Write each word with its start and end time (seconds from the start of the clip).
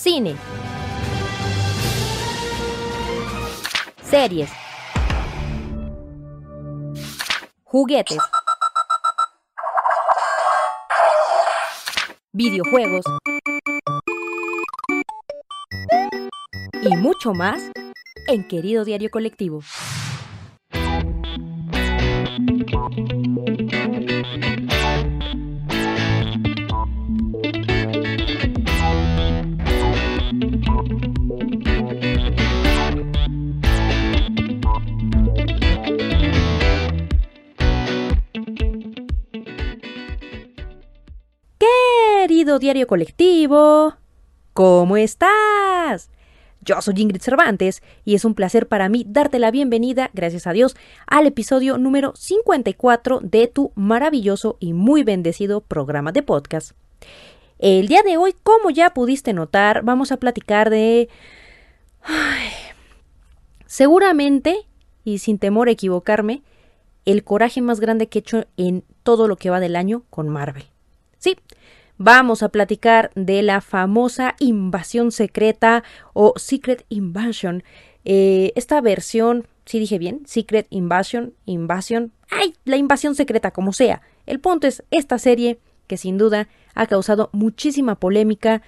Cine. 0.00 0.36
Series. 4.00 4.48
Juguetes. 7.64 8.18
Videojuegos. 12.32 13.04
Y 16.80 16.96
mucho 16.96 17.34
más 17.34 17.60
en 18.28 18.46
Querido 18.46 18.84
Diario 18.84 19.10
Colectivo. 19.10 19.62
Diario 42.58 42.86
Colectivo, 42.86 43.94
¿cómo 44.52 44.96
estás? 44.96 46.10
Yo 46.60 46.80
soy 46.82 46.94
Ingrid 46.98 47.20
Cervantes 47.20 47.82
y 48.04 48.14
es 48.14 48.24
un 48.24 48.34
placer 48.34 48.66
para 48.66 48.88
mí 48.88 49.04
darte 49.06 49.38
la 49.38 49.50
bienvenida, 49.50 50.10
gracias 50.12 50.46
a 50.46 50.52
Dios, 50.52 50.76
al 51.06 51.26
episodio 51.26 51.78
número 51.78 52.14
54 52.16 53.20
de 53.22 53.46
tu 53.46 53.72
maravilloso 53.76 54.56
y 54.58 54.72
muy 54.72 55.04
bendecido 55.04 55.60
programa 55.60 56.10
de 56.10 56.22
podcast. 56.22 56.72
El 57.58 57.86
día 57.86 58.02
de 58.02 58.16
hoy, 58.16 58.34
como 58.42 58.70
ya 58.70 58.92
pudiste 58.92 59.32
notar, 59.32 59.82
vamos 59.82 60.10
a 60.10 60.16
platicar 60.16 60.70
de... 60.70 61.08
Ay, 62.02 62.50
seguramente, 63.66 64.66
y 65.04 65.18
sin 65.18 65.38
temor 65.38 65.68
a 65.68 65.72
equivocarme, 65.72 66.42
el 67.04 67.22
coraje 67.22 67.62
más 67.62 67.78
grande 67.80 68.08
que 68.08 68.18
he 68.18 68.20
hecho 68.20 68.46
en 68.56 68.84
todo 69.02 69.28
lo 69.28 69.36
que 69.36 69.50
va 69.50 69.60
del 69.60 69.76
año 69.76 70.02
con 70.10 70.28
Marvel. 70.28 70.64
Sí, 71.98 72.04
vamos 72.04 72.42
a 72.42 72.48
platicar 72.48 73.10
de 73.14 73.42
la 73.42 73.60
famosa 73.60 74.34
invasión 74.38 75.12
secreta 75.12 75.84
o 76.14 76.32
Secret 76.36 76.86
Invasion. 76.88 77.62
Eh, 78.04 78.52
esta 78.56 78.80
versión, 78.80 79.46
si 79.66 79.78
dije 79.78 79.98
bien, 79.98 80.22
Secret 80.24 80.66
Invasion, 80.70 81.34
invasión, 81.44 82.12
ay, 82.30 82.54
la 82.64 82.76
invasión 82.76 83.14
secreta, 83.14 83.50
como 83.50 83.72
sea. 83.72 84.02
El 84.26 84.40
punto 84.40 84.66
es 84.66 84.82
esta 84.90 85.18
serie 85.18 85.58
que 85.86 85.96
sin 85.96 86.18
duda 86.18 86.48
ha 86.74 86.86
causado 86.86 87.30
muchísima 87.32 87.96
polémica 87.96 88.62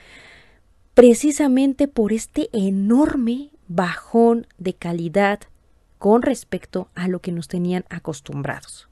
precisamente 0.94 1.88
por 1.88 2.12
este 2.12 2.50
enorme 2.52 3.50
bajón 3.68 4.46
de 4.58 4.74
calidad 4.74 5.40
con 5.98 6.22
respecto 6.22 6.88
a 6.94 7.08
lo 7.08 7.20
que 7.20 7.32
nos 7.32 7.46
tenían 7.46 7.84
acostumbrados. 7.88 8.89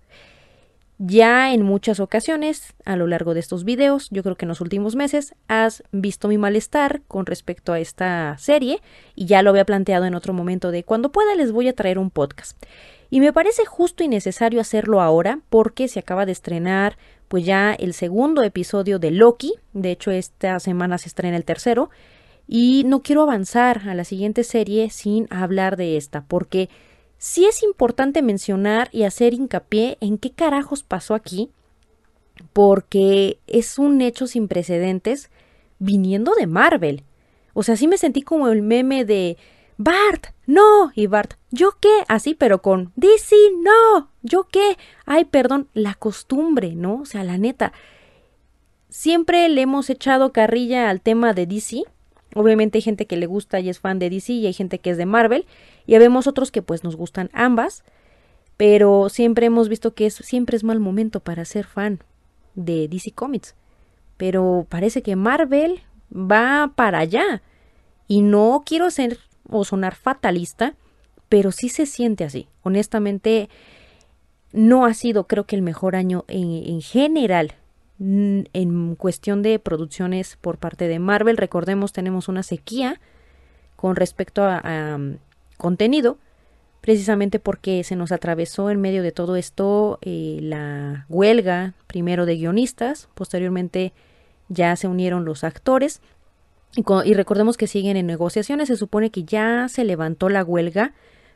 Ya 1.01 1.55
en 1.55 1.63
muchas 1.63 2.01
ocasiones, 2.01 2.75
a 2.85 2.97
lo 2.97 3.07
largo 3.07 3.33
de 3.33 3.39
estos 3.39 3.63
videos, 3.63 4.09
yo 4.11 4.25
creo 4.25 4.35
que 4.35 4.47
en 4.47 4.49
los 4.49 4.61
últimos 4.61 4.97
meses, 4.97 5.33
has 5.47 5.85
visto 5.93 6.27
mi 6.27 6.39
malestar 6.39 7.03
con 7.07 7.25
respecto 7.25 7.73
a 7.73 7.79
esta 7.79 8.37
serie 8.37 8.83
y 9.15 9.27
ya 9.27 9.43
lo 9.43 9.51
había 9.51 9.65
planteado 9.65 10.07
en 10.07 10.17
otro 10.17 10.33
momento 10.33 10.73
de 10.73 10.83
cuando 10.83 11.13
pueda 11.13 11.37
les 11.37 11.53
voy 11.53 11.69
a 11.69 11.73
traer 11.73 12.01
un 12.01 12.11
podcast. 12.11 12.61
Y 13.11 13.21
me 13.21 13.33
parece 13.33 13.65
justo 13.65 14.03
y 14.03 14.09
necesario 14.09 14.61
hacerlo 14.61 15.01
ahora 15.01 15.39
porque 15.51 15.87
se 15.87 16.01
acaba 16.01 16.27
de 16.27 16.33
estrenar 16.33 16.99
pues 17.29 17.45
ya 17.45 17.75
el 17.75 17.95
segundo 17.95 18.43
episodio 18.43 18.99
de 18.99 19.12
Loki, 19.12 19.55
de 19.75 19.93
hecho 19.93 20.11
esta 20.11 20.59
semana 20.59 20.99
se 20.99 21.09
estrena 21.09 21.37
el 21.37 21.45
tercero, 21.45 21.91
y 22.49 22.83
no 22.87 23.03
quiero 23.03 23.23
avanzar 23.23 23.83
a 23.89 23.95
la 23.95 24.05
siguiente 24.05 24.43
serie 24.43 24.91
sin 24.91 25.29
hablar 25.31 25.77
de 25.77 25.97
esta 25.97 26.25
porque 26.25 26.71
sí 27.19 27.45
es 27.45 27.63
importante 27.63 28.23
mencionar 28.23 28.89
y 28.93 29.03
hacer 29.03 29.34
hincapié 29.34 29.99
en 30.01 30.19
qué 30.19 30.31
carajos 30.31 30.83
pasó 30.83 31.15
aquí, 31.15 31.51
porque 32.53 33.39
es 33.47 33.79
un 33.79 34.01
hecho 34.01 34.27
sin 34.27 34.49
precedentes 34.49 35.31
viniendo 35.78 36.33
de 36.34 36.47
Marvel. 36.47 37.03
O 37.53 37.62
sea, 37.62 37.77
sí 37.77 37.89
me 37.89 37.99
sentí 37.99 38.23
como 38.23 38.49
el 38.49 38.62
meme 38.62 39.05
de 39.05 39.37
Bart, 39.77 40.28
no, 40.47 40.93
y 40.95 41.07
Bart, 41.07 41.34
¿yo 41.51 41.77
qué? 41.81 42.05
Así, 42.09 42.34
pero 42.34 42.62
con 42.62 42.93
DC, 42.97 43.37
no, 43.62 44.11
¿yo 44.23 44.49
qué? 44.51 44.77
Ay, 45.07 45.25
perdón, 45.25 45.69
la 45.73 45.95
costumbre, 45.95 46.75
¿no? 46.75 47.03
O 47.03 47.05
sea, 47.05 47.23
la 47.25 47.39
neta. 47.39 47.73
Siempre 48.89 49.49
le 49.49 49.61
hemos 49.61 49.91
echado 49.91 50.33
carrilla 50.33 50.89
al 50.89 51.01
tema 51.01 51.33
de 51.33 51.47
DC, 51.47 51.84
Obviamente 52.34 52.78
hay 52.78 52.83
gente 52.83 53.06
que 53.06 53.16
le 53.16 53.27
gusta 53.27 53.61
y 53.61 53.69
es 53.69 53.81
fan 53.81 53.99
de 53.99 54.11
DC 54.11 54.33
y 54.33 54.47
hay 54.47 54.53
gente 54.53 54.78
que 54.78 54.91
es 54.91 54.97
de 54.97 55.06
Marvel 55.06 55.47
y 55.87 55.97
vemos 55.99 56.27
otros 56.27 56.50
que 56.50 56.62
pues 56.62 56.84
nos 56.84 56.97
gustan 56.97 57.31
ambas, 57.33 57.84
pero 58.56 59.09
siempre 59.09 59.47
hemos 59.47 59.69
visto 59.69 59.94
que 59.94 60.06
es, 60.06 60.15
siempre 60.15 60.56
es 60.56 60.65
mal 60.65 60.81
momento 60.81 61.21
para 61.21 61.44
ser 61.44 61.65
fan 61.65 62.00
de 62.55 62.89
DC 62.89 63.12
Comics. 63.12 63.55
Pero 64.16 64.66
parece 64.69 65.03
que 65.03 65.16
Marvel 65.16 65.81
va 66.12 66.72
para 66.75 66.99
allá 66.99 67.43
y 68.09 68.21
no 68.21 68.62
quiero 68.66 68.91
ser 68.91 69.19
o 69.49 69.65
sonar 69.65 69.95
fatalista, 69.95 70.75
pero 71.28 71.53
sí 71.53 71.69
se 71.69 71.87
siente 71.87 72.25
así. 72.25 72.49
Honestamente, 72.62 73.49
no 74.53 74.84
ha 74.84 74.95
sido 74.95 75.27
creo 75.27 75.45
que 75.45 75.56
el 75.56 75.62
mejor 75.62 75.97
año 75.97 76.25
en, 76.28 76.50
en 76.53 76.83
general 76.83 77.55
en 78.00 78.94
cuestión 78.94 79.42
de 79.42 79.59
producciones 79.59 80.36
por 80.41 80.59
parte 80.59 80.88
de 80.88 80.98
Marvel. 80.98 81.36
Recordemos, 81.36 81.92
tenemos 81.92 82.28
una 82.28 82.42
sequía 82.42 83.00
con 83.76 83.97
respecto 83.97 84.44
a, 84.44 84.97
um, 84.97 85.16
contenido, 85.56 86.19
precisamente 86.81 87.38
porque 87.38 87.84
se 87.84 87.97
nos 87.97 88.12
atravesó 88.12 88.70
en 88.70 88.81
medio 88.81 89.03
de 89.03 89.12
todo 89.12 89.36
esto 89.36 89.98
eh, 90.03 90.38
la 90.42 91.06
huelga, 91.09 91.75
primero 91.86 92.25
de 92.25 92.36
guionistas, 92.36 93.09
posteriormente 93.14 93.92
ya 94.48 94.75
se 94.76 94.88
unieron 94.88 95.25
los 95.25 95.44
actores. 95.44 96.00
Y 96.76 97.15
recordemos 97.15 97.56
que 97.56 97.66
siguen 97.66 97.97
en 97.97 98.06
negociaciones, 98.06 98.69
se 98.69 98.76
supone 98.76 99.10
que 99.10 99.25
ya 99.25 99.69
se 99.69 99.84
levantó 99.84 100.28
la 100.28 100.44
huelga, 100.44 100.92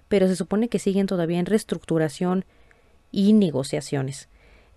pero 0.08 0.28
se 0.28 0.36
supone 0.36 0.68
que 0.68 0.78
siguen 0.78 1.06
todavía 1.06 1.38
en 1.38 1.46
reestructuración 1.46 2.44
y 3.10 3.32
negociaciones. 3.32 4.28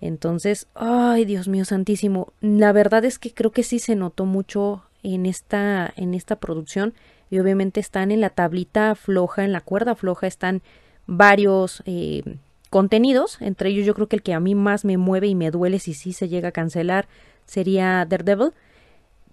Entonces, 0.02 0.68
ay, 0.76 1.26
Dios 1.26 1.48
mío 1.48 1.66
santísimo, 1.66 2.34
la 2.42 2.72
verdad 2.72 3.06
es 3.06 3.18
que 3.18 3.34
creo 3.34 3.52
que 3.52 3.64
sí 3.64 3.80
se 3.80 3.96
notó 3.96 4.26
mucho 4.26 4.84
en 5.04 5.26
esta 5.26 5.94
en 5.96 6.14
esta 6.14 6.36
producción 6.38 6.94
y 7.30 7.40
obviamente 7.40 7.80
están 7.80 8.12
en 8.12 8.22
la 8.22 8.30
tablita 8.30 8.96
floja, 8.96 9.44
en 9.44 9.52
la 9.52 9.62
cuerda 9.62 9.96
floja 9.96 10.28
están 10.28 10.62
varios 11.08 11.82
eh, 11.86 12.24
contenidos, 12.70 13.38
entre 13.42 13.70
ellos 13.70 13.86
yo 13.86 13.94
creo 13.94 14.08
que 14.08 14.18
el 14.18 14.24
que 14.24 14.34
a 14.34 14.40
mí 14.40 14.56
más 14.56 14.86
me 14.86 14.98
mueve 14.98 15.28
y 15.28 15.36
me 15.36 15.52
duele 15.52 15.80
si 15.80 15.94
sí 15.94 16.14
se 16.14 16.28
llega 16.28 16.50
a 16.50 16.52
cancelar 16.52 17.08
sería 17.46 18.06
Daredevil, 18.06 18.52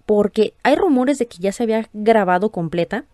porque 0.06 0.54
hay 0.62 0.76
rumores 0.76 1.18
de 1.18 1.26
que 1.26 1.38
ya 1.38 1.52
se 1.52 1.62
había 1.62 1.88
grabado 1.92 2.50
completa, 2.50 3.04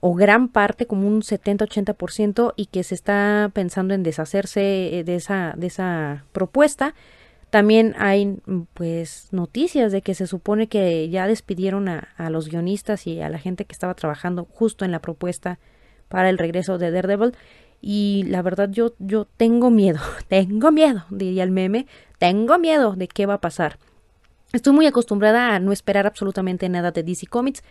o 0.00 0.14
gran 0.14 0.48
parte, 0.48 0.86
como 0.86 1.06
un 1.06 1.22
70-80%, 1.22 2.52
y 2.56 2.66
que 2.66 2.84
se 2.84 2.94
está 2.94 3.50
pensando 3.54 3.94
en 3.94 4.02
deshacerse 4.02 4.98
eh, 4.98 5.04
de 5.04 5.16
esa, 5.16 5.54
de 5.56 5.66
esa 5.66 6.24
propuesta. 6.32 6.94
También 7.50 7.94
hay 7.98 8.26
mm, 8.26 8.62
pues 8.74 9.28
noticias 9.32 9.92
de 9.92 10.02
que 10.02 10.14
se 10.14 10.26
supone 10.26 10.66
que 10.68 11.08
ya 11.08 11.26
despidieron 11.26 11.88
a, 11.88 12.08
a, 12.16 12.30
los 12.30 12.48
guionistas 12.48 13.06
y 13.06 13.20
a 13.20 13.28
la 13.28 13.38
gente 13.38 13.64
que 13.64 13.72
estaba 13.72 13.94
trabajando 13.94 14.46
justo 14.50 14.84
en 14.84 14.92
la 14.92 15.00
propuesta 15.00 15.58
para 16.08 16.28
el 16.28 16.38
regreso 16.38 16.78
de 16.78 16.90
Daredevil. 16.90 17.34
Y 17.80 18.24
la 18.28 18.42
verdad 18.42 18.70
yo, 18.70 18.94
yo 18.98 19.26
tengo 19.36 19.70
miedo, 19.70 20.00
tengo 20.28 20.72
miedo, 20.72 21.04
diría 21.10 21.44
el 21.44 21.50
meme, 21.50 21.86
tengo 22.18 22.58
miedo 22.58 22.94
de 22.96 23.08
qué 23.08 23.26
va 23.26 23.34
a 23.34 23.40
pasar. 23.40 23.78
Estoy 24.52 24.72
muy 24.72 24.86
acostumbrada 24.86 25.54
a 25.54 25.60
no 25.60 25.72
esperar 25.72 26.06
absolutamente 26.06 26.68
nada 26.68 26.90
de 26.90 27.02
DC 27.02 27.26
Comics 27.26 27.62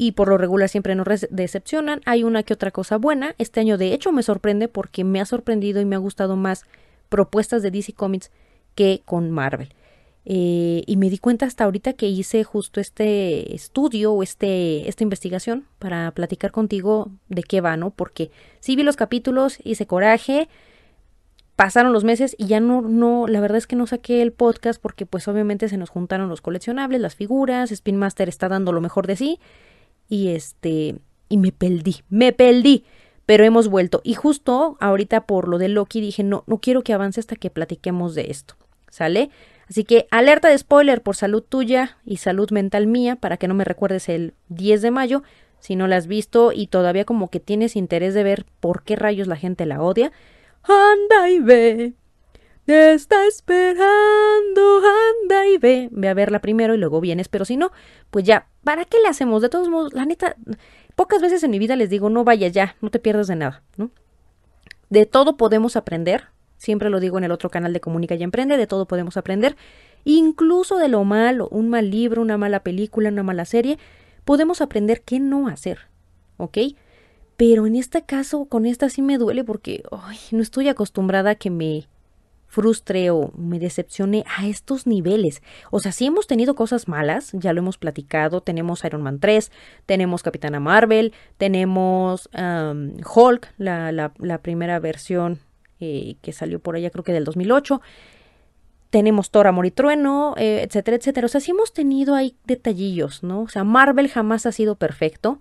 y 0.00 0.12
por 0.12 0.28
lo 0.28 0.38
regular 0.38 0.68
siempre 0.68 0.94
nos 0.94 1.26
decepcionan. 1.28 2.02
Hay 2.04 2.22
una 2.22 2.44
que 2.44 2.54
otra 2.54 2.70
cosa 2.70 2.98
buena. 2.98 3.34
Este 3.36 3.58
año 3.58 3.76
de 3.76 3.92
hecho 3.92 4.12
me 4.12 4.22
sorprende 4.22 4.68
porque 4.68 5.02
me 5.02 5.20
ha 5.20 5.24
sorprendido 5.24 5.80
y 5.80 5.84
me 5.84 5.96
ha 5.96 5.98
gustado 5.98 6.36
más 6.36 6.66
propuestas 7.08 7.62
de 7.62 7.72
DC 7.72 7.94
Comics 7.94 8.30
que 8.76 9.02
con 9.04 9.32
Marvel. 9.32 9.74
Eh, 10.24 10.84
y 10.86 10.96
me 10.98 11.10
di 11.10 11.18
cuenta 11.18 11.46
hasta 11.46 11.64
ahorita 11.64 11.94
que 11.94 12.06
hice 12.06 12.44
justo 12.44 12.80
este 12.80 13.56
estudio 13.56 14.12
o 14.12 14.22
este, 14.22 14.88
esta 14.88 15.02
investigación 15.02 15.66
para 15.80 16.12
platicar 16.12 16.52
contigo 16.52 17.10
de 17.28 17.42
qué 17.42 17.60
va, 17.60 17.76
¿no? 17.76 17.90
Porque 17.90 18.30
sí 18.60 18.76
vi 18.76 18.84
los 18.84 18.94
capítulos, 18.94 19.58
hice 19.64 19.88
coraje, 19.88 20.48
pasaron 21.56 21.92
los 21.92 22.04
meses 22.04 22.36
y 22.38 22.46
ya 22.46 22.60
no, 22.60 22.82
no, 22.82 23.26
la 23.26 23.40
verdad 23.40 23.58
es 23.58 23.66
que 23.66 23.74
no 23.74 23.88
saqué 23.88 24.22
el 24.22 24.30
podcast 24.30 24.80
porque 24.80 25.06
pues 25.06 25.26
obviamente 25.26 25.68
se 25.68 25.76
nos 25.76 25.90
juntaron 25.90 26.28
los 26.28 26.40
coleccionables, 26.40 27.00
las 27.00 27.16
figuras, 27.16 27.72
Spin 27.72 27.96
Master 27.96 28.28
está 28.28 28.48
dando 28.48 28.70
lo 28.70 28.80
mejor 28.80 29.08
de 29.08 29.16
sí 29.16 29.40
y 30.08 30.28
este 30.28 30.96
y 31.28 31.36
me 31.36 31.52
perdí, 31.52 31.96
me 32.08 32.32
perdí, 32.32 32.84
pero 33.26 33.44
hemos 33.44 33.68
vuelto 33.68 34.00
y 34.04 34.14
justo 34.14 34.76
ahorita 34.80 35.26
por 35.26 35.48
lo 35.48 35.58
de 35.58 35.68
Loki 35.68 36.00
dije, 36.00 36.22
no 36.22 36.44
no 36.46 36.58
quiero 36.58 36.82
que 36.82 36.92
avance 36.92 37.20
hasta 37.20 37.36
que 37.36 37.50
platiquemos 37.50 38.14
de 38.14 38.30
esto. 38.30 38.54
¿Sale? 38.90 39.30
Así 39.68 39.84
que 39.84 40.08
alerta 40.10 40.48
de 40.48 40.56
spoiler 40.56 41.02
por 41.02 41.14
salud 41.14 41.42
tuya 41.42 41.98
y 42.04 42.16
salud 42.16 42.50
mental 42.50 42.86
mía 42.86 43.16
para 43.16 43.36
que 43.36 43.48
no 43.48 43.54
me 43.54 43.64
recuerdes 43.64 44.08
el 44.08 44.32
10 44.48 44.80
de 44.80 44.90
mayo 44.90 45.22
si 45.60 45.76
no 45.76 45.86
la 45.86 45.96
has 45.96 46.06
visto 46.06 46.52
y 46.52 46.68
todavía 46.68 47.04
como 47.04 47.28
que 47.28 47.40
tienes 47.40 47.76
interés 47.76 48.14
de 48.14 48.22
ver 48.22 48.46
por 48.60 48.82
qué 48.82 48.96
rayos 48.96 49.26
la 49.26 49.36
gente 49.36 49.66
la 49.66 49.82
odia. 49.82 50.12
Anda 50.62 51.30
y 51.30 51.40
ve. 51.40 51.92
Te 52.68 52.92
está 52.92 53.26
esperando, 53.26 54.82
anda 55.22 55.46
y 55.46 55.56
ve. 55.56 55.88
Ve 55.90 56.08
a 56.10 56.12
verla 56.12 56.40
primero 56.40 56.74
y 56.74 56.76
luego 56.76 57.00
vienes, 57.00 57.26
pero 57.26 57.46
si 57.46 57.56
no, 57.56 57.72
pues 58.10 58.26
ya, 58.26 58.46
¿para 58.62 58.84
qué 58.84 58.98
le 59.02 59.08
hacemos? 59.08 59.40
De 59.40 59.48
todos 59.48 59.70
modos, 59.70 59.94
la 59.94 60.04
neta, 60.04 60.36
pocas 60.94 61.22
veces 61.22 61.42
en 61.42 61.50
mi 61.50 61.58
vida 61.58 61.76
les 61.76 61.88
digo, 61.88 62.10
no 62.10 62.24
vayas 62.24 62.52
ya, 62.52 62.76
no 62.82 62.90
te 62.90 62.98
pierdas 62.98 63.26
de 63.28 63.36
nada, 63.36 63.62
¿no? 63.78 63.90
De 64.90 65.06
todo 65.06 65.38
podemos 65.38 65.76
aprender, 65.76 66.24
siempre 66.58 66.90
lo 66.90 67.00
digo 67.00 67.16
en 67.16 67.24
el 67.24 67.32
otro 67.32 67.48
canal 67.48 67.72
de 67.72 67.80
Comunica 67.80 68.16
y 68.16 68.22
Emprende, 68.22 68.58
de 68.58 68.66
todo 68.66 68.84
podemos 68.84 69.16
aprender, 69.16 69.56
incluso 70.04 70.76
de 70.76 70.88
lo 70.88 71.04
malo, 71.04 71.48
un 71.50 71.70
mal 71.70 71.90
libro, 71.90 72.20
una 72.20 72.36
mala 72.36 72.60
película, 72.60 73.08
una 73.08 73.22
mala 73.22 73.46
serie, 73.46 73.78
podemos 74.26 74.60
aprender 74.60 75.00
qué 75.00 75.20
no 75.20 75.48
hacer, 75.48 75.88
¿ok? 76.36 76.58
Pero 77.38 77.66
en 77.66 77.76
este 77.76 78.02
caso, 78.02 78.44
con 78.44 78.66
esta 78.66 78.90
sí 78.90 79.00
me 79.00 79.16
duele 79.16 79.42
porque 79.42 79.84
no 80.32 80.42
estoy 80.42 80.68
acostumbrada 80.68 81.30
a 81.30 81.34
que 81.34 81.48
me 81.48 81.88
frustre 82.48 83.10
o 83.10 83.30
me 83.36 83.58
decepcione 83.58 84.24
a 84.36 84.46
estos 84.46 84.86
niveles. 84.86 85.42
O 85.70 85.78
sea, 85.78 85.92
sí 85.92 86.06
hemos 86.06 86.26
tenido 86.26 86.54
cosas 86.54 86.88
malas, 86.88 87.30
ya 87.34 87.52
lo 87.52 87.60
hemos 87.60 87.78
platicado, 87.78 88.40
tenemos 88.40 88.84
Iron 88.84 89.02
Man 89.02 89.20
3, 89.20 89.52
tenemos 89.86 90.22
Capitana 90.22 90.58
Marvel, 90.58 91.12
tenemos 91.36 92.28
Hulk, 92.32 93.52
la, 93.58 93.92
la, 93.92 94.38
primera 94.38 94.78
versión 94.80 95.38
eh, 95.78 96.16
que 96.22 96.32
salió 96.32 96.58
por 96.58 96.74
allá 96.74 96.90
creo 96.90 97.04
que 97.04 97.12
del 97.12 97.24
2008, 97.24 97.80
tenemos 98.90 99.30
Thor, 99.30 99.46
Amor 99.46 99.66
y 99.66 99.70
Trueno, 99.70 100.34
eh, 100.38 100.62
etcétera, 100.66 100.96
etcétera. 100.96 101.26
O 101.26 101.28
sea, 101.28 101.42
sí 101.42 101.50
hemos 101.50 101.74
tenido 101.74 102.14
ahí 102.14 102.34
detallillos, 102.46 103.22
¿no? 103.22 103.42
O 103.42 103.48
sea, 103.48 103.62
Marvel 103.62 104.08
jamás 104.08 104.46
ha 104.46 104.52
sido 104.52 104.76
perfecto, 104.76 105.40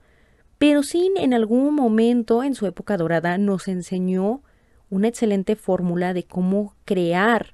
pero 0.57 0.83
sí 0.83 1.11
en 1.15 1.33
algún 1.33 1.73
momento 1.73 2.43
en 2.43 2.55
su 2.55 2.65
época 2.65 2.97
dorada 2.97 3.37
nos 3.37 3.69
enseñó 3.69 4.41
una 4.89 5.07
excelente 5.07 5.55
fórmula 5.55 6.13
de 6.13 6.23
cómo 6.23 6.75
crear 6.85 7.53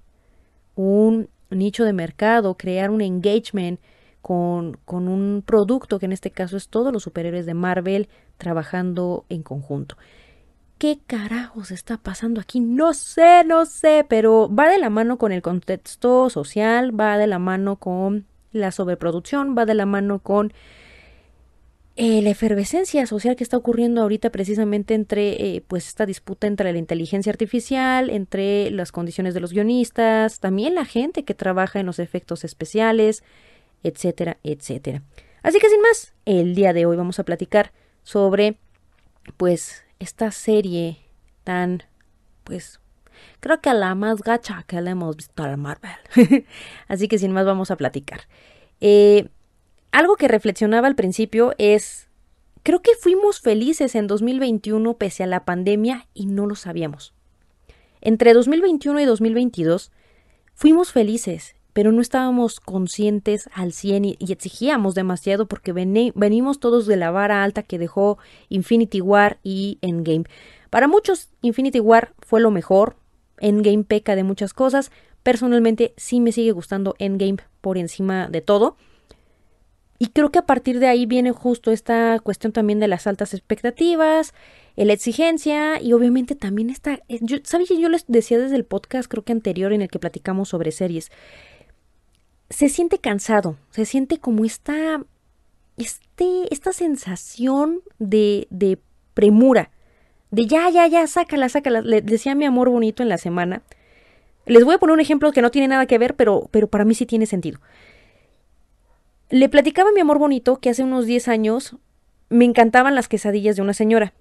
un 0.75 1.29
nicho 1.49 1.85
de 1.85 1.93
mercado, 1.93 2.55
crear 2.55 2.89
un 2.89 3.01
engagement 3.01 3.79
con, 4.21 4.77
con 4.85 5.07
un 5.07 5.43
producto 5.45 5.99
que 5.99 6.05
en 6.05 6.13
este 6.13 6.31
caso 6.31 6.57
es 6.57 6.69
todos 6.69 6.93
los 6.93 7.03
superhéroes 7.03 7.45
de 7.45 7.53
Marvel 7.53 8.07
trabajando 8.37 9.25
en 9.29 9.43
conjunto. 9.43 9.97
¿Qué 10.77 10.99
carajos 11.05 11.71
está 11.71 11.97
pasando 11.97 12.41
aquí? 12.41 12.59
No 12.59 12.93
sé, 12.93 13.43
no 13.45 13.65
sé, 13.65 14.05
pero 14.07 14.53
va 14.53 14.69
de 14.69 14.79
la 14.79 14.89
mano 14.89 15.17
con 15.17 15.31
el 15.31 15.41
contexto 15.41 16.29
social, 16.29 16.99
va 16.99 17.17
de 17.17 17.27
la 17.27 17.39
mano 17.39 17.77
con 17.77 18.25
la 18.51 18.71
sobreproducción, 18.71 19.55
va 19.57 19.65
de 19.65 19.75
la 19.75 19.85
mano 19.85 20.19
con 20.19 20.51
eh, 21.95 22.21
la 22.23 22.31
efervescencia 22.31 23.05
social 23.05 23.35
que 23.35 23.43
está 23.43 23.55
ocurriendo 23.55 24.01
ahorita 24.01 24.31
precisamente 24.31 24.95
entre 24.95 25.55
eh, 25.55 25.63
pues 25.67 25.87
esta 25.87 26.05
disputa 26.07 26.47
entre 26.47 26.73
la 26.73 26.79
inteligencia 26.79 27.31
artificial, 27.31 28.09
entre 28.09 28.71
las 28.71 28.91
condiciones 28.91 29.33
de 29.35 29.39
los 29.39 29.53
guionistas, 29.53 30.39
también 30.39 30.73
la 30.73 30.85
gente 30.85 31.23
que 31.23 31.35
trabaja 31.35 31.79
en 31.79 31.85
los 31.85 31.99
efectos 31.99 32.43
especiales, 32.43 33.23
etcétera, 33.83 34.37
etcétera. 34.43 35.03
Así 35.43 35.59
que 35.59 35.69
sin 35.69 35.81
más, 35.81 36.13
el 36.25 36.55
día 36.55 36.73
de 36.73 36.85
hoy 36.85 36.97
vamos 36.97 37.19
a 37.19 37.25
platicar 37.25 37.71
sobre 38.01 38.57
pues 39.37 39.85
esta 39.99 40.31
serie 40.31 40.97
tan, 41.43 41.83
pues, 42.43 42.79
creo 43.39 43.61
que 43.61 43.73
la 43.73 43.93
más 43.93 44.21
gacha 44.21 44.63
que 44.67 44.81
le 44.81 44.91
hemos 44.91 45.15
visto 45.15 45.43
a 45.43 45.55
Marvel. 45.57 45.91
Así 46.87 47.07
que 47.07 47.19
sin 47.19 47.31
más 47.31 47.45
vamos 47.45 47.71
a 47.71 47.77
platicar. 47.77 48.21
Eh, 48.81 49.29
algo 49.93 50.17
que 50.17 50.27
reflexionaba 50.27 50.87
al 50.87 50.95
principio 50.95 51.53
es, 51.57 52.09
creo 52.63 52.81
que 52.81 52.95
fuimos 52.99 53.39
felices 53.39 53.95
en 53.95 54.07
2021 54.07 54.97
pese 54.97 55.23
a 55.23 55.27
la 55.27 55.45
pandemia 55.45 56.07
y 56.13 56.25
no 56.25 56.45
lo 56.47 56.55
sabíamos. 56.55 57.13
Entre 58.01 58.33
2021 58.33 58.99
y 58.99 59.05
2022 59.05 59.91
fuimos 60.53 60.91
felices 60.91 61.55
pero 61.73 61.91
no 61.91 62.01
estábamos 62.01 62.59
conscientes 62.59 63.49
al 63.53 63.73
100 63.73 64.05
y, 64.05 64.17
exigíamos 64.29 64.93
demasiado 64.93 65.47
porque 65.47 65.73
venimos 65.73 66.59
todos 66.59 66.85
de 66.85 66.97
la 66.97 67.11
vara 67.11 67.43
alta 67.43 67.63
que 67.63 67.79
dejó 67.79 68.19
Infinity 68.49 69.01
War 69.01 69.39
y 69.43 69.79
Endgame. 69.81 70.25
Para 70.69 70.87
muchos 70.87 71.29
Infinity 71.41 71.79
War 71.79 72.13
fue 72.19 72.39
lo 72.41 72.51
mejor, 72.51 72.95
Endgame 73.39 73.83
peca 73.83 74.15
de 74.15 74.23
muchas 74.23 74.53
cosas, 74.53 74.91
personalmente 75.23 75.93
sí 75.97 76.19
me 76.19 76.31
sigue 76.31 76.51
gustando 76.51 76.95
Endgame 76.99 77.37
por 77.61 77.79
encima 77.79 78.27
de 78.27 78.41
todo. 78.41 78.77
Y 80.03 80.07
creo 80.07 80.31
que 80.31 80.39
a 80.39 80.45
partir 80.45 80.81
de 80.81 80.87
ahí 80.87 81.05
viene 81.05 81.31
justo 81.31 81.71
esta 81.71 82.19
cuestión 82.19 82.51
también 82.51 82.77
de 82.81 82.89
las 82.89 83.07
altas 83.07 83.33
expectativas, 83.33 84.33
la 84.75 84.91
exigencia 84.91 85.81
y 85.81 85.93
obviamente 85.93 86.35
también 86.35 86.69
esta... 86.69 86.99
Eh, 87.07 87.19
yo, 87.21 87.37
¿Sabes? 87.45 87.69
Yo 87.69 87.87
les 87.87 88.03
decía 88.09 88.37
desde 88.37 88.57
el 88.57 88.65
podcast 88.65 89.09
creo 89.09 89.23
que 89.23 89.31
anterior 89.31 89.71
en 89.71 89.81
el 89.81 89.87
que 89.87 89.99
platicamos 89.99 90.49
sobre 90.49 90.73
series 90.73 91.09
se 92.49 92.67
siente 92.67 92.97
cansado, 92.97 93.55
se 93.69 93.85
siente 93.85 94.17
como 94.17 94.43
esta, 94.43 95.01
este, 95.77 96.53
esta 96.53 96.73
sensación 96.73 97.79
de, 97.97 98.47
de 98.49 98.79
premura, 99.13 99.71
de 100.31 100.47
ya, 100.47 100.69
ya, 100.69 100.85
ya, 100.85 101.07
sácala, 101.07 101.47
sácala. 101.47 101.79
Le 101.79 102.01
decía 102.01 102.35
mi 102.35 102.43
amor 102.43 102.69
bonito 102.69 103.03
en 103.03 103.07
la 103.07 103.17
semana. 103.17 103.61
Les 104.47 104.65
voy 104.65 104.75
a 104.75 104.79
poner 104.79 104.95
un 104.95 104.99
ejemplo 104.99 105.31
que 105.31 105.41
no 105.41 105.49
tiene 105.49 105.69
nada 105.69 105.85
que 105.85 105.97
ver, 105.97 106.15
pero, 106.15 106.49
pero 106.51 106.67
para 106.67 106.83
mí 106.83 106.93
sí 106.93 107.05
tiene 107.05 107.25
sentido. 107.25 107.61
Le 109.33 109.49
platicaba 109.49 109.89
a 109.89 109.93
mi 109.93 109.99
amor 109.99 110.19
bonito 110.19 110.57
que 110.57 110.69
hace 110.69 110.83
unos 110.83 111.07
10 111.07 111.27
años 111.27 111.75
me 112.29 112.45
encantaban 112.45 112.93
las 112.93 113.07
quesadillas 113.07 113.55
de 113.55 113.63
una 113.63 113.73
señora 113.73 114.13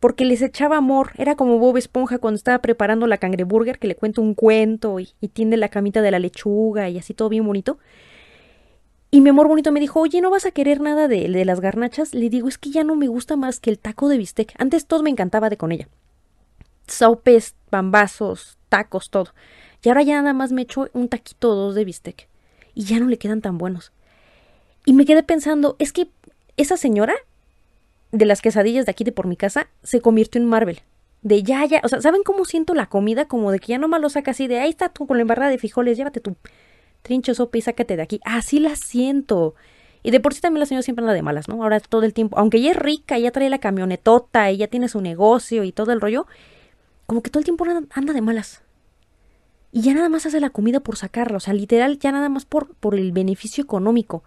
porque 0.00 0.24
les 0.24 0.40
echaba 0.40 0.78
amor. 0.78 1.10
Era 1.18 1.36
como 1.36 1.58
Bob 1.58 1.76
Esponja 1.76 2.16
cuando 2.16 2.36
estaba 2.36 2.62
preparando 2.62 3.06
la 3.06 3.18
cangreburger, 3.18 3.78
que 3.78 3.86
le 3.86 3.96
cuenta 3.96 4.22
un 4.22 4.32
cuento 4.32 4.98
y, 4.98 5.08
tiende 5.34 5.58
la 5.58 5.68
camita 5.68 6.00
de 6.00 6.10
la 6.10 6.18
lechuga 6.20 6.88
y 6.88 6.96
así 6.96 7.12
todo 7.12 7.28
bien 7.28 7.44
bonito. 7.44 7.76
Y 9.10 9.20
mi 9.20 9.28
amor 9.28 9.46
bonito 9.46 9.72
me 9.72 9.80
dijo, 9.80 10.00
oye, 10.00 10.22
¿no 10.22 10.30
vas 10.30 10.46
a 10.46 10.52
querer 10.52 10.80
nada 10.80 11.06
de, 11.06 11.28
las 11.44 11.60
garnachas? 11.60 12.14
Le 12.14 12.30
digo, 12.30 12.48
es 12.48 12.56
que 12.56 12.70
ya 12.70 12.82
no 12.82 12.96
me 12.96 13.08
gusta 13.08 13.36
más 13.36 13.60
que 13.60 13.68
el 13.68 13.78
taco 13.78 14.08
de 14.08 14.16
bistec. 14.16 14.54
Antes 14.56 14.86
todo 14.86 15.02
me 15.02 15.10
encantaba 15.10 15.50
de 15.50 15.58
con 15.58 15.70
ella. 15.70 15.86
Sopes, 16.86 17.56
pambazos, 17.68 18.56
tacos, 18.70 19.10
todo. 19.10 19.34
Y 19.82 19.90
ahora 19.90 20.02
ya 20.02 20.16
nada 20.22 20.32
más 20.32 20.50
me 20.50 20.62
echo 20.62 20.88
un 20.94 21.10
taquito 21.10 21.50
o 21.50 21.56
dos 21.56 21.74
de 21.74 21.84
bistec. 21.84 22.30
Y 22.72 22.84
ya 22.84 22.98
no 22.98 23.06
le 23.08 23.18
quedan 23.18 23.42
tan 23.42 23.58
buenos. 23.58 23.92
Y 24.86 24.92
me 24.92 25.04
quedé 25.04 25.24
pensando, 25.24 25.74
es 25.80 25.92
que 25.92 26.08
esa 26.56 26.76
señora 26.76 27.14
de 28.12 28.24
las 28.24 28.40
quesadillas 28.40 28.86
de 28.86 28.92
aquí 28.92 29.02
de 29.02 29.10
por 29.10 29.26
mi 29.26 29.36
casa 29.36 29.68
se 29.82 30.00
convirtió 30.00 30.40
en 30.40 30.46
Marvel. 30.46 30.80
De 31.22 31.42
ya, 31.42 31.66
ya, 31.66 31.80
o 31.82 31.88
sea, 31.88 32.00
¿saben 32.00 32.22
cómo 32.22 32.44
siento 32.44 32.72
la 32.72 32.86
comida? 32.86 33.26
Como 33.26 33.50
de 33.50 33.58
que 33.58 33.72
ya 33.72 33.78
nomás 33.78 34.00
lo 34.00 34.08
saca 34.08 34.30
así, 34.30 34.46
de 34.46 34.60
ahí 34.60 34.70
está 34.70 34.88
tú 34.88 35.08
con 35.08 35.16
la 35.16 35.22
embarrada 35.22 35.50
de 35.50 35.58
frijoles, 35.58 35.98
llévate 35.98 36.20
tu 36.20 36.36
trincho 37.02 37.34
sopa 37.34 37.58
y 37.58 37.62
sácate 37.62 37.96
de 37.96 38.02
aquí. 38.02 38.20
Así 38.24 38.60
la 38.60 38.76
siento. 38.76 39.56
Y 40.04 40.12
de 40.12 40.20
por 40.20 40.34
sí 40.34 40.40
también 40.40 40.60
la 40.60 40.66
señora 40.66 40.82
siempre 40.84 41.02
anda 41.02 41.14
de 41.14 41.22
malas, 41.22 41.48
¿no? 41.48 41.60
Ahora 41.64 41.80
todo 41.80 42.04
el 42.04 42.14
tiempo, 42.14 42.38
aunque 42.38 42.58
ella 42.58 42.70
es 42.70 42.76
rica, 42.76 43.16
ella 43.16 43.32
trae 43.32 43.50
la 43.50 43.58
camionetota, 43.58 44.48
ella 44.50 44.68
tiene 44.68 44.88
su 44.88 45.00
negocio 45.00 45.64
y 45.64 45.72
todo 45.72 45.90
el 45.90 46.00
rollo, 46.00 46.28
como 47.06 47.24
que 47.24 47.30
todo 47.30 47.40
el 47.40 47.44
tiempo 47.44 47.64
anda 47.90 48.12
de 48.12 48.20
malas. 48.20 48.62
Y 49.72 49.82
ya 49.82 49.94
nada 49.94 50.08
más 50.08 50.26
hace 50.26 50.38
la 50.38 50.50
comida 50.50 50.78
por 50.78 50.96
sacarla, 50.96 51.38
o 51.38 51.40
sea, 51.40 51.54
literal, 51.54 51.98
ya 51.98 52.12
nada 52.12 52.28
más 52.28 52.44
por, 52.44 52.72
por 52.76 52.94
el 52.94 53.10
beneficio 53.10 53.64
económico 53.64 54.22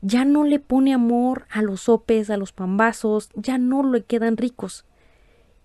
ya 0.00 0.24
no 0.24 0.44
le 0.44 0.58
pone 0.58 0.94
amor 0.94 1.46
a 1.50 1.62
los 1.62 1.82
sopes, 1.82 2.30
a 2.30 2.36
los 2.36 2.52
pambazos, 2.52 3.30
ya 3.34 3.58
no 3.58 3.82
le 3.82 4.04
quedan 4.04 4.36
ricos. 4.36 4.84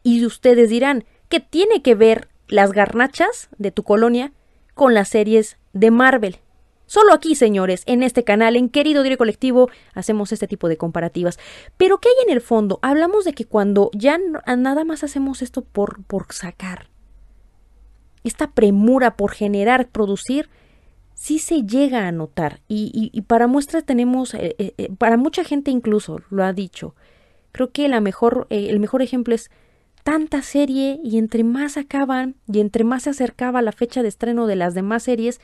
Y 0.01 0.25
ustedes 0.25 0.69
dirán, 0.69 1.05
¿qué 1.29 1.39
tiene 1.39 1.81
que 1.81 1.95
ver 1.95 2.27
las 2.47 2.71
garnachas 2.71 3.49
de 3.57 3.71
tu 3.71 3.83
colonia 3.83 4.33
con 4.73 4.93
las 4.93 5.09
series 5.09 5.57
de 5.73 5.91
Marvel? 5.91 6.39
Solo 6.85 7.13
aquí, 7.13 7.35
señores, 7.35 7.83
en 7.85 8.03
este 8.03 8.23
canal, 8.23 8.55
en 8.55 8.69
Querido 8.69 9.01
Diario 9.01 9.17
Colectivo, 9.17 9.69
hacemos 9.93 10.31
este 10.31 10.47
tipo 10.47 10.67
de 10.67 10.77
comparativas. 10.77 11.39
Pero 11.77 11.99
¿qué 11.99 12.09
hay 12.09 12.25
en 12.27 12.33
el 12.33 12.41
fondo? 12.41 12.79
Hablamos 12.81 13.25
de 13.25 13.33
que 13.33 13.45
cuando 13.45 13.89
ya 13.93 14.19
nada 14.57 14.83
más 14.83 15.03
hacemos 15.03 15.41
esto 15.41 15.63
por, 15.63 16.03
por 16.03 16.31
sacar, 16.33 16.89
esta 18.23 18.51
premura 18.51 19.15
por 19.15 19.31
generar, 19.31 19.87
producir, 19.87 20.49
sí 21.13 21.39
se 21.39 21.63
llega 21.63 22.07
a 22.07 22.11
notar. 22.11 22.61
Y, 22.67 23.21
para 23.27 23.47
muestra 23.47 23.81
tenemos, 23.81 24.33
eh, 24.33 24.55
eh, 24.57 24.73
eh, 24.77 24.89
para 24.97 25.17
mucha 25.17 25.43
gente 25.43 25.71
incluso 25.71 26.19
lo 26.29 26.43
ha 26.43 26.53
dicho, 26.53 26.95
creo 27.51 27.71
que 27.71 27.87
la 27.87 28.01
mejor, 28.01 28.47
el 28.49 28.79
mejor 28.79 29.01
ejemplo 29.01 29.35
es 29.35 29.51
tanta 30.03 30.41
serie 30.41 30.99
y 31.03 31.17
entre 31.17 31.43
más 31.43 31.77
acaban 31.77 32.35
y 32.51 32.59
entre 32.59 32.83
más 32.83 33.03
se 33.03 33.11
acercaba 33.11 33.61
la 33.61 33.71
fecha 33.71 34.01
de 34.01 34.09
estreno 34.09 34.47
de 34.47 34.55
las 34.55 34.73
demás 34.73 35.03
series, 35.03 35.39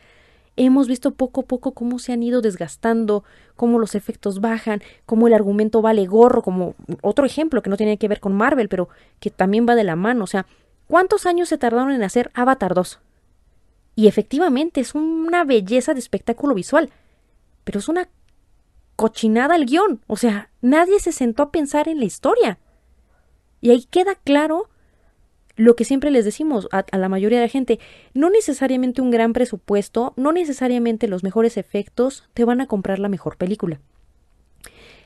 hemos 0.57 0.87
visto 0.87 1.11
poco 1.11 1.41
a 1.41 1.45
poco 1.45 1.73
cómo 1.73 1.99
se 1.99 2.11
han 2.11 2.23
ido 2.23 2.41
desgastando, 2.41 3.23
cómo 3.55 3.79
los 3.79 3.95
efectos 3.95 4.41
bajan, 4.41 4.81
cómo 5.05 5.27
el 5.27 5.33
argumento 5.33 5.81
vale 5.81 6.05
gorro, 6.05 6.41
como 6.41 6.75
otro 7.01 7.25
ejemplo 7.25 7.61
que 7.61 7.69
no 7.69 7.77
tiene 7.77 7.97
que 7.97 8.09
ver 8.09 8.19
con 8.19 8.33
Marvel, 8.33 8.67
pero 8.67 8.89
que 9.19 9.29
también 9.29 9.65
va 9.69 9.75
de 9.75 9.85
la 9.85 9.95
mano. 9.95 10.25
O 10.25 10.27
sea, 10.27 10.45
¿cuántos 10.87 11.25
años 11.25 11.47
se 11.47 11.57
tardaron 11.57 11.91
en 11.91 12.03
hacer 12.03 12.29
Avatar 12.33 12.73
2? 12.73 12.99
Y 13.99 14.07
efectivamente 14.07 14.79
es 14.79 14.95
una 14.95 15.43
belleza 15.43 15.93
de 15.93 15.99
espectáculo 15.99 16.55
visual, 16.55 16.89
pero 17.65 17.79
es 17.79 17.89
una 17.89 18.07
cochinada 18.95 19.57
el 19.57 19.65
guion. 19.65 19.99
O 20.07 20.15
sea, 20.15 20.51
nadie 20.61 21.01
se 21.01 21.11
sentó 21.11 21.43
a 21.43 21.51
pensar 21.51 21.89
en 21.89 21.99
la 21.99 22.05
historia. 22.05 22.59
Y 23.59 23.71
ahí 23.71 23.83
queda 23.83 24.15
claro 24.15 24.69
lo 25.57 25.75
que 25.75 25.83
siempre 25.83 26.11
les 26.11 26.23
decimos 26.23 26.69
a, 26.71 26.85
a, 26.89 26.97
la 26.97 27.09
mayoría 27.09 27.39
de 27.39 27.47
la 27.47 27.51
gente, 27.51 27.77
no 28.13 28.29
necesariamente 28.29 29.01
un 29.01 29.11
gran 29.11 29.33
presupuesto, 29.33 30.13
no 30.15 30.31
necesariamente 30.31 31.09
los 31.09 31.21
mejores 31.21 31.57
efectos 31.57 32.23
te 32.33 32.45
van 32.45 32.61
a 32.61 32.67
comprar 32.67 32.99
la 32.99 33.09
mejor 33.09 33.35
película. 33.35 33.81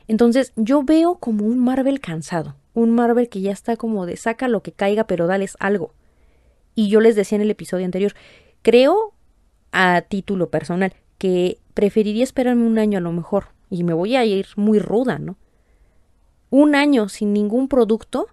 Entonces 0.08 0.54
yo 0.56 0.84
veo 0.84 1.16
como 1.16 1.48
un 1.48 1.58
Marvel 1.58 2.00
cansado, 2.00 2.58
un 2.76 2.92
Marvel 2.92 3.28
que 3.28 3.42
ya 3.42 3.54
está 3.54 3.76
como 3.76 4.06
de 4.06 4.18
saca 4.18 4.48
lo 4.48 4.62
que 4.62 4.72
caiga 4.72 5.08
pero 5.08 5.26
dales 5.26 5.58
algo. 5.60 5.96
Y 6.76 6.90
yo 6.90 7.02
les 7.02 7.16
decía 7.16 7.36
en 7.38 7.42
el 7.42 7.52
episodio 7.52 7.86
anterior, 7.86 8.14
creo 8.64 9.14
a 9.72 10.02
título 10.02 10.50
personal 10.50 10.94
que 11.20 11.60
preferiría 11.76 12.24
esperarme 12.24 12.66
un 12.66 12.80
año 12.80 12.98
a 12.98 13.02
lo 13.02 13.12
mejor 13.12 13.50
y 13.70 13.84
me 13.84 13.94
voy 13.94 14.16
a 14.16 14.26
ir 14.26 14.48
muy 14.56 14.80
ruda, 14.80 15.20
¿no? 15.20 15.38
Un 16.50 16.76
año 16.76 17.10
sin 17.10 17.34
ningún 17.34 17.68
producto, 17.68 18.28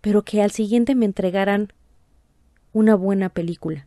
pero 0.00 0.22
que 0.22 0.42
al 0.42 0.50
siguiente 0.50 0.94
me 0.94 1.06
entregaran 1.06 1.72
una 2.72 2.94
buena 2.94 3.28
película, 3.28 3.86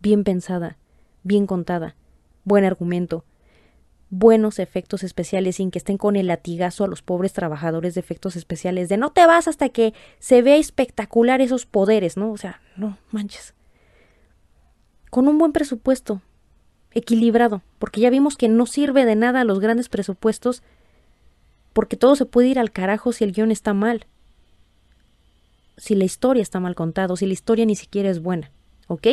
bien 0.00 0.24
pensada, 0.24 0.76
bien 1.22 1.46
contada, 1.46 1.96
buen 2.44 2.64
argumento, 2.64 3.24
buenos 4.10 4.58
efectos 4.58 5.02
especiales 5.04 5.56
sin 5.56 5.70
que 5.70 5.78
estén 5.78 5.96
con 5.96 6.16
el 6.16 6.26
latigazo 6.26 6.84
a 6.84 6.88
los 6.88 7.00
pobres 7.00 7.32
trabajadores 7.32 7.94
de 7.94 8.00
efectos 8.00 8.36
especiales 8.36 8.90
de 8.90 8.98
no 8.98 9.12
te 9.12 9.24
vas 9.24 9.48
hasta 9.48 9.70
que 9.70 9.94
se 10.18 10.42
vea 10.42 10.56
espectacular 10.56 11.40
esos 11.40 11.64
poderes, 11.64 12.18
¿no? 12.18 12.30
O 12.30 12.36
sea, 12.36 12.60
no 12.76 12.98
manches. 13.10 13.54
Con 15.12 15.28
un 15.28 15.36
buen 15.36 15.52
presupuesto, 15.52 16.22
equilibrado, 16.90 17.60
porque 17.78 18.00
ya 18.00 18.08
vimos 18.08 18.38
que 18.38 18.48
no 18.48 18.64
sirve 18.64 19.04
de 19.04 19.14
nada 19.14 19.44
los 19.44 19.60
grandes 19.60 19.90
presupuestos, 19.90 20.62
porque 21.74 21.98
todo 21.98 22.16
se 22.16 22.24
puede 22.24 22.48
ir 22.48 22.58
al 22.58 22.72
carajo 22.72 23.12
si 23.12 23.22
el 23.22 23.32
guion 23.32 23.50
está 23.50 23.74
mal, 23.74 24.06
si 25.76 25.96
la 25.96 26.04
historia 26.04 26.42
está 26.42 26.60
mal 26.60 26.74
contada, 26.74 27.14
si 27.14 27.26
la 27.26 27.34
historia 27.34 27.66
ni 27.66 27.76
siquiera 27.76 28.08
es 28.08 28.22
buena, 28.22 28.50
¿ok? 28.88 29.06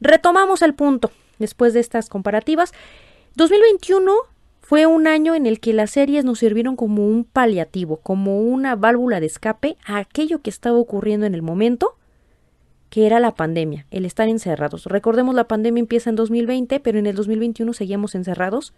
Retomamos 0.00 0.62
el 0.62 0.72
punto 0.72 1.10
después 1.38 1.74
de 1.74 1.80
estas 1.80 2.08
comparativas. 2.08 2.72
2021 3.34 4.10
fue 4.62 4.86
un 4.86 5.06
año 5.06 5.34
en 5.34 5.44
el 5.44 5.60
que 5.60 5.74
las 5.74 5.90
series 5.90 6.24
nos 6.24 6.38
sirvieron 6.38 6.76
como 6.76 7.06
un 7.06 7.24
paliativo, 7.24 7.98
como 7.98 8.40
una 8.40 8.74
válvula 8.74 9.20
de 9.20 9.26
escape 9.26 9.76
a 9.84 9.98
aquello 9.98 10.40
que 10.40 10.48
estaba 10.48 10.78
ocurriendo 10.78 11.26
en 11.26 11.34
el 11.34 11.42
momento, 11.42 11.94
que 12.96 13.04
era 13.04 13.20
la 13.20 13.34
pandemia, 13.34 13.84
el 13.90 14.06
estar 14.06 14.26
encerrados. 14.26 14.86
Recordemos, 14.86 15.34
la 15.34 15.46
pandemia 15.46 15.80
empieza 15.80 16.08
en 16.08 16.16
2020, 16.16 16.80
pero 16.80 16.98
en 16.98 17.04
el 17.04 17.14
2021 17.14 17.74
seguíamos 17.74 18.14
encerrados. 18.14 18.72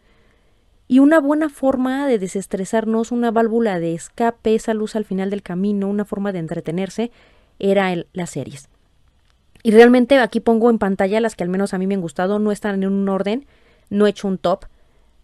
Y 0.89 0.99
una 0.99 1.21
buena 1.21 1.49
forma 1.49 2.05
de 2.09 2.19
desestresarnos, 2.19 3.13
una 3.13 3.31
válvula 3.31 3.79
de 3.79 3.95
escape, 3.95 4.57
esa 4.57 4.75
luz 4.75 4.97
al 4.97 5.05
final 5.05 5.31
del 5.31 5.45
camino, 5.45 5.87
una 5.87 6.05
forma 6.05 6.33
de 6.33 6.41
entretenerse, 6.41 7.13
era 7.61 7.93
el, 7.93 8.09
las 8.13 8.31
series. 8.31 8.69
Y 9.63 9.71
realmente 9.71 10.19
aquí 10.19 10.41
pongo 10.41 10.69
en 10.69 10.81
pantalla 10.81 11.21
las 11.21 11.37
que 11.37 11.45
al 11.45 11.49
menos 11.49 11.73
a 11.73 11.79
mí 11.79 11.87
me 11.87 11.95
han 11.95 12.01
gustado, 12.01 12.41
no 12.41 12.51
están 12.51 12.83
en 12.83 12.91
un 12.91 13.09
orden, 13.09 13.47
no 13.89 14.09
he 14.09 14.11
hecho 14.11 14.27
un 14.27 14.39
top, 14.39 14.65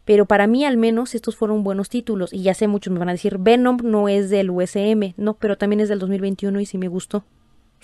pero 0.05 0.27
para 0.27 0.47
mí 0.47 0.65
al 0.65 0.77
menos 0.77 1.17
estos 1.17 1.35
fueron 1.35 1.65
buenos 1.65 1.89
títulos 1.89 2.33
y 2.33 2.43
ya 2.43 2.55
sé 2.55 2.69
muchos 2.69 2.93
me 2.93 3.01
van 3.01 3.09
a 3.09 3.13
decir 3.15 3.39
Venom 3.39 3.79
no 3.83 4.09
es 4.09 4.31
del 4.31 4.51
USM, 4.51 5.15
no, 5.17 5.35
pero 5.35 5.59
también 5.59 5.81
es 5.81 5.89
del 5.89 5.99
2021 5.99 6.61
y 6.61 6.67
sí 6.67 6.79
me 6.79 6.87
gustó. 6.87 7.25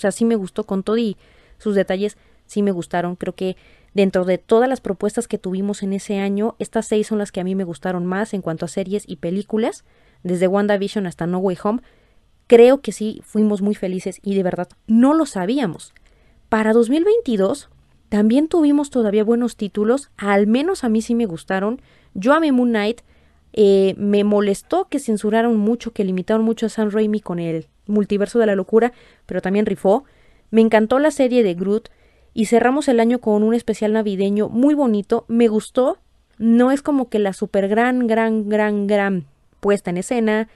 O 0.00 0.02
sea, 0.02 0.12
sí 0.12 0.24
me 0.24 0.34
gustó 0.34 0.64
con 0.64 0.82
todo 0.82 0.96
y 0.96 1.18
sus 1.58 1.74
detalles 1.74 2.16
sí 2.46 2.62
me 2.62 2.70
gustaron. 2.70 3.16
Creo 3.16 3.34
que 3.34 3.58
dentro 3.92 4.24
de 4.24 4.38
todas 4.38 4.66
las 4.66 4.80
propuestas 4.80 5.28
que 5.28 5.36
tuvimos 5.36 5.82
en 5.82 5.92
ese 5.92 6.18
año, 6.18 6.56
estas 6.58 6.86
seis 6.86 7.08
son 7.08 7.18
las 7.18 7.32
que 7.32 7.40
a 7.40 7.44
mí 7.44 7.54
me 7.54 7.64
gustaron 7.64 8.06
más 8.06 8.32
en 8.32 8.40
cuanto 8.40 8.64
a 8.64 8.68
series 8.68 9.04
y 9.06 9.16
películas, 9.16 9.84
desde 10.22 10.48
WandaVision 10.48 11.06
hasta 11.06 11.26
No 11.26 11.36
Way 11.36 11.58
Home. 11.62 11.82
Creo 12.46 12.80
que 12.80 12.92
sí 12.92 13.20
fuimos 13.26 13.60
muy 13.60 13.74
felices 13.74 14.20
y 14.22 14.36
de 14.36 14.42
verdad 14.42 14.70
no 14.86 15.12
lo 15.12 15.26
sabíamos. 15.26 15.92
Para 16.48 16.72
2022 16.72 17.68
también 18.08 18.48
tuvimos 18.48 18.88
todavía 18.88 19.22
buenos 19.22 19.56
títulos, 19.56 20.10
al 20.16 20.46
menos 20.46 20.82
a 20.82 20.88
mí 20.88 21.02
sí 21.02 21.14
me 21.14 21.26
gustaron. 21.26 21.82
Yo 22.14 22.32
amé 22.32 22.52
Moon 22.52 22.70
Knight, 22.70 23.02
eh, 23.52 23.94
me 23.98 24.24
molestó 24.24 24.88
que 24.88 24.98
censuraron 24.98 25.58
mucho, 25.58 25.92
que 25.92 26.04
limitaron 26.04 26.42
mucho 26.42 26.64
a 26.64 26.70
Sam 26.70 26.88
Raimi 26.90 27.20
con 27.20 27.38
el 27.38 27.66
multiverso 27.90 28.38
de 28.38 28.46
la 28.46 28.54
locura, 28.54 28.92
pero 29.26 29.42
también 29.42 29.66
rifó. 29.66 30.04
Me 30.50 30.60
encantó 30.60 30.98
la 30.98 31.10
serie 31.10 31.42
de 31.42 31.54
Groot 31.54 31.88
y 32.32 32.46
cerramos 32.46 32.88
el 32.88 33.00
año 33.00 33.20
con 33.20 33.42
un 33.42 33.54
especial 33.54 33.92
navideño 33.92 34.48
muy 34.48 34.74
bonito. 34.74 35.24
Me 35.28 35.48
gustó. 35.48 35.98
No 36.38 36.70
es 36.70 36.80
como 36.80 37.08
que 37.08 37.18
la 37.18 37.32
super 37.32 37.68
gran, 37.68 38.06
gran, 38.06 38.48
gran, 38.48 38.86
gran 38.86 39.26
puesta 39.60 39.90
en 39.90 39.98
escena 39.98 40.48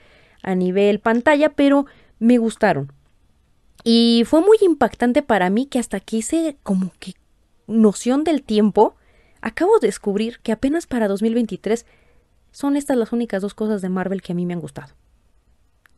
a 0.42 0.54
nivel 0.54 0.98
pantalla, 0.98 1.50
pero 1.50 1.86
me 2.18 2.38
gustaron. 2.38 2.92
Y 3.82 4.24
fue 4.26 4.40
muy 4.40 4.56
impactante 4.62 5.22
para 5.22 5.50
mí 5.50 5.66
que 5.66 5.78
hasta 5.78 6.00
quise 6.00 6.56
como 6.62 6.92
que 6.98 7.14
noción 7.66 8.24
del 8.24 8.42
tiempo, 8.42 8.96
acabo 9.40 9.78
de 9.78 9.88
descubrir 9.88 10.38
que 10.40 10.52
apenas 10.52 10.86
para 10.86 11.08
2023 11.08 11.84
son 12.50 12.76
estas 12.76 12.96
las 12.96 13.12
únicas 13.12 13.42
dos 13.42 13.54
cosas 13.54 13.82
de 13.82 13.88
Marvel 13.88 14.22
que 14.22 14.32
a 14.32 14.34
mí 14.34 14.46
me 14.46 14.54
han 14.54 14.60
gustado. 14.60 14.94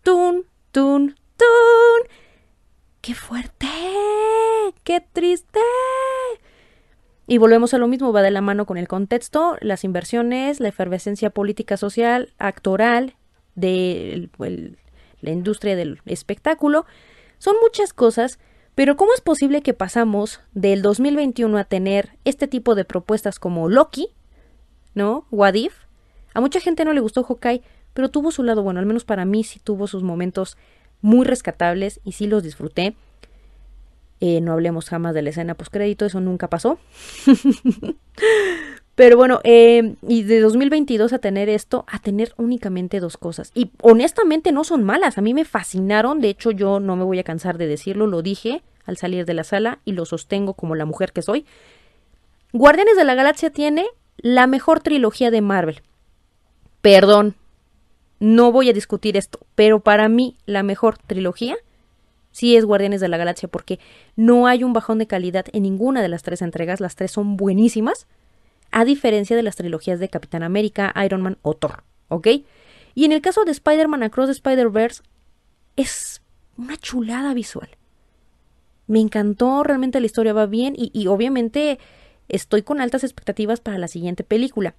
¡Tun! 0.02 0.46
¡Tun! 0.72 1.16
¡Qué 3.00 3.14
fuerte! 3.14 3.66
¡Qué 4.82 5.00
triste! 5.12 5.60
Y 7.26 7.38
volvemos 7.38 7.74
a 7.74 7.78
lo 7.78 7.88
mismo, 7.88 8.12
va 8.12 8.22
de 8.22 8.30
la 8.30 8.40
mano 8.40 8.66
con 8.66 8.78
el 8.78 8.88
contexto, 8.88 9.56
las 9.60 9.84
inversiones, 9.84 10.60
la 10.60 10.68
efervescencia 10.68 11.30
política 11.30 11.76
social, 11.76 12.32
actoral, 12.38 13.14
de 13.54 14.28
la 15.20 15.30
industria 15.30 15.76
del 15.76 16.00
espectáculo. 16.06 16.86
Son 17.38 17.56
muchas 17.62 17.92
cosas 17.92 18.38
pero 18.76 18.98
¿cómo 18.98 19.14
es 19.14 19.22
posible 19.22 19.62
que 19.62 19.72
pasamos 19.72 20.40
del 20.52 20.82
2021 20.82 21.56
a 21.56 21.64
tener 21.64 22.10
este 22.26 22.46
tipo 22.46 22.74
de 22.74 22.84
propuestas 22.84 23.38
como 23.38 23.70
Loki, 23.70 24.10
¿no? 24.92 25.26
Wadif? 25.30 25.72
A 26.34 26.42
mucha 26.42 26.60
gente 26.60 26.84
no 26.84 26.92
le 26.92 27.00
gustó 27.00 27.24
Hawkeye, 27.24 27.62
pero 27.94 28.10
tuvo 28.10 28.30
su 28.32 28.42
lado 28.42 28.62
bueno, 28.62 28.78
al 28.78 28.84
menos 28.84 29.06
para 29.06 29.24
mí 29.24 29.44
sí 29.44 29.60
tuvo 29.60 29.86
sus 29.86 30.02
momentos 30.02 30.58
muy 31.00 31.26
rescatables 31.26 32.00
y 32.04 32.12
sí 32.12 32.26
los 32.26 32.42
disfruté. 32.42 32.94
Eh, 34.20 34.40
no 34.40 34.52
hablemos 34.52 34.88
jamás 34.88 35.14
de 35.14 35.22
la 35.22 35.30
escena 35.30 35.54
postcrédito, 35.54 36.06
eso 36.06 36.20
nunca 36.20 36.48
pasó. 36.48 36.78
Pero 38.94 39.18
bueno, 39.18 39.40
eh, 39.44 39.94
y 40.08 40.22
de 40.22 40.40
2022 40.40 41.12
a 41.12 41.18
tener 41.18 41.50
esto, 41.50 41.84
a 41.86 41.98
tener 41.98 42.32
únicamente 42.38 42.98
dos 42.98 43.18
cosas. 43.18 43.50
Y 43.54 43.70
honestamente 43.82 44.52
no 44.52 44.64
son 44.64 44.84
malas, 44.84 45.18
a 45.18 45.20
mí 45.20 45.34
me 45.34 45.44
fascinaron, 45.44 46.20
de 46.20 46.30
hecho 46.30 46.50
yo 46.50 46.80
no 46.80 46.96
me 46.96 47.04
voy 47.04 47.18
a 47.18 47.24
cansar 47.24 47.58
de 47.58 47.66
decirlo, 47.66 48.06
lo 48.06 48.22
dije 48.22 48.62
al 48.86 48.96
salir 48.96 49.26
de 49.26 49.34
la 49.34 49.44
sala 49.44 49.80
y 49.84 49.92
lo 49.92 50.06
sostengo 50.06 50.54
como 50.54 50.74
la 50.76 50.86
mujer 50.86 51.12
que 51.12 51.20
soy. 51.20 51.44
Guardianes 52.54 52.96
de 52.96 53.04
la 53.04 53.14
Galaxia 53.14 53.50
tiene 53.50 53.86
la 54.16 54.46
mejor 54.46 54.80
trilogía 54.80 55.30
de 55.30 55.42
Marvel. 55.42 55.82
Perdón, 56.80 57.34
no 58.18 58.52
voy 58.52 58.70
a 58.70 58.72
discutir 58.72 59.16
esto, 59.16 59.40
pero 59.54 59.80
para 59.80 60.08
mí 60.08 60.36
la 60.46 60.62
mejor 60.62 60.98
trilogía 60.98 61.56
sí 62.30 62.56
es 62.56 62.64
Guardianes 62.64 63.00
de 63.00 63.08
la 63.08 63.16
Galaxia 63.16 63.48
porque 63.48 63.78
no 64.14 64.46
hay 64.46 64.64
un 64.64 64.72
bajón 64.72 64.98
de 64.98 65.06
calidad 65.06 65.46
en 65.52 65.62
ninguna 65.62 66.02
de 66.02 66.08
las 66.08 66.22
tres 66.22 66.42
entregas, 66.42 66.80
las 66.80 66.96
tres 66.96 67.10
son 67.10 67.36
buenísimas 67.36 68.06
a 68.70 68.84
diferencia 68.84 69.36
de 69.36 69.42
las 69.42 69.56
trilogías 69.56 70.00
de 70.00 70.08
Capitán 70.08 70.42
América, 70.42 70.92
Iron 71.04 71.22
Man 71.22 71.38
o 71.42 71.54
Thor, 71.54 71.84
¿ok? 72.08 72.28
Y 72.94 73.04
en 73.04 73.12
el 73.12 73.20
caso 73.20 73.44
de 73.44 73.52
Spider-Man 73.52 74.02
Across 74.02 74.26
the 74.26 74.32
Spider-Verse, 74.32 75.02
es 75.76 76.22
una 76.56 76.76
chulada 76.76 77.34
visual. 77.34 77.68
Me 78.86 79.00
encantó, 79.00 79.62
realmente 79.62 80.00
la 80.00 80.06
historia 80.06 80.32
va 80.32 80.46
bien 80.46 80.74
y, 80.76 80.90
y 80.92 81.06
obviamente 81.06 81.78
estoy 82.28 82.62
con 82.62 82.80
altas 82.80 83.04
expectativas 83.04 83.60
para 83.60 83.78
la 83.78 83.88
siguiente 83.88 84.24
película. 84.24 84.74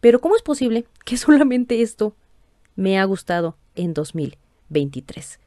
Pero 0.00 0.20
¿cómo 0.20 0.36
es 0.36 0.42
posible 0.42 0.84
que 1.04 1.16
solamente 1.18 1.82
esto 1.82 2.14
me 2.76 2.98
ha 2.98 3.04
gustado 3.04 3.56
en 3.74 3.94
2023? 3.94 5.38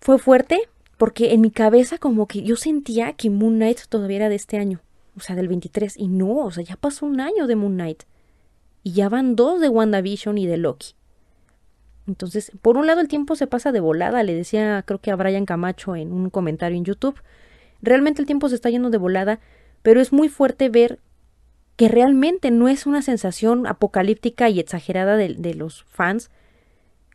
Fue 0.00 0.18
fuerte 0.18 0.68
porque 0.96 1.32
en 1.32 1.40
mi 1.40 1.50
cabeza 1.50 1.98
como 1.98 2.26
que 2.26 2.42
yo 2.42 2.56
sentía 2.56 3.14
que 3.14 3.30
Moon 3.30 3.56
Knight 3.56 3.80
todavía 3.88 4.16
era 4.16 4.28
de 4.28 4.36
este 4.36 4.58
año 4.58 4.80
o 5.16 5.20
sea, 5.20 5.36
del 5.36 5.48
23. 5.48 5.96
Y 5.96 6.08
no, 6.08 6.36
o 6.36 6.50
sea, 6.50 6.64
ya 6.64 6.76
pasó 6.76 7.06
un 7.06 7.20
año 7.20 7.46
de 7.46 7.56
Moon 7.56 7.74
Knight. 7.74 8.04
Y 8.82 8.92
ya 8.92 9.08
van 9.08 9.36
dos 9.36 9.60
de 9.60 9.68
WandaVision 9.68 10.38
y 10.38 10.46
de 10.46 10.56
Loki. 10.56 10.94
Entonces, 12.06 12.52
por 12.60 12.76
un 12.76 12.86
lado 12.86 13.00
el 13.00 13.08
tiempo 13.08 13.34
se 13.34 13.46
pasa 13.46 13.72
de 13.72 13.80
volada, 13.80 14.22
le 14.22 14.34
decía 14.34 14.82
creo 14.86 15.00
que 15.00 15.10
a 15.10 15.16
Brian 15.16 15.46
Camacho 15.46 15.96
en 15.96 16.12
un 16.12 16.28
comentario 16.28 16.76
en 16.76 16.84
YouTube. 16.84 17.18
Realmente 17.80 18.20
el 18.20 18.26
tiempo 18.26 18.48
se 18.48 18.56
está 18.56 18.68
yendo 18.68 18.90
de 18.90 18.98
volada, 18.98 19.40
pero 19.82 20.00
es 20.00 20.12
muy 20.12 20.28
fuerte 20.28 20.68
ver 20.68 20.98
que 21.76 21.88
realmente 21.88 22.50
no 22.50 22.68
es 22.68 22.86
una 22.86 23.02
sensación 23.02 23.66
apocalíptica 23.66 24.48
y 24.48 24.60
exagerada 24.60 25.16
de, 25.16 25.54
los 25.54 25.84
fans 25.84 26.30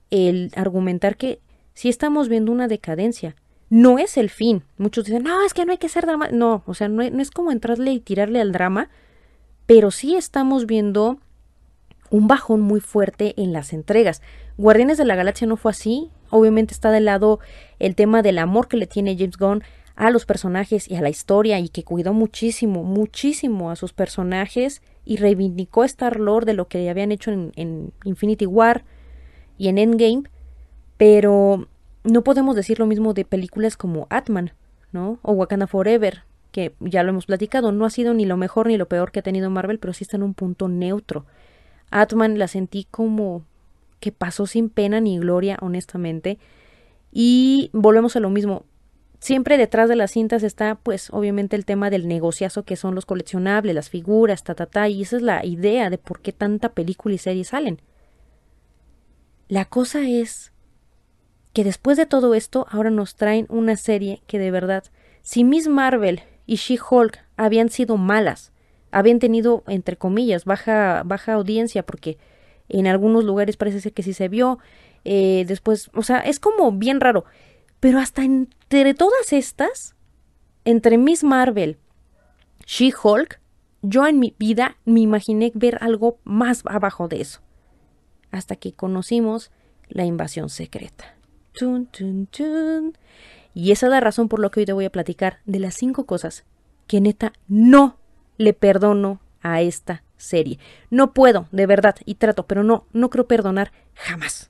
el 0.09 0.51
argumentar 0.55 1.15
que 1.17 1.39
sí 1.73 1.89
estamos 1.89 2.29
viendo 2.29 2.51
una 2.51 2.67
decadencia. 2.67 3.35
no 3.69 3.99
es 3.99 4.17
el 4.17 4.31
fin. 4.31 4.63
Muchos 4.77 5.05
dicen, 5.05 5.23
no, 5.23 5.45
es 5.45 5.53
que 5.53 5.63
no 5.63 5.71
hay 5.71 5.77
que 5.77 5.89
ser 5.89 6.05
drama. 6.07 6.29
No, 6.31 6.63
o 6.65 6.73
sea, 6.73 6.87
no, 6.89 7.07
no 7.07 7.21
es 7.21 7.29
como 7.29 7.51
entrarle 7.51 7.91
y 7.91 7.99
tirarle 7.99 8.41
al 8.41 8.51
drama, 8.51 8.89
pero 9.67 9.91
sí 9.91 10.15
estamos 10.15 10.65
viendo 10.65 11.19
un 12.09 12.27
bajón 12.27 12.61
muy 12.61 12.81
fuerte 12.81 13.35
en 13.37 13.53
las 13.53 13.73
entregas. 13.73 14.21
Guardianes 14.57 14.97
de 14.97 15.05
la 15.05 15.15
Galaxia 15.15 15.47
no 15.47 15.57
fue 15.57 15.71
así. 15.71 16.09
Obviamente 16.31 16.73
está 16.73 16.91
de 16.91 16.99
lado 16.99 17.39
el 17.79 17.95
tema 17.95 18.21
del 18.21 18.39
amor 18.39 18.67
que 18.67 18.77
le 18.77 18.87
tiene 18.87 19.15
James 19.17 19.37
Gunn 19.37 19.63
a 19.99 20.11
los 20.11 20.25
personajes 20.25 20.89
y 20.89 20.95
a 20.95 21.01
la 21.01 21.09
historia 21.09 21.59
y 21.59 21.67
que 21.67 21.83
cuidó 21.83 22.13
muchísimo, 22.13 22.85
muchísimo 22.85 23.69
a 23.69 23.75
sus 23.75 23.91
personajes 23.91 24.81
y 25.03 25.17
reivindicó 25.17 25.83
Star 25.83 26.21
Lord 26.21 26.45
de 26.45 26.53
lo 26.53 26.69
que 26.69 26.89
habían 26.89 27.11
hecho 27.11 27.31
en, 27.31 27.51
en 27.57 27.91
Infinity 28.05 28.45
War 28.45 28.85
y 29.57 29.67
en 29.67 29.77
Endgame. 29.77 30.23
Pero 30.95 31.67
no 32.05 32.23
podemos 32.23 32.55
decir 32.55 32.79
lo 32.79 32.85
mismo 32.85 33.13
de 33.13 33.25
películas 33.25 33.75
como 33.75 34.07
Atman, 34.09 34.53
¿no? 34.93 35.19
O 35.21 35.33
Wakanda 35.33 35.67
Forever, 35.67 36.23
que 36.53 36.73
ya 36.79 37.03
lo 37.03 37.09
hemos 37.09 37.25
platicado, 37.25 37.73
no 37.73 37.83
ha 37.83 37.89
sido 37.89 38.13
ni 38.13 38.25
lo 38.25 38.37
mejor 38.37 38.67
ni 38.67 38.77
lo 38.77 38.87
peor 38.87 39.11
que 39.11 39.19
ha 39.19 39.23
tenido 39.23 39.49
Marvel, 39.49 39.79
pero 39.79 39.91
sí 39.91 40.05
está 40.05 40.15
en 40.15 40.23
un 40.23 40.33
punto 40.33 40.69
neutro. 40.69 41.25
Atman 41.91 42.39
la 42.39 42.47
sentí 42.47 42.87
como 42.89 43.43
que 43.99 44.13
pasó 44.13 44.47
sin 44.47 44.69
pena 44.69 45.01
ni 45.01 45.19
gloria, 45.19 45.57
honestamente. 45.59 46.37
Y 47.11 47.69
volvemos 47.73 48.15
a 48.15 48.21
lo 48.21 48.29
mismo. 48.29 48.63
Siempre 49.19 49.57
detrás 49.57 49.89
de 49.89 49.97
las 49.97 50.11
cintas 50.11 50.43
está, 50.43 50.75
pues, 50.75 51.09
obviamente 51.11 51.57
el 51.57 51.65
tema 51.65 51.89
del 51.89 52.07
negociazo 52.07 52.63
que 52.63 52.77
son 52.77 52.95
los 52.95 53.05
coleccionables, 53.05 53.75
las 53.75 53.89
figuras, 53.89 54.43
ta, 54.43 54.55
ta, 54.55 54.65
ta, 54.65 54.87
y 54.87 55.01
esa 55.01 55.17
es 55.17 55.21
la 55.21 55.45
idea 55.45 55.89
de 55.89 55.97
por 55.97 56.21
qué 56.21 56.31
tanta 56.31 56.69
película 56.69 57.15
y 57.15 57.17
serie 57.17 57.43
salen. 57.43 57.81
La 59.49 59.65
cosa 59.65 60.07
es 60.07 60.53
que 61.51 61.65
después 61.65 61.97
de 61.97 62.05
todo 62.05 62.33
esto, 62.33 62.65
ahora 62.69 62.91
nos 62.91 63.15
traen 63.15 63.45
una 63.49 63.75
serie 63.75 64.21
que 64.25 64.39
de 64.39 64.51
verdad, 64.51 64.85
si 65.21 65.43
Miss 65.43 65.67
Marvel 65.67 66.21
y 66.45 66.55
She-Hulk 66.55 67.19
habían 67.35 67.69
sido 67.69 67.97
malas, 67.97 68.53
habían 68.91 69.19
tenido, 69.19 69.63
entre 69.67 69.97
comillas, 69.97 70.45
baja, 70.45 71.03
baja 71.05 71.33
audiencia, 71.33 71.83
porque 71.83 72.17
en 72.69 72.87
algunos 72.87 73.25
lugares 73.25 73.57
parece 73.57 73.81
ser 73.81 73.91
que 73.91 74.03
sí 74.03 74.13
se 74.13 74.29
vio, 74.29 74.59
eh, 75.03 75.43
después, 75.47 75.89
o 75.93 76.03
sea, 76.03 76.19
es 76.19 76.39
como 76.39 76.71
bien 76.71 77.01
raro, 77.01 77.25
pero 77.79 77.99
hasta 77.99 78.23
entre 78.23 78.93
todas 78.93 79.33
estas, 79.33 79.95
entre 80.65 80.97
Miss 80.97 81.23
Marvel, 81.23 81.77
She-Hulk, 82.65 83.39
yo 83.81 84.05
en 84.05 84.19
mi 84.19 84.35
vida 84.37 84.77
me 84.85 84.99
imaginé 84.99 85.51
ver 85.55 85.77
algo 85.81 86.19
más 86.23 86.63
abajo 86.65 87.07
de 87.07 87.21
eso, 87.21 87.39
hasta 88.31 88.55
que 88.55 88.73
conocimos 88.73 89.51
la 89.87 90.05
invasión 90.05 90.49
secreta. 90.49 91.15
Y 93.53 93.71
esa 93.71 93.87
es 93.87 93.89
la 93.89 93.99
razón 93.99 94.29
por 94.29 94.39
la 94.39 94.49
que 94.49 94.61
hoy 94.61 94.65
te 94.65 94.73
voy 94.73 94.85
a 94.85 94.91
platicar 94.91 95.39
de 95.45 95.59
las 95.59 95.75
cinco 95.75 96.05
cosas 96.05 96.45
que 96.87 97.01
neta 97.01 97.33
no 97.47 97.97
le 98.37 98.53
perdono 98.53 99.21
a 99.41 99.61
esta 99.61 100.03
serie. 100.17 100.59
No 100.89 101.13
puedo, 101.13 101.47
de 101.51 101.65
verdad, 101.65 101.95
y 102.05 102.15
trato, 102.15 102.45
pero 102.45 102.63
no, 102.63 102.85
no 102.93 103.09
creo 103.09 103.27
perdonar 103.27 103.71
jamás. 103.95 104.49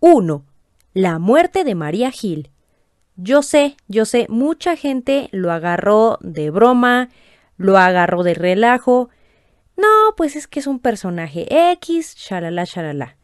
1. 0.00 0.44
La 0.92 1.18
muerte 1.18 1.64
de 1.64 1.74
María 1.74 2.10
Gil. 2.10 2.50
Yo 3.16 3.42
sé, 3.42 3.76
yo 3.88 4.04
sé, 4.04 4.26
mucha 4.28 4.76
gente 4.76 5.28
lo 5.32 5.50
agarró 5.50 6.18
de 6.20 6.50
broma, 6.50 7.08
lo 7.56 7.78
agarró 7.78 8.22
de 8.22 8.34
relajo. 8.34 9.08
No, 9.76 10.14
pues 10.16 10.36
es 10.36 10.46
que 10.46 10.60
es 10.60 10.66
un 10.66 10.80
personaje 10.80 11.70
X, 11.72 12.14
shalala, 12.16 12.64
shalala. 12.64 13.16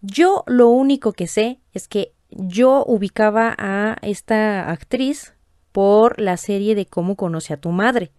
Yo 0.00 0.42
lo 0.46 0.68
único 0.68 1.12
que 1.12 1.26
sé 1.26 1.60
es 1.74 1.86
que 1.86 2.14
yo 2.30 2.82
ubicaba 2.86 3.54
a 3.58 3.96
esta 4.00 4.70
actriz 4.70 5.34
por 5.72 6.18
la 6.18 6.38
serie 6.38 6.74
de 6.74 6.86
cómo 6.86 7.16
conoce 7.16 7.52
a 7.52 7.60
tu 7.60 7.70
madre. 7.70 8.10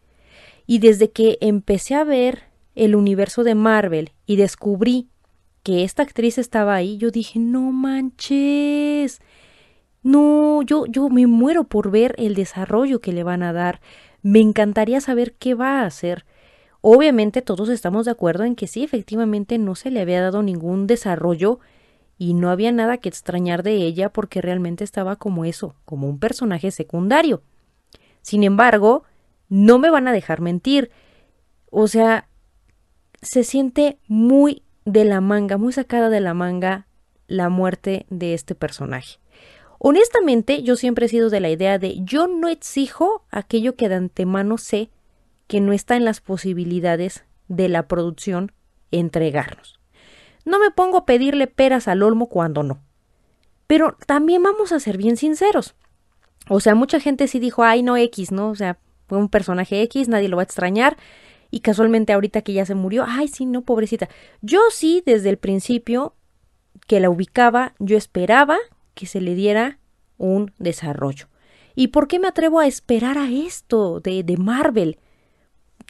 Y 0.68 0.80
desde 0.80 1.10
que 1.10 1.40
empecé 1.42 1.96
a 1.96 2.04
ver 2.04 2.44
el 2.76 2.96
universo 2.96 3.44
de 3.44 3.56
Marvel 3.56 4.12
y 4.28 4.36
descubrí 4.36 5.10
que 5.68 5.84
esta 5.84 6.02
actriz 6.02 6.38
estaba 6.38 6.76
ahí, 6.76 6.96
yo 6.96 7.12
dije, 7.12 7.40
no 7.40 7.74
manches. 7.74 9.20
No, 10.02 10.62
yo, 10.62 10.86
yo 10.86 11.10
me 11.10 11.28
muero 11.28 11.66
por 11.66 11.92
ver 11.92 12.16
el 12.18 12.36
desarrollo 12.36 13.02
que 13.02 13.12
le 13.12 13.24
van 13.24 13.44
a 13.44 13.52
dar. 13.52 13.82
Me 14.22 14.40
encantaría 14.40 15.02
saber 15.02 15.34
qué 15.34 15.56
va 15.56 15.82
a 15.82 15.86
hacer. 15.86 16.26
Obviamente 16.80 17.42
todos 17.42 17.68
estamos 17.68 18.06
de 18.06 18.12
acuerdo 18.12 18.46
en 18.46 18.56
que 18.56 18.66
sí, 18.66 18.82
efectivamente 18.82 19.58
no 19.58 19.76
se 19.76 19.92
le 19.92 20.00
había 20.00 20.22
dado 20.22 20.42
ningún 20.42 20.88
desarrollo 20.88 21.60
y 22.18 22.34
no 22.34 22.50
había 22.50 22.72
nada 22.72 23.00
que 23.00 23.10
extrañar 23.10 23.62
de 23.62 23.74
ella 23.74 24.08
porque 24.08 24.42
realmente 24.42 24.86
estaba 24.86 25.18
como 25.18 25.44
eso, 25.44 25.76
como 25.84 26.08
un 26.08 26.18
personaje 26.18 26.72
secundario. 26.72 27.44
Sin 28.22 28.46
embargo, 28.46 29.04
no 29.50 29.80
me 29.80 29.90
van 29.90 30.08
a 30.08 30.14
dejar 30.14 30.40
mentir. 30.40 30.92
O 31.70 31.90
sea, 31.90 32.30
se 33.22 33.44
siente 33.44 33.98
muy 34.08 34.64
de 34.88 35.04
la 35.04 35.20
manga, 35.20 35.58
muy 35.58 35.74
sacada 35.74 36.10
de 36.10 36.22
la 36.22 36.34
manga 36.34 36.88
la 37.28 37.50
muerte 37.50 38.06
de 38.10 38.34
este 38.34 38.56
personaje. 38.56 39.20
Honestamente, 39.80 40.64
yo 40.64 40.78
siempre 40.78 41.06
he 41.06 41.10
sido 41.10 41.30
de 41.30 41.42
la 41.42 41.50
idea 41.50 41.78
de 41.78 41.98
yo 42.00 42.28
no 42.28 42.48
exijo 42.48 43.26
aquello 43.30 43.76
que 43.76 43.90
de 43.90 43.96
antemano 43.96 44.58
sé 44.58 44.90
que 45.48 45.60
no 45.60 45.74
está 45.74 45.98
en 45.98 46.06
las 46.06 46.22
posibilidades 46.22 47.26
de 47.50 47.68
la 47.68 47.90
producción 47.90 48.54
entregarnos. 48.92 49.78
No 50.46 50.58
me 50.58 50.72
pongo 50.72 51.00
a 51.00 51.06
pedirle 51.06 51.48
peras 51.48 51.90
al 51.90 52.02
olmo 52.02 52.28
cuando 52.28 52.64
no. 52.64 52.80
Pero 53.68 53.98
también 54.06 54.42
vamos 54.42 54.72
a 54.72 54.80
ser 54.80 54.96
bien 54.96 55.18
sinceros. 55.18 55.76
O 56.48 56.62
sea, 56.62 56.76
mucha 56.76 57.02
gente 57.02 57.28
sí 57.28 57.40
dijo, 57.40 57.66
ay, 57.66 57.84
no 57.84 57.98
X, 57.98 58.32
¿no? 58.32 58.50
O 58.50 58.56
sea, 58.56 58.78
fue 59.08 59.18
un 59.18 59.28
personaje 59.28 59.82
X, 59.82 60.08
nadie 60.08 60.30
lo 60.30 60.38
va 60.38 60.44
a 60.44 60.46
extrañar. 60.46 60.96
Y 61.50 61.62
casualmente 61.62 62.14
ahorita 62.14 62.42
que 62.42 62.54
ya 62.54 62.66
se 62.66 62.76
murió, 62.76 63.06
ay, 63.08 63.28
sí, 63.28 63.46
no, 63.46 63.62
pobrecita. 63.62 64.10
Yo 64.42 64.60
sí, 64.72 65.04
desde 65.06 65.30
el 65.30 65.38
principio 65.38 66.16
que 66.88 67.00
la 67.00 67.10
ubicaba, 67.10 67.74
yo 67.80 67.98
esperaba 67.98 68.58
que 68.94 69.06
se 69.06 69.22
le 69.22 69.36
diera 69.36 69.80
un 70.18 70.52
desarrollo. 70.58 71.28
¿Y 71.76 71.88
por 71.90 72.08
qué 72.08 72.20
me 72.20 72.28
atrevo 72.28 72.60
a 72.60 72.68
esperar 72.68 73.18
a 73.18 73.30
esto 73.30 74.00
de, 74.00 74.24
de 74.24 74.38
Marvel? 74.38 74.98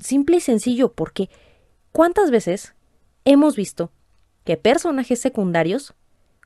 Simple 0.02 0.38
y 0.38 0.42
sencillo, 0.42 0.94
porque 0.94 1.30
¿cuántas 1.92 2.30
veces 2.30 2.76
hemos 3.26 3.56
visto 3.56 3.92
que 4.44 4.58
personajes 4.58 5.20
secundarios, 5.20 5.94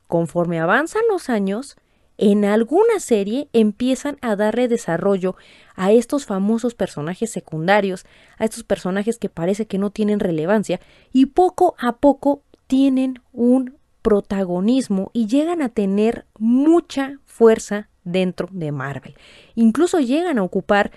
conforme 0.07 0.59
avanzan 0.59 1.03
los 1.09 1.29
años, 1.29 1.75
en 2.21 2.45
alguna 2.45 2.99
serie 2.99 3.49
empiezan 3.51 4.19
a 4.21 4.35
darle 4.35 4.67
desarrollo 4.67 5.35
a 5.75 5.91
estos 5.91 6.27
famosos 6.27 6.75
personajes 6.75 7.31
secundarios, 7.31 8.05
a 8.37 8.45
estos 8.45 8.63
personajes 8.63 9.17
que 9.17 9.27
parece 9.27 9.65
que 9.65 9.79
no 9.79 9.89
tienen 9.89 10.19
relevancia 10.19 10.79
y 11.11 11.25
poco 11.25 11.73
a 11.79 11.97
poco 11.97 12.43
tienen 12.67 13.21
un 13.33 13.75
protagonismo 14.03 15.09
y 15.13 15.25
llegan 15.25 15.63
a 15.63 15.69
tener 15.69 16.27
mucha 16.37 17.17
fuerza 17.25 17.89
dentro 18.03 18.47
de 18.51 18.71
Marvel. 18.71 19.15
Incluso 19.55 19.99
llegan 19.99 20.37
a 20.37 20.43
ocupar 20.43 20.91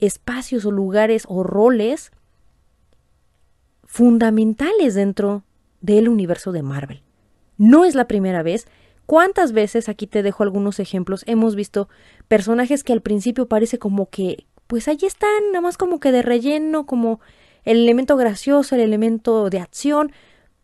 espacios 0.00 0.66
o 0.66 0.70
lugares 0.70 1.24
o 1.28 1.44
roles 1.44 2.12
fundamentales 3.84 4.94
dentro 4.94 5.44
del 5.80 6.10
universo 6.10 6.52
de 6.52 6.62
Marvel. 6.62 7.02
No 7.56 7.86
es 7.86 7.94
la 7.94 8.06
primera 8.06 8.42
vez. 8.42 8.66
¿Cuántas 9.06 9.52
veces, 9.52 9.88
aquí 9.88 10.06
te 10.06 10.22
dejo 10.22 10.42
algunos 10.42 10.80
ejemplos, 10.80 11.24
hemos 11.26 11.54
visto 11.54 11.88
personajes 12.28 12.84
que 12.84 12.92
al 12.92 13.02
principio 13.02 13.46
parece 13.46 13.78
como 13.78 14.08
que, 14.08 14.46
pues 14.66 14.88
allí 14.88 15.06
están, 15.06 15.48
nada 15.48 15.60
más 15.60 15.76
como 15.76 16.00
que 16.00 16.12
de 16.12 16.22
relleno, 16.22 16.86
como 16.86 17.20
el 17.64 17.78
elemento 17.78 18.16
gracioso, 18.16 18.74
el 18.74 18.80
elemento 18.80 19.50
de 19.50 19.58
acción, 19.58 20.12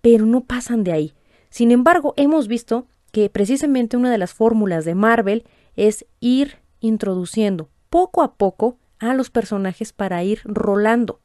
pero 0.01 0.27
no 0.27 0.43
pasan 0.43 0.85
de 0.85 0.93
ahí. 0.93 1.15
Sin 1.51 1.71
embargo, 1.71 2.15
hemos 2.17 2.49
visto 2.49 2.87
que 3.13 3.31
precisamente 3.31 3.97
una 3.97 4.11
de 4.11 4.19
las 4.19 4.35
fórmulas 4.35 4.85
de 4.85 4.95
Marvel 4.95 5.45
es 5.77 6.07
ir 6.21 6.59
introduciendo 6.81 7.69
poco 7.91 8.23
a 8.23 8.35
poco 8.35 8.79
a 8.99 9.15
los 9.15 9.31
personajes 9.31 9.93
para 9.93 10.23
ir 10.25 10.41
rolando. 10.45 11.21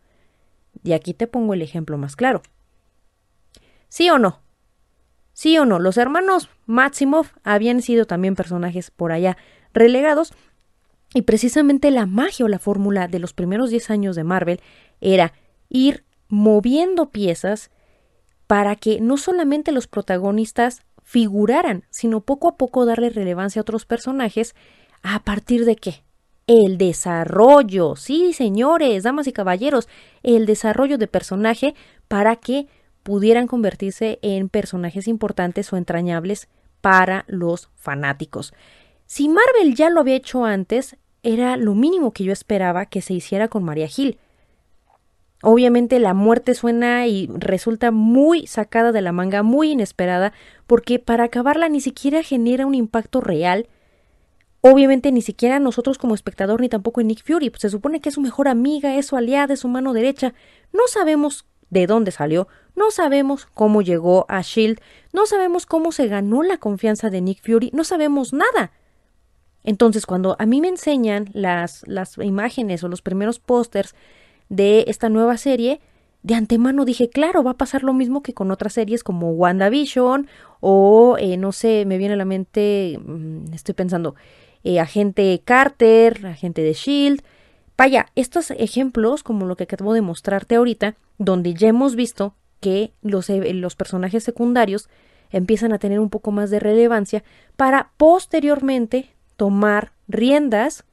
Y 0.83 0.93
aquí 0.93 1.13
te 1.13 1.27
pongo 1.27 1.53
el 1.53 1.61
ejemplo 1.61 1.97
más 1.97 2.15
claro. 2.15 2.41
¿Sí 3.89 4.09
o 4.09 4.17
no? 4.17 4.39
¿Sí 5.33 5.57
o 5.57 5.65
no? 5.65 5.79
Los 5.79 5.97
hermanos 5.97 6.49
Maximov 6.65 7.27
habían 7.43 7.81
sido 7.81 8.05
también 8.05 8.35
personajes 8.35 8.91
por 8.91 9.11
allá 9.11 9.37
relegados 9.73 10.33
y 11.13 11.23
precisamente 11.23 11.91
la 11.91 12.05
magia 12.05 12.45
o 12.45 12.49
la 12.49 12.59
fórmula 12.59 13.07
de 13.07 13.19
los 13.19 13.33
primeros 13.33 13.69
10 13.69 13.89
años 13.89 14.15
de 14.15 14.23
Marvel 14.23 14.61
era 15.01 15.33
ir 15.69 16.03
moviendo 16.27 17.09
piezas 17.09 17.71
para 18.47 18.75
que 18.75 18.99
no 19.01 19.17
solamente 19.17 19.71
los 19.71 19.87
protagonistas 19.87 20.81
figuraran, 21.03 21.85
sino 21.89 22.21
poco 22.21 22.47
a 22.47 22.57
poco 22.57 22.85
darle 22.85 23.09
relevancia 23.09 23.59
a 23.59 23.63
otros 23.63 23.85
personajes 23.85 24.55
a 25.01 25.23
partir 25.23 25.65
de 25.65 25.75
qué? 25.75 26.03
El 26.47 26.77
desarrollo, 26.77 27.95
sí 27.95 28.33
señores, 28.33 29.03
damas 29.03 29.27
y 29.27 29.33
caballeros, 29.33 29.87
el 30.23 30.45
desarrollo 30.45 30.97
de 30.97 31.07
personaje 31.07 31.75
para 32.07 32.35
que 32.35 32.67
pudieran 33.03 33.47
convertirse 33.47 34.19
en 34.21 34.49
personajes 34.49 35.07
importantes 35.07 35.71
o 35.71 35.77
entrañables 35.77 36.47
para 36.81 37.25
los 37.27 37.69
fanáticos. 37.75 38.53
Si 39.05 39.29
Marvel 39.29 39.75
ya 39.75 39.89
lo 39.89 39.99
había 39.99 40.15
hecho 40.15 40.45
antes, 40.45 40.97
era 41.21 41.55
lo 41.55 41.75
mínimo 41.75 42.11
que 42.11 42.23
yo 42.23 42.33
esperaba 42.33 42.85
que 42.85 43.01
se 43.01 43.13
hiciera 43.13 43.47
con 43.47 43.63
María 43.63 43.87
Gil. 43.87 44.17
Obviamente 45.41 45.99
la 45.99 46.13
muerte 46.13 46.55
suena 46.55 47.05
y 47.07 47.27
resulta 47.33 47.91
muy 47.91 48.47
sacada 48.47 48.91
de 48.91 49.01
la 49.01 49.11
manga, 49.11 49.43
muy 49.43 49.71
inesperada, 49.71 50.33
porque 50.67 50.99
para 50.99 51.25
acabarla 51.25 51.67
ni 51.69 51.81
siquiera 51.81 52.23
genera 52.23 52.65
un 52.65 52.75
impacto 52.75 53.19
real. 53.19 53.67
Obviamente 54.61 55.11
ni 55.11 55.21
siquiera 55.21 55.59
nosotros 55.59 55.97
como 55.97 56.15
espectador 56.15 56.61
ni 56.61 56.69
tampoco 56.69 57.01
Nick 57.01 57.25
Fury, 57.25 57.49
pues 57.49 57.61
se 57.61 57.69
supone 57.69 57.99
que 57.99 58.07
es 58.07 58.15
su 58.15 58.21
mejor 58.21 58.47
amiga, 58.47 58.95
es 58.95 59.07
su 59.07 59.17
aliada, 59.17 59.53
es 59.53 59.59
su 59.59 59.67
mano 59.67 59.91
derecha. 59.91 60.33
No 60.71 60.83
sabemos 60.87 61.45
de 61.69 61.87
dónde 61.87 62.11
salió, 62.11 62.47
no 62.75 62.91
sabemos 62.91 63.45
cómo 63.53 63.81
llegó 63.81 64.25
a 64.29 64.41
Shield, 64.41 64.79
no 65.11 65.25
sabemos 65.25 65.65
cómo 65.65 65.91
se 65.91 66.07
ganó 66.07 66.43
la 66.43 66.57
confianza 66.57 67.09
de 67.09 67.21
Nick 67.21 67.41
Fury, 67.43 67.69
no 67.73 67.83
sabemos 67.83 68.33
nada. 68.33 68.71
Entonces, 69.63 70.05
cuando 70.05 70.35
a 70.39 70.45
mí 70.45 70.59
me 70.59 70.67
enseñan 70.67 71.29
las, 71.33 71.87
las 71.87 72.17
imágenes 72.17 72.83
o 72.83 72.89
los 72.89 73.01
primeros 73.01 73.39
pósters 73.39 73.95
de 74.49 74.85
esta 74.87 75.09
nueva 75.09 75.37
serie, 75.37 75.79
de 76.23 76.35
antemano 76.35 76.85
dije, 76.85 77.09
claro, 77.09 77.43
va 77.43 77.51
a 77.51 77.57
pasar 77.57 77.83
lo 77.83 77.93
mismo 77.93 78.23
que 78.23 78.33
con 78.33 78.49
otras 78.49 78.73
series 78.73 79.03
como 79.03 79.31
WandaVision 79.31 80.27
o, 80.61 81.17
eh, 81.19 81.37
no 81.37 81.51
sé, 81.51 81.85
me 81.85 81.97
viene 81.97 82.13
a 82.13 82.17
la 82.17 82.25
mente, 82.25 82.97
mm, 83.03 83.53
estoy 83.53 83.75
pensando, 83.75 84.15
eh, 84.63 84.79
Agente 84.79 85.41
Carter, 85.43 86.25
Agente 86.25 86.61
de 86.61 86.73
Shield. 86.73 87.21
Vaya, 87.77 88.07
estos 88.15 88.51
ejemplos, 88.51 89.23
como 89.23 89.45
lo 89.45 89.55
que 89.55 89.63
acabo 89.63 89.93
de 89.93 90.01
mostrarte 90.01 90.55
ahorita, 90.55 90.95
donde 91.17 91.53
ya 91.53 91.67
hemos 91.67 91.95
visto 91.95 92.35
que 92.59 92.93
los, 93.01 93.29
eh, 93.29 93.53
los 93.53 93.75
personajes 93.75 94.23
secundarios 94.23 94.89
empiezan 95.31 95.73
a 95.73 95.79
tener 95.79 95.99
un 95.99 96.09
poco 96.09 96.31
más 96.31 96.49
de 96.51 96.59
relevancia 96.59 97.23
para 97.57 97.91
posteriormente 97.97 99.09
tomar 99.35 99.91
riendas 100.07 100.85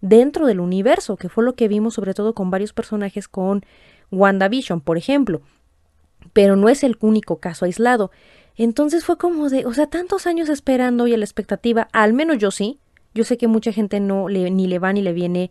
dentro 0.00 0.46
del 0.46 0.60
universo, 0.60 1.16
que 1.16 1.28
fue 1.28 1.44
lo 1.44 1.54
que 1.54 1.68
vimos 1.68 1.94
sobre 1.94 2.14
todo 2.14 2.34
con 2.34 2.50
varios 2.50 2.72
personajes 2.72 3.28
con 3.28 3.64
WandaVision, 4.10 4.80
por 4.80 4.96
ejemplo. 4.96 5.42
Pero 6.32 6.56
no 6.56 6.68
es 6.68 6.82
el 6.82 6.96
único 7.00 7.36
caso 7.36 7.66
aislado. 7.66 8.10
Entonces 8.56 9.04
fue 9.04 9.18
como 9.18 9.48
de, 9.48 9.66
o 9.66 9.74
sea, 9.74 9.86
tantos 9.86 10.26
años 10.26 10.48
esperando 10.48 11.06
y 11.06 11.14
a 11.14 11.18
la 11.18 11.24
expectativa, 11.24 11.88
al 11.92 12.12
menos 12.12 12.38
yo 12.38 12.50
sí. 12.50 12.78
Yo 13.14 13.24
sé 13.24 13.36
que 13.36 13.46
mucha 13.46 13.72
gente 13.72 14.00
no 14.00 14.28
le, 14.28 14.50
ni 14.50 14.66
le 14.66 14.78
va 14.78 14.92
ni 14.92 15.02
le 15.02 15.12
viene 15.12 15.50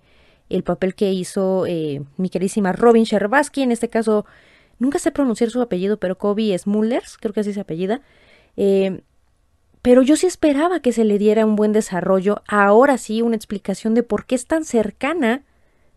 el 0.52 0.64
papel 0.64 0.96
que 0.96 1.12
hizo 1.12 1.66
eh, 1.66 2.04
mi 2.18 2.30
querísima 2.30 2.74
Robin 2.74 3.04
Sherbatsky, 3.04 3.64
en 3.64 3.72
este 3.72 3.90
caso, 3.90 4.26
nunca 4.80 5.00
sé 5.00 5.12
pronunciar 5.12 5.50
su 5.50 5.62
apellido, 5.62 5.98
pero 5.98 6.18
Kobe 6.18 6.58
Smullers, 6.58 7.18
creo 7.18 7.34
que 7.34 7.42
así 7.42 7.54
se 7.54 7.62
apellida. 7.62 8.02
Eh, 8.58 9.02
pero 9.82 10.04
yo 10.04 10.16
sí 10.16 10.28
esperaba 10.28 10.80
que 10.82 10.92
se 10.92 11.04
le 11.04 11.18
diera 11.18 11.46
un 11.46 11.56
buen 11.56 11.72
desarrollo, 11.72 12.44
ahora 12.48 12.98
sí 12.98 13.22
una 13.22 13.36
explicación 13.36 13.96
de 13.96 14.04
por 14.04 14.26
qué 14.26 14.36
es 14.36 14.46
tan 14.46 14.64
cercana. 14.64 15.44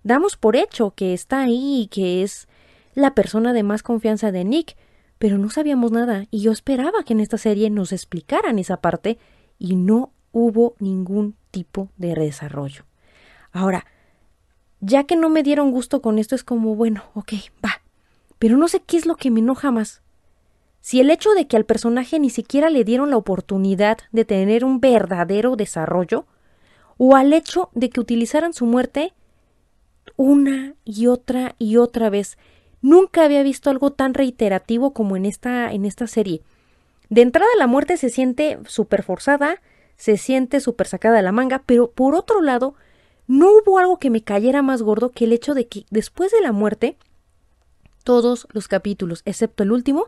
Damos 0.03 0.37
por 0.37 0.57
hecho 0.57 0.93
que 0.93 1.13
está 1.13 1.43
ahí 1.43 1.83
y 1.83 1.87
que 1.89 2.23
es 2.23 2.49
la 2.95 3.15
persona 3.15 3.53
de 3.53 3.63
más 3.63 3.83
confianza 3.83 4.33
de 4.33 4.45
Nick, 4.45 4.77
pero 5.19 5.39
no 5.39 5.51
sabíamos 5.51 5.93
nada 5.93 6.27
y 6.31 6.41
yo 6.41 6.53
esperaba 6.53 7.03
que 7.05 7.13
en 7.13 7.21
esta 7.21 7.39
serie 7.39 7.71
nos 7.71 7.93
explicaran 7.93 8.59
esa 8.59 8.79
parte 8.79 9.19
y 9.59 9.77
no 9.77 10.13
hubo 10.33 10.75
ningún 10.79 11.37
tipo 11.51 11.91
de 11.97 12.15
desarrollo. 12.15 12.85
Ahora, 13.53 13.87
ya 14.85 15.05
que 15.05 15.17
no 15.17 15.29
me 15.29 15.43
dieron 15.43 15.71
gusto 15.71 16.03
con 16.03 16.19
esto, 16.19 16.35
es 16.35 16.45
como, 16.45 16.75
bueno, 16.75 17.05
ok, 17.15 17.33
va, 17.65 17.83
pero 18.39 18.57
no 18.57 18.69
sé 18.69 18.81
qué 18.81 18.97
es 18.97 19.07
lo 19.07 19.17
que 19.17 19.31
me 19.31 19.41
enoja 19.41 19.71
más 19.71 20.03
si 20.85 21.01
el 21.01 21.11
hecho 21.11 21.33
de 21.33 21.47
que 21.47 21.57
al 21.57 21.65
personaje 21.65 22.21
ni 22.21 22.29
siquiera 22.29 22.69
le 22.69 22.85
dieron 22.85 23.09
la 23.09 23.17
oportunidad 23.17 23.97
de 24.13 24.27
tener 24.27 24.67
un 24.67 24.81
verdadero 24.81 25.57
desarrollo, 25.57 26.27
o 26.99 27.17
al 27.17 27.33
hecho 27.33 27.71
de 27.73 27.89
que 27.89 28.01
utilizaran 28.01 28.53
su 28.53 28.67
muerte 28.67 29.15
una 30.17 30.75
y 30.85 31.07
otra 31.07 31.55
y 31.59 31.79
otra 31.79 32.11
vez. 32.11 32.37
Nunca 32.83 33.25
había 33.25 33.43
visto 33.43 33.71
algo 33.71 33.93
tan 33.93 34.13
reiterativo 34.13 34.93
como 34.93 35.17
en 35.17 35.25
esta, 35.25 35.73
en 35.73 35.87
esta 35.87 36.07
serie. 36.07 36.43
De 37.09 37.23
entrada 37.23 37.49
la 37.59 37.67
muerte 37.67 37.97
se 37.97 38.11
siente 38.11 38.59
súper 38.67 39.03
forzada, 39.03 39.63
se 39.97 40.19
siente 40.19 40.61
súper 40.61 40.87
sacada 40.87 41.17
de 41.17 41.23
la 41.23 41.33
manga, 41.33 41.63
pero 41.65 41.93
por 41.93 42.15
otro 42.15 42.43
lado, 42.43 42.75
no 43.27 43.51
hubo 43.51 43.79
algo 43.79 43.99
que 43.99 44.11
me 44.11 44.23
cayera 44.23 44.63
más 44.63 44.83
gordo 44.83 45.11
que 45.11 45.25
el 45.25 45.33
hecho 45.33 45.55
de 45.55 45.67
que 45.67 45.87
después 45.91 46.33
de 46.33 46.41
la 46.41 46.53
muerte, 46.53 46.97
todos 48.03 48.47
los 48.53 48.69
capítulos, 48.69 49.23
excepto 49.25 49.63
el 49.63 49.73
último, 49.73 50.07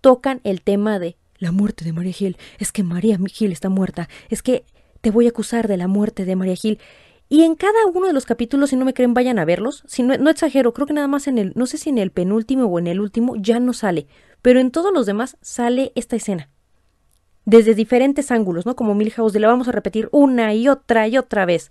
tocan 0.00 0.40
el 0.44 0.62
tema 0.62 0.98
de 0.98 1.16
la 1.38 1.52
muerte 1.52 1.84
de 1.84 1.92
María 1.92 2.12
Gil, 2.12 2.36
es 2.58 2.72
que 2.72 2.82
María 2.82 3.18
Gil 3.26 3.52
está 3.52 3.68
muerta, 3.68 4.08
es 4.28 4.42
que 4.42 4.64
te 5.00 5.10
voy 5.10 5.26
a 5.26 5.30
acusar 5.30 5.68
de 5.68 5.76
la 5.76 5.88
muerte 5.88 6.24
de 6.24 6.36
María 6.36 6.56
Gil. 6.56 6.78
Y 7.28 7.42
en 7.42 7.56
cada 7.56 7.86
uno 7.92 8.06
de 8.06 8.12
los 8.12 8.24
capítulos, 8.24 8.70
si 8.70 8.76
no 8.76 8.84
me 8.84 8.94
creen, 8.94 9.12
vayan 9.12 9.38
a 9.40 9.44
verlos. 9.44 9.82
Si 9.86 10.04
no, 10.04 10.16
no 10.16 10.30
exagero, 10.30 10.72
creo 10.72 10.86
que 10.86 10.92
nada 10.92 11.08
más 11.08 11.26
en 11.26 11.38
el, 11.38 11.52
no 11.56 11.66
sé 11.66 11.76
si 11.76 11.90
en 11.90 11.98
el 11.98 12.12
penúltimo 12.12 12.66
o 12.66 12.78
en 12.78 12.86
el 12.86 13.00
último 13.00 13.34
ya 13.36 13.58
no 13.58 13.72
sale, 13.72 14.06
pero 14.42 14.60
en 14.60 14.70
todos 14.70 14.92
los 14.92 15.06
demás 15.06 15.36
sale 15.40 15.90
esta 15.96 16.14
escena. 16.14 16.48
Desde 17.44 17.74
diferentes 17.74 18.30
ángulos, 18.30 18.66
¿no? 18.66 18.76
Como 18.76 18.94
Milhouse, 18.94 19.32
de 19.32 19.40
la 19.40 19.48
vamos 19.48 19.68
a 19.68 19.72
repetir 19.72 20.08
una 20.12 20.54
y 20.54 20.68
otra 20.68 21.06
y 21.08 21.18
otra 21.18 21.46
vez. 21.46 21.70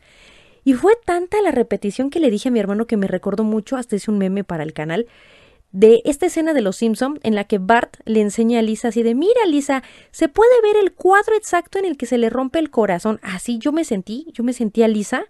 Y 0.66 0.74
fue 0.74 0.98
tanta 1.06 1.42
la 1.42 1.52
repetición 1.52 2.10
que 2.10 2.20
le 2.20 2.32
dije 2.32 2.50
a 2.50 2.52
mi 2.52 2.60
hermano 2.60 2.88
que 2.88 2.98
me 2.98 3.08
recordó 3.08 3.44
mucho, 3.44 3.78
hasta 3.78 3.96
hice 3.96 4.10
un 4.10 4.18
meme 4.18 4.44
para 4.44 4.64
el 4.64 4.74
canal, 4.74 5.06
de 5.72 6.02
esta 6.06 6.26
escena 6.26 6.54
de 6.54 6.62
Los 6.62 6.78
Simpson 6.78 7.20
en 7.22 7.36
la 7.36 7.44
que 7.44 7.60
Bart 7.60 7.98
le 8.06 8.22
enseña 8.22 8.60
a 8.60 8.62
Lisa 8.62 8.88
así 8.88 9.04
de 9.04 9.14
mira 9.14 9.46
Lisa, 9.46 9.84
se 10.12 10.28
puede 10.28 10.62
ver 10.64 10.78
el 10.78 10.94
cuadro 10.94 11.36
exacto 11.36 11.78
en 11.78 11.86
el 11.86 11.98
que 11.98 12.08
se 12.08 12.18
le 12.18 12.30
rompe 12.30 12.60
el 12.60 12.72
corazón. 12.72 13.20
Así 13.22 13.60
yo 13.60 13.74
me 13.74 13.84
sentí, 13.84 14.26
yo 14.34 14.44
me 14.44 14.54
sentía 14.54 14.88
Lisa 14.88 15.26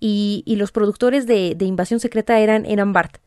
y, 0.00 0.42
y 0.46 0.56
los 0.56 0.70
productores 0.70 1.26
de, 1.26 1.54
de, 1.56 1.64
Invasión 1.64 2.00
Secreta 2.00 2.38
eran, 2.40 2.66
eran 2.66 2.92
Bart. 2.92 3.18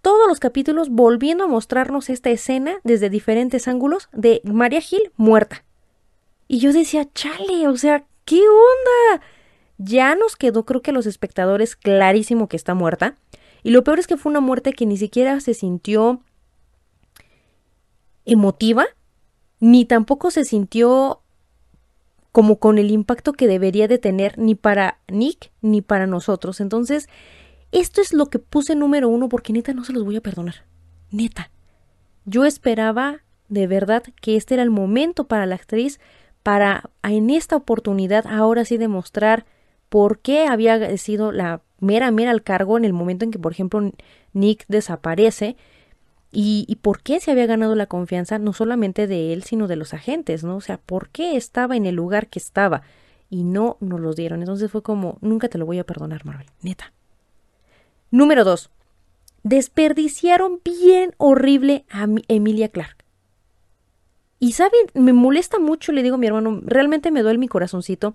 Todos 0.00 0.28
los 0.28 0.40
capítulos 0.40 0.88
volviendo 0.88 1.44
a 1.44 1.48
mostrarnos 1.48 2.08
esta 2.08 2.30
escena 2.30 2.78
desde 2.84 3.10
diferentes 3.10 3.68
ángulos 3.68 4.08
de 4.12 4.40
María 4.44 4.80
Gil 4.80 5.10
muerta. 5.16 5.64
Y 6.48 6.60
yo 6.60 6.72
decía, 6.72 7.08
chale, 7.12 7.66
o 7.66 7.76
sea, 7.76 8.04
¿qué 8.24 8.40
onda? 8.40 9.26
Ya 9.78 10.14
nos 10.14 10.36
quedó, 10.36 10.64
creo 10.64 10.82
que 10.82 10.90
a 10.90 10.94
los 10.94 11.06
espectadores, 11.06 11.76
clarísimo 11.76 12.48
que 12.48 12.56
está 12.56 12.74
muerta. 12.74 13.16
Y 13.62 13.70
lo 13.70 13.84
peor 13.84 13.98
es 13.98 14.06
que 14.06 14.16
fue 14.16 14.30
una 14.30 14.40
muerte 14.40 14.72
que 14.72 14.86
ni 14.86 14.96
siquiera 14.96 15.40
se 15.40 15.54
sintió 15.54 16.20
emotiva, 18.24 18.86
ni 19.60 19.84
tampoco 19.84 20.30
se 20.30 20.44
sintió 20.44 21.20
como 22.32 22.58
con 22.58 22.76
el 22.78 22.90
impacto 22.90 23.32
que 23.32 23.46
debería 23.46 23.88
de 23.88 23.98
tener 23.98 24.38
ni 24.38 24.54
para 24.54 24.98
Nick 25.08 25.50
ni 25.62 25.80
para 25.80 26.06
nosotros. 26.06 26.60
Entonces, 26.60 27.08
esto 27.72 28.00
es 28.00 28.12
lo 28.12 28.26
que 28.26 28.38
puse 28.38 28.74
número 28.74 29.08
uno 29.08 29.28
porque 29.28 29.52
neta 29.52 29.72
no 29.72 29.84
se 29.84 29.92
los 29.92 30.04
voy 30.04 30.16
a 30.16 30.20
perdonar. 30.20 30.66
Neta. 31.10 31.50
Yo 32.24 32.44
esperaba 32.44 33.22
de 33.48 33.66
verdad 33.66 34.02
que 34.20 34.36
este 34.36 34.54
era 34.54 34.62
el 34.62 34.70
momento 34.70 35.24
para 35.24 35.46
la 35.46 35.54
actriz 35.54 36.00
para 36.42 36.90
en 37.02 37.30
esta 37.30 37.56
oportunidad 37.56 38.26
ahora 38.26 38.64
sí 38.64 38.76
demostrar 38.76 39.46
por 39.88 40.18
qué 40.18 40.46
había 40.46 40.96
sido 40.98 41.32
la 41.32 41.62
mera, 41.80 42.10
mera 42.10 42.30
al 42.30 42.42
cargo 42.42 42.76
en 42.76 42.84
el 42.84 42.92
momento 42.92 43.24
en 43.24 43.30
que, 43.30 43.38
por 43.38 43.52
ejemplo, 43.52 43.92
Nick 44.32 44.64
desaparece 44.68 45.56
y, 46.32 46.76
por 46.82 47.00
qué 47.02 47.18
se 47.20 47.30
había 47.30 47.46
ganado 47.46 47.74
la 47.74 47.86
confianza 47.86 48.38
no 48.38 48.52
solamente 48.52 49.06
de 49.06 49.32
él, 49.32 49.42
sino 49.44 49.68
de 49.68 49.76
los 49.76 49.94
agentes, 49.94 50.44
¿no? 50.44 50.56
O 50.56 50.60
sea, 50.60 50.76
por 50.76 51.08
qué 51.08 51.36
estaba 51.36 51.76
en 51.76 51.86
el 51.86 51.94
lugar 51.94 52.26
que 52.26 52.38
estaba 52.38 52.82
y 53.30 53.44
no 53.44 53.78
nos 53.80 54.00
lo 54.00 54.12
dieron. 54.12 54.40
Entonces 54.40 54.70
fue 54.70 54.82
como, 54.82 55.16
nunca 55.22 55.48
te 55.48 55.56
lo 55.56 55.64
voy 55.64 55.78
a 55.78 55.84
perdonar, 55.84 56.26
Marvel, 56.26 56.46
neta. 56.60 56.92
Número 58.10 58.44
dos, 58.44 58.70
desperdiciaron 59.44 60.60
bien 60.62 61.14
horrible 61.16 61.86
a 61.90 62.06
Emilia 62.28 62.68
Clark. 62.68 63.04
Y 64.38 64.52
saben, 64.52 64.80
me 64.92 65.14
molesta 65.14 65.58
mucho, 65.58 65.92
le 65.92 66.02
digo 66.02 66.16
a 66.16 66.18
mi 66.18 66.26
hermano, 66.26 66.60
realmente 66.64 67.10
me 67.10 67.22
duele 67.22 67.38
mi 67.38 67.48
corazoncito, 67.48 68.14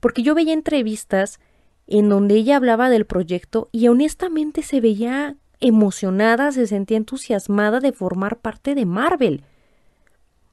porque 0.00 0.22
yo 0.22 0.34
veía 0.34 0.52
entrevistas 0.52 1.40
en 1.86 2.08
donde 2.08 2.34
ella 2.34 2.56
hablaba 2.56 2.90
del 2.90 3.06
proyecto 3.06 3.68
y 3.72 3.88
honestamente 3.88 4.62
se 4.62 4.80
veía 4.80 5.36
emocionada, 5.60 6.52
se 6.52 6.66
sentía 6.66 6.96
entusiasmada 6.96 7.80
de 7.80 7.92
formar 7.92 8.38
parte 8.38 8.74
de 8.74 8.86
Marvel. 8.86 9.44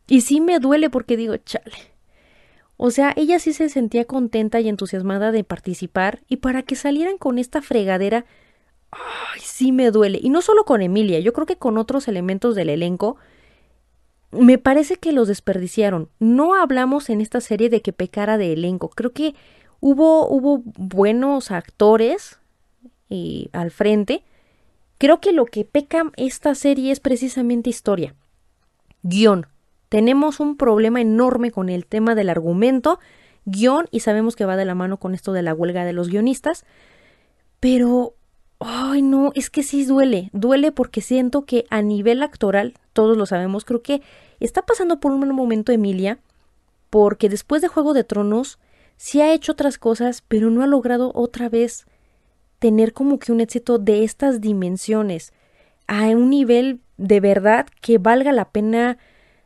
Y 0.07 0.21
sí 0.21 0.41
me 0.41 0.59
duele 0.59 0.89
porque 0.89 1.17
digo, 1.17 1.37
chale. 1.37 1.93
O 2.77 2.91
sea, 2.91 3.13
ella 3.15 3.39
sí 3.39 3.53
se 3.53 3.69
sentía 3.69 4.05
contenta 4.05 4.59
y 4.59 4.69
entusiasmada 4.69 5.31
de 5.31 5.43
participar 5.43 6.21
y 6.27 6.37
para 6.37 6.63
que 6.63 6.75
salieran 6.75 7.17
con 7.17 7.39
esta 7.39 7.61
fregadera, 7.61 8.25
ay, 8.91 9.41
sí 9.41 9.71
me 9.71 9.91
duele. 9.91 10.19
Y 10.21 10.29
no 10.29 10.41
solo 10.41 10.65
con 10.65 10.81
Emilia, 10.81 11.19
yo 11.19 11.33
creo 11.33 11.45
que 11.45 11.57
con 11.57 11.77
otros 11.77 12.07
elementos 12.07 12.55
del 12.55 12.69
elenco, 12.69 13.17
me 14.33 14.57
parece 14.57 14.97
que 14.97 15.11
los 15.11 15.27
desperdiciaron. 15.27 16.09
No 16.19 16.55
hablamos 16.55 17.09
en 17.09 17.21
esta 17.21 17.41
serie 17.41 17.69
de 17.69 17.81
que 17.81 17.93
pecara 17.93 18.37
de 18.37 18.53
elenco. 18.53 18.89
Creo 18.89 19.11
que 19.11 19.35
Hubo, 19.85 20.29
hubo 20.29 20.61
buenos 20.77 21.51
actores 21.51 22.39
eh, 23.09 23.49
al 23.51 23.69
frente. 23.69 24.23
Creo 24.97 25.19
que 25.19 25.33
lo 25.33 25.43
que 25.43 25.65
peca 25.65 26.09
esta 26.15 26.55
serie 26.55 26.93
es 26.93 27.01
precisamente 27.01 27.69
historia, 27.69 28.15
guion, 29.01 29.45
Tenemos 29.89 30.39
un 30.39 30.55
problema 30.55 31.01
enorme 31.01 31.51
con 31.51 31.67
el 31.67 31.85
tema 31.85 32.15
del 32.15 32.29
argumento, 32.29 33.01
guion, 33.43 33.87
y 33.91 33.99
sabemos 33.99 34.37
que 34.37 34.45
va 34.45 34.55
de 34.55 34.63
la 34.63 34.73
mano 34.73 35.01
con 35.01 35.13
esto 35.13 35.33
de 35.33 35.41
la 35.41 35.53
huelga 35.53 35.83
de 35.83 35.91
los 35.91 36.07
guionistas, 36.07 36.63
pero, 37.59 38.13
ay 38.59 39.01
no, 39.01 39.31
es 39.35 39.49
que 39.49 39.63
sí 39.63 39.85
duele, 39.85 40.29
duele 40.33 40.71
porque 40.71 41.01
siento 41.01 41.45
que 41.45 41.65
a 41.69 41.81
nivel 41.81 42.23
actoral, 42.23 42.73
todos 42.93 43.17
lo 43.17 43.25
sabemos, 43.25 43.65
creo 43.65 43.81
que 43.81 44.01
está 44.39 44.61
pasando 44.61 44.99
por 44.99 45.11
un 45.11 45.27
momento 45.29 45.71
Emilia, 45.71 46.19
porque 46.89 47.29
después 47.29 47.61
de 47.61 47.67
Juego 47.67 47.93
de 47.93 48.03
Tronos, 48.03 48.59
sí 48.97 49.21
ha 49.21 49.33
hecho 49.33 49.53
otras 49.53 49.77
cosas, 49.77 50.23
pero 50.27 50.49
no 50.49 50.63
ha 50.63 50.67
logrado 50.67 51.11
otra 51.15 51.49
vez 51.49 51.85
tener 52.59 52.93
como 52.93 53.19
que 53.19 53.31
un 53.31 53.41
éxito 53.41 53.79
de 53.79 54.03
estas 54.03 54.39
dimensiones 54.39 55.33
a 55.87 56.03
un 56.09 56.29
nivel 56.29 56.79
de 56.97 57.19
verdad 57.19 57.67
que 57.81 57.97
valga 57.97 58.31
la 58.31 58.49
pena 58.51 58.97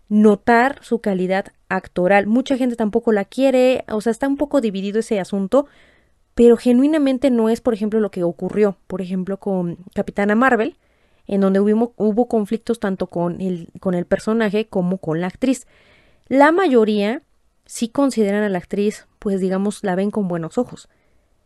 notar 0.09 0.79
su 0.83 0.99
calidad 0.99 1.47
actoral. 1.69 2.27
Mucha 2.27 2.57
gente 2.57 2.75
tampoco 2.75 3.11
la 3.11 3.25
quiere, 3.25 3.85
o 3.89 4.01
sea, 4.01 4.11
está 4.11 4.27
un 4.27 4.37
poco 4.37 4.61
dividido 4.61 4.99
ese 4.99 5.19
asunto, 5.19 5.65
pero 6.37 6.55
genuinamente 6.55 7.31
no 7.31 7.49
es, 7.49 7.61
por 7.61 7.73
ejemplo, 7.73 7.99
lo 7.99 8.11
que 8.11 8.21
ocurrió, 8.21 8.77
por 8.85 9.01
ejemplo, 9.01 9.37
con 9.37 9.79
Capitana 9.95 10.35
Marvel, 10.35 10.77
en 11.25 11.41
donde 11.41 11.59
hubo, 11.59 11.95
hubo 11.97 12.27
conflictos 12.27 12.79
tanto 12.79 13.07
con 13.07 13.41
el, 13.41 13.69
con 13.79 13.95
el 13.95 14.05
personaje 14.05 14.67
como 14.67 14.99
con 14.99 15.19
la 15.19 15.25
actriz. 15.25 15.65
La 16.27 16.51
mayoría 16.51 17.23
sí 17.65 17.89
consideran 17.89 18.43
a 18.43 18.49
la 18.49 18.59
actriz, 18.59 19.07
pues 19.17 19.41
digamos, 19.41 19.83
la 19.83 19.95
ven 19.95 20.11
con 20.11 20.27
buenos 20.27 20.59
ojos. 20.59 20.89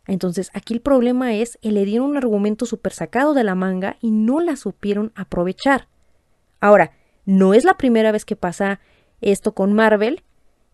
Entonces, 0.07 0.51
aquí 0.53 0.73
el 0.73 0.81
problema 0.81 1.35
es 1.35 1.57
que 1.61 1.71
le 1.71 1.85
dieron 1.85 2.09
un 2.09 2.17
argumento 2.17 2.65
súper 2.65 2.91
sacado 2.91 3.33
de 3.33 3.45
la 3.45 3.55
manga 3.55 3.95
y 4.01 4.11
no 4.11 4.41
la 4.41 4.57
supieron 4.57 5.13
aprovechar. 5.15 5.87
Ahora, 6.59 6.91
no 7.23 7.53
es 7.53 7.63
la 7.63 7.77
primera 7.77 8.11
vez 8.11 8.25
que 8.25 8.35
pasa 8.35 8.81
esto 9.21 9.53
con 9.53 9.71
Marvel 9.71 10.21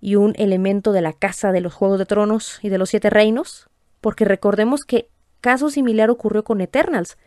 y 0.02 0.16
un 0.16 0.34
elemento 0.38 0.92
de 0.92 1.04
la 1.04 1.14
casa 1.14 1.52
de 1.52 1.62
los 1.62 1.76
Juegos 1.76 2.00
de 2.00 2.08
Tronos 2.08 2.58
y 2.64 2.70
de 2.70 2.80
los 2.80 2.90
Siete 2.90 3.12
Reinos, 3.12 3.67
porque 4.02 4.26
recordemos 4.26 4.84
que 4.84 5.10
caso 5.42 5.70
similar 5.70 6.10
ocurrió 6.10 6.44
con 6.44 6.62
Eternals. 6.62 7.18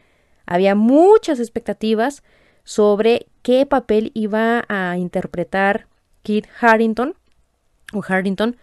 Había 0.47 0.75
muchas 0.75 1.39
expectativas 1.39 2.23
sobre 2.65 3.27
qué 3.43 3.67
papel 3.67 4.11
iba 4.15 4.65
a 4.69 4.97
interpretar 4.97 5.87
Kit 6.23 6.47
Harrington 6.61 7.15
o 7.93 8.03
Harrington 8.07 8.57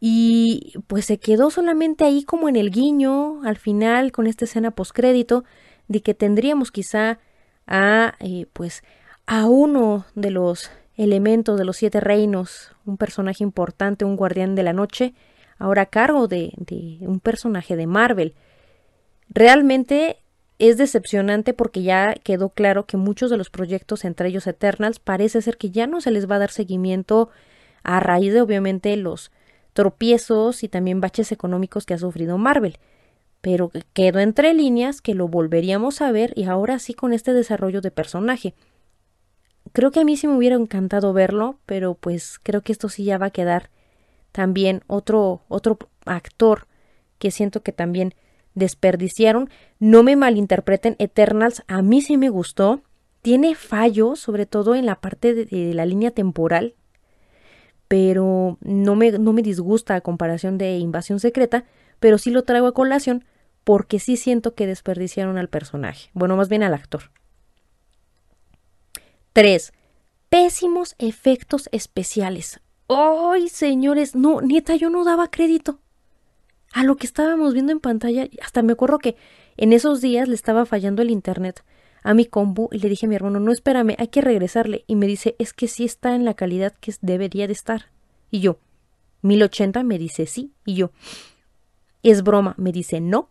y 0.00 0.74
pues 0.86 1.06
se 1.06 1.18
quedó 1.18 1.50
solamente 1.50 2.04
ahí 2.04 2.22
como 2.24 2.48
en 2.48 2.56
el 2.56 2.70
guiño 2.70 3.42
al 3.44 3.56
final 3.56 4.12
con 4.12 4.26
esta 4.26 4.44
escena 4.44 4.70
postcrédito 4.70 5.44
de 5.88 6.02
que 6.02 6.14
tendríamos 6.14 6.70
quizá 6.70 7.18
a 7.66 8.14
eh, 8.20 8.46
pues 8.52 8.82
a 9.26 9.46
uno 9.46 10.06
de 10.14 10.30
los 10.30 10.70
elementos 10.96 11.58
de 11.58 11.64
los 11.64 11.76
siete 11.76 12.00
reinos, 12.00 12.72
un 12.84 12.96
personaje 12.96 13.44
importante, 13.44 14.04
un 14.04 14.16
guardián 14.16 14.54
de 14.54 14.64
la 14.64 14.72
noche, 14.72 15.14
ahora 15.58 15.82
a 15.82 15.86
cargo 15.86 16.28
de, 16.28 16.52
de 16.56 16.98
un 17.02 17.20
personaje 17.20 17.76
de 17.76 17.86
Marvel. 17.86 18.34
Realmente 19.28 20.18
es 20.58 20.76
decepcionante 20.76 21.54
porque 21.54 21.82
ya 21.82 22.14
quedó 22.14 22.50
claro 22.50 22.86
que 22.86 22.96
muchos 22.96 23.30
de 23.30 23.36
los 23.36 23.50
proyectos, 23.50 24.04
entre 24.04 24.28
ellos 24.28 24.46
Eternals, 24.46 24.98
parece 24.98 25.40
ser 25.42 25.56
que 25.56 25.70
ya 25.70 25.86
no 25.86 26.00
se 26.00 26.10
les 26.10 26.28
va 26.30 26.36
a 26.36 26.40
dar 26.40 26.50
seguimiento 26.50 27.30
a 27.82 28.00
raíz 28.00 28.32
de 28.32 28.40
obviamente 28.40 28.96
los 28.96 29.30
tropiezos 29.72 30.64
y 30.64 30.68
también 30.68 31.00
baches 31.00 31.30
económicos 31.30 31.86
que 31.86 31.94
ha 31.94 31.98
sufrido 31.98 32.38
Marvel. 32.38 32.78
Pero 33.40 33.70
quedó 33.92 34.18
entre 34.18 34.52
líneas 34.52 35.00
que 35.00 35.14
lo 35.14 35.28
volveríamos 35.28 36.02
a 36.02 36.10
ver 36.10 36.32
y 36.34 36.44
ahora 36.44 36.80
sí 36.80 36.94
con 36.94 37.12
este 37.12 37.32
desarrollo 37.32 37.80
de 37.80 37.92
personaje. 37.92 38.54
Creo 39.72 39.92
que 39.92 40.00
a 40.00 40.04
mí 40.04 40.16
sí 40.16 40.26
me 40.26 40.36
hubiera 40.36 40.56
encantado 40.56 41.12
verlo, 41.12 41.58
pero 41.66 41.94
pues 41.94 42.40
creo 42.42 42.62
que 42.62 42.72
esto 42.72 42.88
sí 42.88 43.04
ya 43.04 43.18
va 43.18 43.26
a 43.26 43.30
quedar 43.30 43.70
también 44.32 44.82
otro 44.86 45.42
otro 45.48 45.78
actor 46.04 46.66
que 47.18 47.30
siento 47.30 47.62
que 47.62 47.72
también 47.72 48.14
desperdiciaron. 48.54 49.50
No 49.78 50.02
me 50.02 50.16
malinterpreten, 50.16 50.96
Eternals 50.98 51.62
a 51.66 51.82
mí 51.82 52.00
sí 52.02 52.16
me 52.16 52.28
gustó. 52.28 52.82
Tiene 53.22 53.54
fallos, 53.54 54.20
sobre 54.20 54.46
todo 54.46 54.74
en 54.74 54.86
la 54.86 55.00
parte 55.00 55.34
de 55.34 55.74
la 55.74 55.84
línea 55.84 56.10
temporal 56.10 56.74
pero 57.88 58.58
no 58.60 58.94
me, 58.94 59.12
no 59.12 59.32
me 59.32 59.42
disgusta 59.42 59.94
a 59.94 60.02
comparación 60.02 60.58
de 60.58 60.76
Invasión 60.76 61.18
Secreta, 61.18 61.64
pero 61.98 62.18
sí 62.18 62.30
lo 62.30 62.44
traigo 62.44 62.66
a 62.66 62.74
colación 62.74 63.24
porque 63.64 63.98
sí 63.98 64.16
siento 64.16 64.54
que 64.54 64.66
desperdiciaron 64.66 65.38
al 65.38 65.48
personaje, 65.48 66.10
bueno, 66.12 66.36
más 66.36 66.48
bien 66.48 66.62
al 66.62 66.74
actor. 66.74 67.10
3. 69.32 69.72
Pésimos 70.28 70.94
efectos 70.98 71.68
especiales. 71.72 72.60
¡Ay, 72.88 73.48
señores! 73.48 74.14
No, 74.14 74.40
neta, 74.40 74.74
yo 74.76 74.88
no 74.88 75.04
daba 75.04 75.30
crédito 75.30 75.78
a 76.72 76.84
lo 76.84 76.96
que 76.96 77.06
estábamos 77.06 77.52
viendo 77.52 77.72
en 77.72 77.80
pantalla. 77.80 78.28
Hasta 78.42 78.62
me 78.62 78.72
acuerdo 78.72 78.98
que 78.98 79.16
en 79.56 79.72
esos 79.72 80.00
días 80.00 80.28
le 80.28 80.34
estaba 80.34 80.64
fallando 80.66 81.02
el 81.02 81.10
internet 81.10 81.64
a 82.02 82.14
mi 82.14 82.24
combo 82.24 82.68
y 82.72 82.78
le 82.78 82.88
dije 82.88 83.06
a 83.06 83.08
mi 83.08 83.16
hermano, 83.16 83.40
no 83.40 83.52
espérame, 83.52 83.94
hay 83.98 84.08
que 84.08 84.20
regresarle. 84.20 84.84
Y 84.86 84.96
me 84.96 85.06
dice, 85.06 85.36
es 85.38 85.52
que 85.52 85.68
sí 85.68 85.84
está 85.84 86.14
en 86.14 86.24
la 86.24 86.34
calidad 86.34 86.74
que 86.80 86.94
debería 87.02 87.46
de 87.46 87.52
estar. 87.52 87.90
Y 88.30 88.40
yo, 88.40 88.58
1080 89.22 89.82
me 89.82 89.98
dice 89.98 90.26
sí. 90.26 90.52
Y 90.64 90.74
yo, 90.74 90.90
es 92.02 92.22
broma, 92.22 92.54
me 92.56 92.72
dice 92.72 93.00
no. 93.00 93.30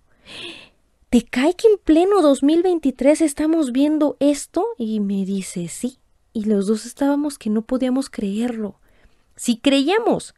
¿Te 1.09 1.23
cae 1.23 1.55
que 1.55 1.67
en 1.67 1.77
pleno 1.77 2.21
2023 2.21 3.21
estamos 3.21 3.71
viendo 3.71 4.17
esto? 4.19 4.67
Y 4.77 4.99
me 4.99 5.25
dice 5.25 5.67
sí. 5.69 5.99
Y 6.33 6.43
los 6.43 6.67
dos 6.67 6.85
estábamos 6.85 7.39
que 7.39 7.49
no 7.49 7.61
podíamos 7.63 8.09
creerlo. 8.09 8.79
Si 9.37 9.59
creíamos 9.59 10.35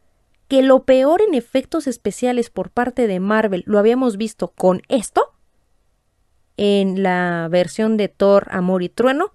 que 0.47 0.61
lo 0.61 0.83
peor 0.83 1.21
en 1.21 1.33
efectos 1.33 1.87
especiales 1.87 2.49
por 2.49 2.69
parte 2.69 3.07
de 3.07 3.19
Marvel 3.19 3.63
lo 3.65 3.79
habíamos 3.79 4.17
visto 4.17 4.49
con 4.49 4.81
esto, 4.89 5.33
en 6.57 7.01
la 7.01 7.47
versión 7.49 7.95
de 7.95 8.09
Thor, 8.09 8.47
Amor 8.51 8.83
y 8.83 8.89
Trueno, 8.89 9.31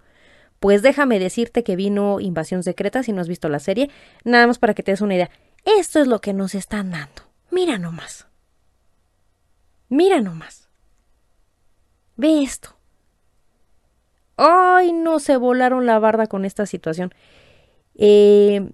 pues 0.61 0.83
déjame 0.83 1.19
decirte 1.19 1.65
que 1.65 1.77
vino 1.77 2.21
Invasión 2.21 2.63
Secreta 2.63 3.03
si 3.03 3.13
no 3.13 3.23
has 3.23 3.29
visto 3.29 3.49
la 3.49 3.59
serie, 3.59 3.91
nada 4.25 4.47
más 4.47 4.59
para 4.59 4.75
que 4.75 4.83
te 4.83 4.93
des 4.93 5.01
una 5.01 5.15
idea. 5.15 5.31
Esto 5.65 6.01
es 6.01 6.07
lo 6.07 6.21
que 6.21 6.35
nos 6.35 6.55
están 6.55 6.91
dando. 6.91 7.23
Mira 7.51 7.79
nomás. 7.79 8.27
Mira 9.89 10.21
nomás. 10.21 10.69
Ve 12.17 12.43
esto. 12.43 12.77
Ay, 14.37 14.93
no 14.93 15.19
se 15.19 15.37
volaron 15.37 15.87
la 15.87 15.99
barda 15.99 16.27
con 16.27 16.45
esta 16.45 16.67
situación. 16.67 17.15
Eh, 17.95 18.71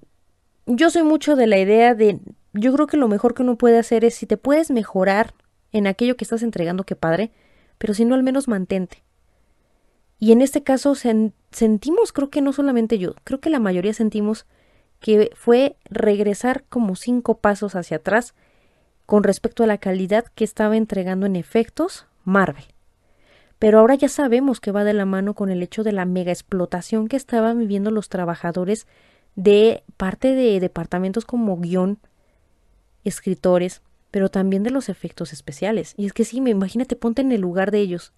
yo 0.77 0.91
soy 0.91 1.03
mucho 1.03 1.37
de 1.37 1.47
la 1.47 1.59
idea 1.59 1.95
de, 1.95 2.21
yo 2.53 2.73
creo 2.73 2.87
que 2.87 2.97
lo 2.97 3.09
mejor 3.09 3.35
que 3.35 3.43
uno 3.43 3.57
puede 3.57 3.79
hacer 3.79 4.05
es 4.05 4.15
si 4.15 4.27
te 4.27 4.37
puedes 4.37 4.71
mejorar 4.71 5.35
en 5.73 5.87
aquello 5.87 6.17
que 6.17 6.25
estás 6.25 6.43
entregando, 6.43 6.85
que 6.85 6.97
padre, 6.97 7.31
pero 7.79 7.95
si 7.95 8.05
no 8.05 8.15
al 8.15 8.23
menos 8.23 8.49
mantente. 8.49 9.03
Y 10.19 10.33
en 10.33 10.43
este 10.43 10.63
caso 10.63 10.95
sentimos, 10.95 12.13
creo 12.13 12.29
que 12.29 12.43
no 12.43 12.53
solamente 12.53 12.99
yo, 12.99 13.15
creo 13.25 13.41
que 13.41 13.51
la 13.51 13.59
mayoría 13.59 13.95
sentimos 13.95 14.47
que 15.01 15.31
fue 15.35 15.77
regresar 15.87 16.65
como 16.69 16.95
cinco 16.95 17.39
pasos 17.39 17.75
hacia 17.75 17.97
atrás 17.97 18.35
con 19.07 19.25
respecto 19.25 19.65
a 19.65 19.67
la 19.67 19.79
calidad 19.79 20.27
que 20.35 20.45
estaba 20.45 20.77
entregando 20.77 21.27
en 21.27 21.37
efectos 21.37 22.07
Marvel. 22.25 22.65
Pero 23.59 23.79
ahora 23.79 23.95
ya 23.95 24.09
sabemos 24.09 24.61
que 24.61 24.73
va 24.73 24.85
de 24.85 24.93
la 24.93 25.07
mano 25.07 25.35
con 25.35 25.51
el 25.51 25.63
hecho 25.63 25.83
de 25.83 25.93
la 25.93 26.05
mega 26.05 26.33
explotación 26.33 27.09
que 27.09 27.17
estaban 27.17 27.59
viviendo 27.59 27.91
los 27.91 28.09
trabajadores 28.09 28.87
de 29.37 29.85
parte 29.97 30.35
de 30.35 30.61
departamentos 30.61 31.25
como 31.25 31.59
guion, 31.59 31.99
escritores, 33.05 33.83
pero 34.11 34.29
también 34.29 34.63
de 34.63 34.71
los 34.71 34.89
efectos 34.89 35.33
especiales. 35.33 35.95
Y 35.97 36.07
es 36.07 36.13
que 36.13 36.25
sí, 36.25 36.39
imagínate, 36.39 36.97
ponte 36.97 37.23
en 37.23 37.33
el 37.33 37.41
lugar 37.41 37.71
de 37.71 37.81
ellos. 37.81 38.13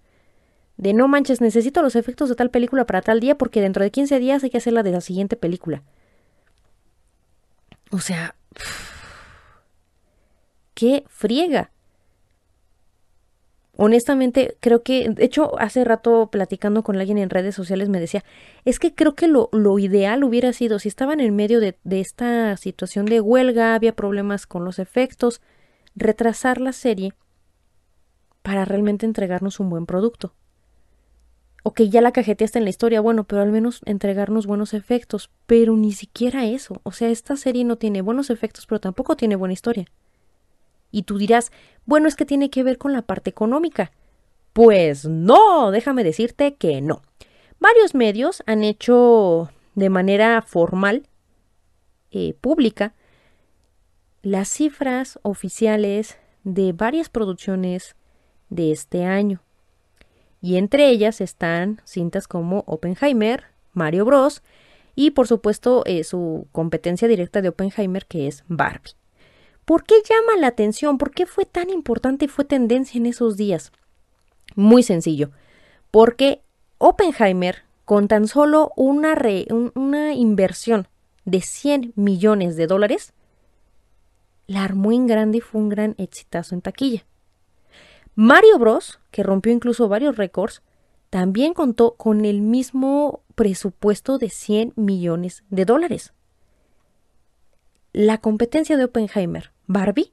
De 0.77 0.95
no 0.95 1.07
manches, 1.09 1.41
necesito 1.41 1.83
los 1.83 1.97
efectos 1.97 2.29
de 2.29 2.35
tal 2.35 2.51
película 2.51 2.87
para 2.87 3.03
tal 3.03 3.21
día 3.21 3.37
porque 3.37 3.61
dentro 3.61 3.83
de 3.83 3.91
15 3.91 4.19
días 4.19 4.43
hay 4.43 4.51
que 4.51 4.59
hacer 4.59 4.73
la 4.73 4.83
de 4.83 4.93
la 4.93 5.01
siguiente 5.01 5.37
película. 5.37 5.83
O 7.91 8.01
sea, 8.01 8.35
qué 10.75 11.05
friega. 11.09 11.72
Honestamente, 13.85 14.57
creo 14.61 14.85
que, 14.85 15.09
de 15.09 15.25
hecho, 15.25 15.59
hace 15.59 15.83
rato 15.83 16.29
platicando 16.31 16.85
con 16.85 16.95
alguien 16.95 17.19
en 17.19 17.31
redes 17.31 17.57
sociales 17.57 17.89
me 17.89 17.99
decía, 17.99 18.23
es 18.65 18.79
que 18.79 18.95
creo 18.95 19.17
que 19.17 19.27
lo, 19.27 19.49
lo 19.51 19.77
ideal 19.81 20.23
hubiera 20.23 20.53
sido, 20.53 20.79
si 20.79 20.87
estaban 20.87 21.19
en 21.19 21.35
medio 21.35 21.59
de, 21.59 21.77
de 21.83 21.99
esta 21.99 22.57
situación 22.59 23.07
de 23.07 23.21
huelga, 23.21 23.75
había 23.75 23.97
problemas 23.97 24.47
con 24.47 24.65
los 24.65 24.79
efectos, 24.79 25.41
retrasar 25.97 26.61
la 26.61 26.73
serie 26.73 27.13
para 28.43 28.65
realmente 28.65 29.05
entregarnos 29.05 29.59
un 29.59 29.69
buen 29.69 29.85
producto. 29.85 30.33
Ok, 31.65 31.81
ya 31.83 32.03
la 32.03 32.13
cajeteaste 32.13 32.61
en 32.61 32.65
la 32.65 32.71
historia, 32.71 33.01
bueno, 33.01 33.25
pero 33.25 33.43
al 33.43 33.51
menos 33.51 33.81
entregarnos 33.85 34.47
buenos 34.47 34.75
efectos, 34.75 35.29
pero 35.47 35.77
ni 35.77 35.91
siquiera 35.91 36.47
eso. 36.47 36.81
O 36.85 36.93
sea, 36.93 37.09
esta 37.09 37.35
serie 37.35 37.65
no 37.65 37.79
tiene 37.79 38.01
buenos 38.01 38.31
efectos, 38.31 38.65
pero 38.65 38.79
tampoco 38.79 39.17
tiene 39.17 39.35
buena 39.35 39.55
historia. 39.55 39.87
Y 40.93 41.03
tú 41.03 41.19
dirás, 41.19 41.51
bueno, 41.85 42.07
es 42.07 42.15
que 42.15 42.25
tiene 42.25 42.51
que 42.51 42.63
ver 42.63 42.79
con 42.79 42.93
la 42.93 43.03
parte 43.03 43.31
económica. 43.31 43.91
Pues 44.53 45.07
no, 45.07 45.73
déjame 45.73 46.05
decirte 46.05 46.55
que 46.55 46.81
no. 46.81 47.03
Varios 47.59 47.95
medios 47.95 48.43
han 48.47 48.63
hecho 48.63 49.51
de 49.75 49.89
manera 49.89 50.43
formal 50.43 51.09
eh, 52.11 52.35
pública 52.41 52.95
las 54.23 54.49
cifras 54.49 55.19
oficiales 55.23 56.19
de 56.45 56.73
varias 56.73 57.09
producciones 57.09 57.97
de 58.51 58.71
este 58.71 59.05
año. 59.05 59.43
Y 60.41 60.57
entre 60.57 60.89
ellas 60.89 61.21
están 61.21 61.81
cintas 61.85 62.29
como 62.29 62.65
Oppenheimer, 62.67 63.45
Mario 63.73 64.05
Bros. 64.05 64.43
y 64.95 65.13
por 65.13 65.27
supuesto 65.27 65.83
eh, 65.87 66.05
su 66.05 66.47
competencia 66.53 67.09
directa 67.09 67.41
de 67.41 67.49
Oppenheimer 67.49 68.07
que 68.07 68.27
es 68.27 68.45
Barbie. 68.49 68.93
¿Por 69.65 69.85
qué 69.85 69.95
llama 70.09 70.41
la 70.41 70.49
atención? 70.49 70.99
¿Por 70.99 71.13
qué 71.13 71.27
fue 71.27 71.45
tan 71.45 71.71
importante 71.71 72.25
y 72.25 72.29
fue 72.29 72.45
tendencia 72.45 72.99
en 72.99 73.07
esos 73.07 73.37
días? 73.37 73.73
Muy 74.57 74.83
sencillo, 74.83 75.31
porque 75.91 76.43
Oppenheimer, 76.79 77.63
con 77.85 78.09
tan 78.09 78.27
solo 78.27 78.73
una, 78.77 79.15
inversión 80.15 80.89
de 81.25 81.41
100 81.41 81.93
millones 81.95 82.57
de 82.57 82.67
dólares, 82.67 83.13
la 84.49 84.65
armó 84.65 84.91
en 84.91 85.07
grande 85.07 85.39
y 85.39 85.41
fue 85.41 85.61
un 85.61 85.69
gran 85.69 85.95
exitazo 85.99 86.55
en 86.55 86.63
taquilla. 86.63 87.07
Mario 88.15 88.59
Bros, 88.59 88.99
que 89.11 89.23
rompió 89.23 89.53
incluso 89.53 89.89
varios 89.89 90.17
récords, 90.17 90.63
también 91.09 91.55
contó 91.55 91.95
con 91.95 92.25
el 92.25 92.41
mismo 92.41 93.23
presupuesto 93.35 94.19
de 94.19 94.29
100 94.29 94.73
millones 94.77 95.45
de 95.51 95.65
dólares. 95.65 96.13
La 97.93 98.19
competencia 98.19 98.79
de 98.79 98.85
Oppenheimer, 98.85 99.53
Barbie, 99.67 100.13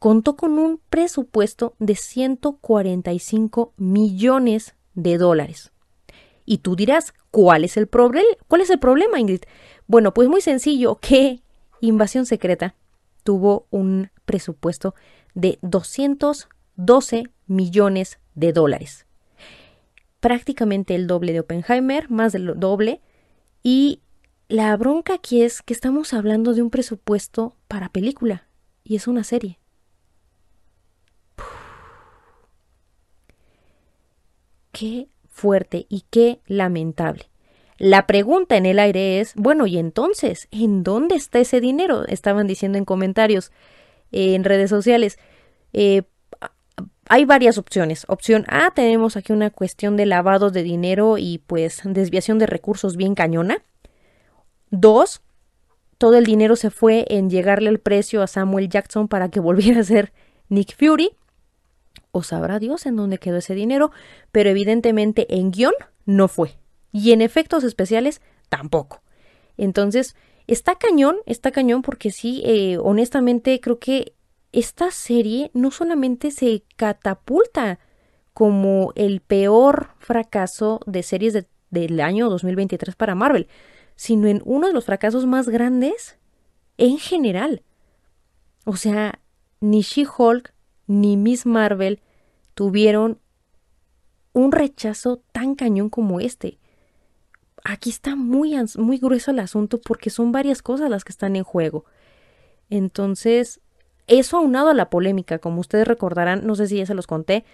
contó 0.00 0.36
con 0.36 0.58
un 0.58 0.80
presupuesto 0.90 1.76
de 1.78 1.94
145 1.94 3.72
millones 3.76 4.74
de 4.94 5.16
dólares. 5.16 5.70
Y 6.44 6.58
tú 6.58 6.74
dirás, 6.74 7.14
¿cuál 7.30 7.62
es 7.62 7.76
el, 7.76 7.88
¿cuál 7.88 8.60
es 8.60 8.70
el 8.70 8.80
problema, 8.80 9.20
Ingrid? 9.20 9.42
Bueno, 9.86 10.12
pues 10.12 10.28
muy 10.28 10.40
sencillo, 10.40 10.96
que 11.00 11.40
Invasión 11.80 12.26
Secreta 12.26 12.74
tuvo 13.22 13.66
un 13.70 14.10
presupuesto 14.24 14.96
de 15.34 15.60
212 15.62 17.24
millones 17.46 18.18
de 18.34 18.52
dólares. 18.52 19.06
Prácticamente 20.18 20.96
el 20.96 21.06
doble 21.06 21.32
de 21.32 21.40
Oppenheimer, 21.40 22.10
más 22.10 22.32
del 22.32 22.58
doble. 22.58 23.00
Y 23.62 24.01
la 24.52 24.76
bronca 24.76 25.14
aquí 25.14 25.40
es 25.40 25.62
que 25.62 25.72
estamos 25.72 26.12
hablando 26.12 26.52
de 26.52 26.60
un 26.60 26.68
presupuesto 26.68 27.56
para 27.68 27.88
película 27.88 28.48
y 28.84 28.96
es 28.96 29.06
una 29.06 29.24
serie. 29.24 29.58
Qué 34.72 35.08
fuerte 35.30 35.86
y 35.88 36.04
qué 36.10 36.42
lamentable. 36.46 37.30
La 37.78 38.06
pregunta 38.06 38.58
en 38.58 38.66
el 38.66 38.78
aire 38.78 39.20
es, 39.20 39.34
bueno, 39.36 39.66
y 39.66 39.78
entonces, 39.78 40.48
¿en 40.50 40.82
dónde 40.82 41.14
está 41.14 41.38
ese 41.38 41.62
dinero? 41.62 42.06
Estaban 42.06 42.46
diciendo 42.46 42.76
en 42.76 42.84
comentarios 42.84 43.52
eh, 44.10 44.34
en 44.34 44.44
redes 44.44 44.68
sociales. 44.68 45.18
Eh, 45.72 46.02
hay 47.08 47.24
varias 47.24 47.56
opciones. 47.56 48.04
Opción 48.06 48.44
A, 48.48 48.70
tenemos 48.74 49.16
aquí 49.16 49.32
una 49.32 49.48
cuestión 49.48 49.96
de 49.96 50.04
lavado 50.04 50.50
de 50.50 50.62
dinero 50.62 51.16
y 51.16 51.38
pues 51.38 51.80
desviación 51.86 52.38
de 52.38 52.44
recursos 52.44 52.98
bien 52.98 53.14
cañona. 53.14 53.64
Dos, 54.72 55.20
todo 55.98 56.16
el 56.16 56.24
dinero 56.24 56.56
se 56.56 56.70
fue 56.70 57.04
en 57.10 57.28
llegarle 57.28 57.68
el 57.68 57.78
precio 57.78 58.22
a 58.22 58.26
Samuel 58.26 58.70
Jackson 58.70 59.06
para 59.06 59.28
que 59.28 59.38
volviera 59.48 59.82
a 59.82 59.84
ser 59.84 60.12
Nick 60.48 60.74
Fury. 60.76 61.10
O 62.10 62.22
sabrá 62.22 62.58
Dios 62.58 62.84
en 62.86 62.96
dónde 62.96 63.18
quedó 63.18 63.36
ese 63.36 63.54
dinero, 63.54 63.92
pero 64.32 64.50
evidentemente 64.50 65.26
en 65.38 65.50
guion 65.50 65.74
no 66.06 66.26
fue. 66.26 66.58
Y 66.90 67.12
en 67.12 67.20
efectos 67.20 67.64
especiales 67.64 68.20
tampoco. 68.48 69.02
Entonces, 69.56 70.16
está 70.46 70.74
cañón, 70.76 71.18
está 71.26 71.50
cañón 71.52 71.82
porque 71.82 72.10
sí, 72.10 72.42
eh, 72.44 72.78
honestamente 72.78 73.60
creo 73.60 73.78
que 73.78 74.14
esta 74.52 74.90
serie 74.90 75.50
no 75.54 75.70
solamente 75.70 76.30
se 76.30 76.64
catapulta 76.76 77.78
como 78.32 78.92
el 78.96 79.20
peor 79.20 79.90
fracaso 79.98 80.80
de 80.86 81.02
series 81.02 81.46
del 81.70 82.00
año 82.00 82.30
2023 82.30 82.96
para 82.96 83.14
Marvel, 83.14 83.48
sino 84.02 84.26
en 84.26 84.42
uno 84.44 84.66
de 84.66 84.72
los 84.72 84.86
fracasos 84.86 85.26
más 85.26 85.48
grandes 85.48 86.16
en 86.76 86.98
general. 86.98 87.62
O 88.64 88.76
sea, 88.76 89.20
ni 89.60 89.82
She-Hulk 89.82 90.52
ni 90.86 91.16
Miss 91.16 91.46
Marvel 91.46 92.00
tuvieron 92.54 93.18
un 94.32 94.50
rechazo 94.50 95.22
tan 95.32 95.54
cañón 95.54 95.88
como 95.88 96.18
este 96.18 96.58
aquí 97.64 97.90
está 97.90 98.16
muy, 98.16 98.54
muy 98.76 98.98
grueso 98.98 99.30
el 99.30 99.38
asunto 99.38 99.80
porque 99.80 100.10
son 100.10 100.32
varias 100.32 100.62
cosas 100.62 100.90
las 100.90 101.04
que 101.04 101.12
están 101.12 101.36
en 101.36 101.44
juego. 101.44 101.84
Entonces, 102.70 103.60
eso 104.06 104.38
aunado 104.38 104.70
a 104.70 104.74
la 104.74 104.90
polémica, 104.90 105.38
como 105.38 105.60
ustedes 105.60 105.86
recordarán, 105.86 106.46
no 106.46 106.54
sé 106.54 106.66
si 106.66 106.78
ya 106.78 106.86
se 106.86 106.94
los 106.94 107.06
conté, 107.06 107.44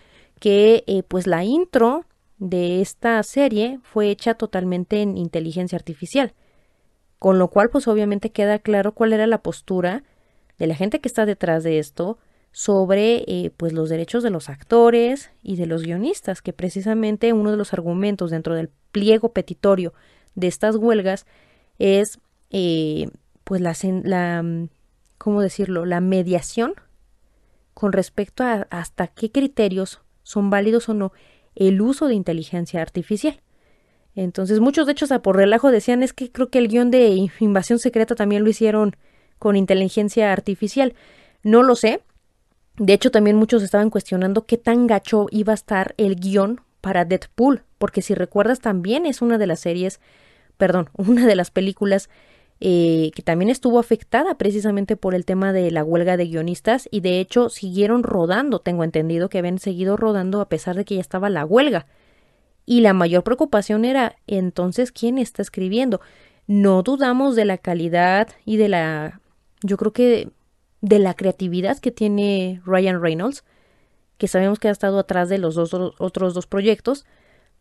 que 0.40 0.84
eh, 0.86 1.02
pues 1.02 1.26
la 1.26 1.44
intro 1.44 2.04
de 2.38 2.80
esta 2.80 3.22
serie 3.22 3.80
fue 3.82 4.10
hecha 4.10 4.34
totalmente 4.34 5.02
en 5.02 5.16
inteligencia 5.16 5.76
artificial. 5.76 6.32
Con 7.18 7.38
lo 7.38 7.48
cual, 7.48 7.70
pues 7.70 7.88
obviamente 7.88 8.30
queda 8.30 8.58
claro 8.58 8.92
cuál 8.92 9.12
era 9.12 9.26
la 9.26 9.42
postura 9.42 10.04
de 10.58 10.66
la 10.66 10.74
gente 10.74 11.00
que 11.00 11.08
está 11.08 11.26
detrás 11.26 11.64
de 11.64 11.78
esto 11.78 12.18
sobre 12.52 13.24
eh, 13.26 13.52
pues 13.56 13.72
los 13.72 13.88
derechos 13.88 14.22
de 14.22 14.30
los 14.30 14.48
actores 14.48 15.30
y 15.42 15.56
de 15.56 15.66
los 15.66 15.82
guionistas, 15.82 16.42
que 16.42 16.52
precisamente 16.52 17.32
uno 17.32 17.50
de 17.50 17.56
los 17.56 17.72
argumentos 17.72 18.30
dentro 18.30 18.54
del 18.54 18.70
pliego 18.90 19.32
petitorio 19.32 19.92
de 20.34 20.46
estas 20.46 20.76
huelgas 20.76 21.26
es 21.78 22.20
eh, 22.50 23.08
pues 23.44 23.60
la, 23.60 23.76
la, 24.04 24.44
¿cómo 25.18 25.40
decirlo? 25.40 25.86
La 25.86 26.00
mediación 26.00 26.74
con 27.74 27.92
respecto 27.92 28.42
a 28.42 28.66
hasta 28.70 29.08
qué 29.08 29.30
criterios 29.30 30.00
son 30.22 30.50
válidos 30.50 30.88
o 30.88 30.94
no 30.94 31.12
el 31.58 31.80
uso 31.80 32.06
de 32.08 32.14
inteligencia 32.14 32.80
artificial. 32.80 33.40
Entonces 34.14 34.60
muchos 34.60 34.86
de 34.86 34.92
hecho 34.92 35.12
a 35.12 35.22
por 35.22 35.36
relajo 35.36 35.70
decían 35.70 36.02
es 36.02 36.12
que 36.12 36.32
creo 36.32 36.48
que 36.48 36.58
el 36.58 36.68
guion 36.68 36.90
de 36.90 37.28
invasión 37.40 37.78
secreta 37.78 38.14
también 38.14 38.44
lo 38.44 38.50
hicieron 38.50 38.96
con 39.38 39.56
inteligencia 39.56 40.32
artificial. 40.32 40.94
No 41.42 41.62
lo 41.62 41.76
sé. 41.76 42.00
De 42.76 42.92
hecho 42.92 43.10
también 43.10 43.36
muchos 43.36 43.62
estaban 43.62 43.90
cuestionando 43.90 44.46
qué 44.46 44.56
tan 44.56 44.86
gacho 44.86 45.26
iba 45.30 45.52
a 45.52 45.54
estar 45.54 45.94
el 45.98 46.16
guion 46.16 46.60
para 46.80 47.04
Deadpool, 47.04 47.62
porque 47.78 48.02
si 48.02 48.14
recuerdas 48.14 48.60
también 48.60 49.04
es 49.04 49.20
una 49.20 49.36
de 49.36 49.46
las 49.46 49.60
series, 49.60 50.00
perdón, 50.56 50.90
una 50.96 51.26
de 51.26 51.36
las 51.36 51.50
películas 51.50 52.08
eh, 52.60 53.12
que 53.14 53.22
también 53.22 53.50
estuvo 53.50 53.78
afectada 53.78 54.36
precisamente 54.36 54.96
por 54.96 55.14
el 55.14 55.24
tema 55.24 55.52
de 55.52 55.70
la 55.70 55.84
huelga 55.84 56.16
de 56.16 56.26
guionistas 56.26 56.88
y 56.90 57.00
de 57.00 57.20
hecho 57.20 57.50
siguieron 57.50 58.02
rodando, 58.02 58.58
tengo 58.58 58.82
entendido 58.82 59.28
que 59.28 59.38
habían 59.38 59.58
seguido 59.58 59.96
rodando 59.96 60.40
a 60.40 60.48
pesar 60.48 60.74
de 60.74 60.84
que 60.84 60.96
ya 60.96 61.00
estaba 61.00 61.30
la 61.30 61.44
huelga. 61.44 61.86
Y 62.66 62.80
la 62.80 62.92
mayor 62.92 63.22
preocupación 63.22 63.84
era 63.84 64.16
entonces 64.26 64.92
quién 64.92 65.18
está 65.18 65.40
escribiendo. 65.40 66.00
No 66.46 66.82
dudamos 66.82 67.36
de 67.36 67.44
la 67.44 67.58
calidad 67.58 68.28
y 68.44 68.56
de 68.56 68.68
la, 68.68 69.20
yo 69.62 69.76
creo 69.76 69.92
que 69.92 70.30
de 70.80 70.98
la 70.98 71.14
creatividad 71.14 71.78
que 71.78 71.92
tiene 71.92 72.60
Ryan 72.66 73.00
Reynolds, 73.00 73.44
que 74.18 74.28
sabemos 74.28 74.58
que 74.58 74.68
ha 74.68 74.72
estado 74.72 74.98
atrás 74.98 75.28
de 75.28 75.38
los 75.38 75.54
dos, 75.54 75.72
otros 75.72 76.34
dos 76.34 76.46
proyectos, 76.46 77.06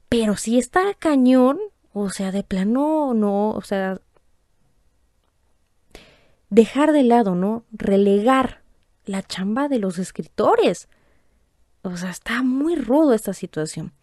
pero 0.10 0.36
si 0.36 0.58
está 0.58 0.94
cañón, 0.96 1.60
o 1.94 2.10
sea, 2.10 2.32
de 2.32 2.44
plano, 2.44 3.14
no, 3.14 3.52
o 3.52 3.62
sea, 3.62 4.02
dejar 6.50 6.92
de 6.92 7.04
lado, 7.04 7.36
¿no? 7.36 7.64
Relegar 7.72 8.62
la 9.06 9.24
chamba 9.24 9.68
de 9.68 9.80
los 9.80 10.00
escritores. 10.00 10.88
O 11.82 11.96
sea, 11.98 12.10
está 12.10 12.44
muy 12.44 12.76
rudo 12.76 13.14
esta 13.14 13.34
situación. 13.34 13.94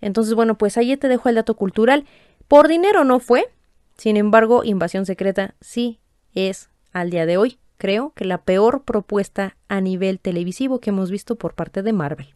Entonces, 0.00 0.34
bueno, 0.34 0.58
pues 0.58 0.76
ahí 0.76 0.96
te 0.96 1.08
dejo 1.08 1.28
el 1.28 1.34
dato 1.36 1.54
cultural. 1.56 2.06
Por 2.48 2.68
dinero 2.68 3.04
no 3.04 3.20
fue. 3.20 3.48
Sin 3.96 4.16
embargo, 4.16 4.62
Invasión 4.64 5.06
Secreta 5.06 5.54
sí 5.60 6.00
es 6.34 6.68
al 6.92 7.10
día 7.10 7.26
de 7.26 7.36
hoy 7.36 7.58
creo 7.76 8.12
que 8.14 8.24
la 8.24 8.42
peor 8.42 8.82
propuesta 8.84 9.56
a 9.68 9.80
nivel 9.80 10.18
televisivo 10.20 10.80
que 10.80 10.90
hemos 10.90 11.10
visto 11.10 11.36
por 11.36 11.54
parte 11.54 11.82
de 11.82 11.92
Marvel. 11.92 12.34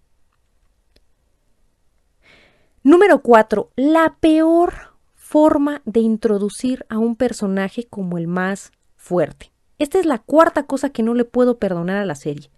Número 2.83 3.21
4. 3.23 3.71
La 3.77 4.17
peor 4.21 4.73
forma 5.15 5.83
de 5.85 6.01
introducir 6.01 6.87
a 6.89 6.99
un 6.99 7.17
personaje 7.17 7.87
como 7.89 8.19
el 8.19 8.27
más 8.27 8.73
fuerte. 9.01 9.51
Esta 9.79 9.99
es 9.99 10.05
la 10.05 10.19
cuarta 10.19 10.65
cosa 10.65 10.91
que 10.91 11.03
no 11.03 11.15
le 11.15 11.25
puedo 11.25 11.59
perdonar 11.59 11.97
a 11.97 12.05
la 12.05 12.15
serie. 12.15 12.51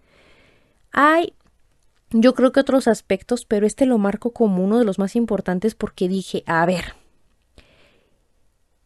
Hay, 0.91 1.35
yo 2.11 2.35
creo 2.35 2.51
que 2.51 2.61
otros 2.61 2.89
aspectos, 2.89 3.47
pero 3.47 3.65
este 3.65 3.87
lo 3.87 3.97
marco 3.97 4.33
como 4.33 4.63
uno 4.63 4.79
de 4.79 4.85
los 4.85 4.99
más 4.99 5.15
importantes 5.15 5.77
porque 5.77 6.09
dije, 6.09 6.43
a 6.47 6.67
ver, 6.67 6.95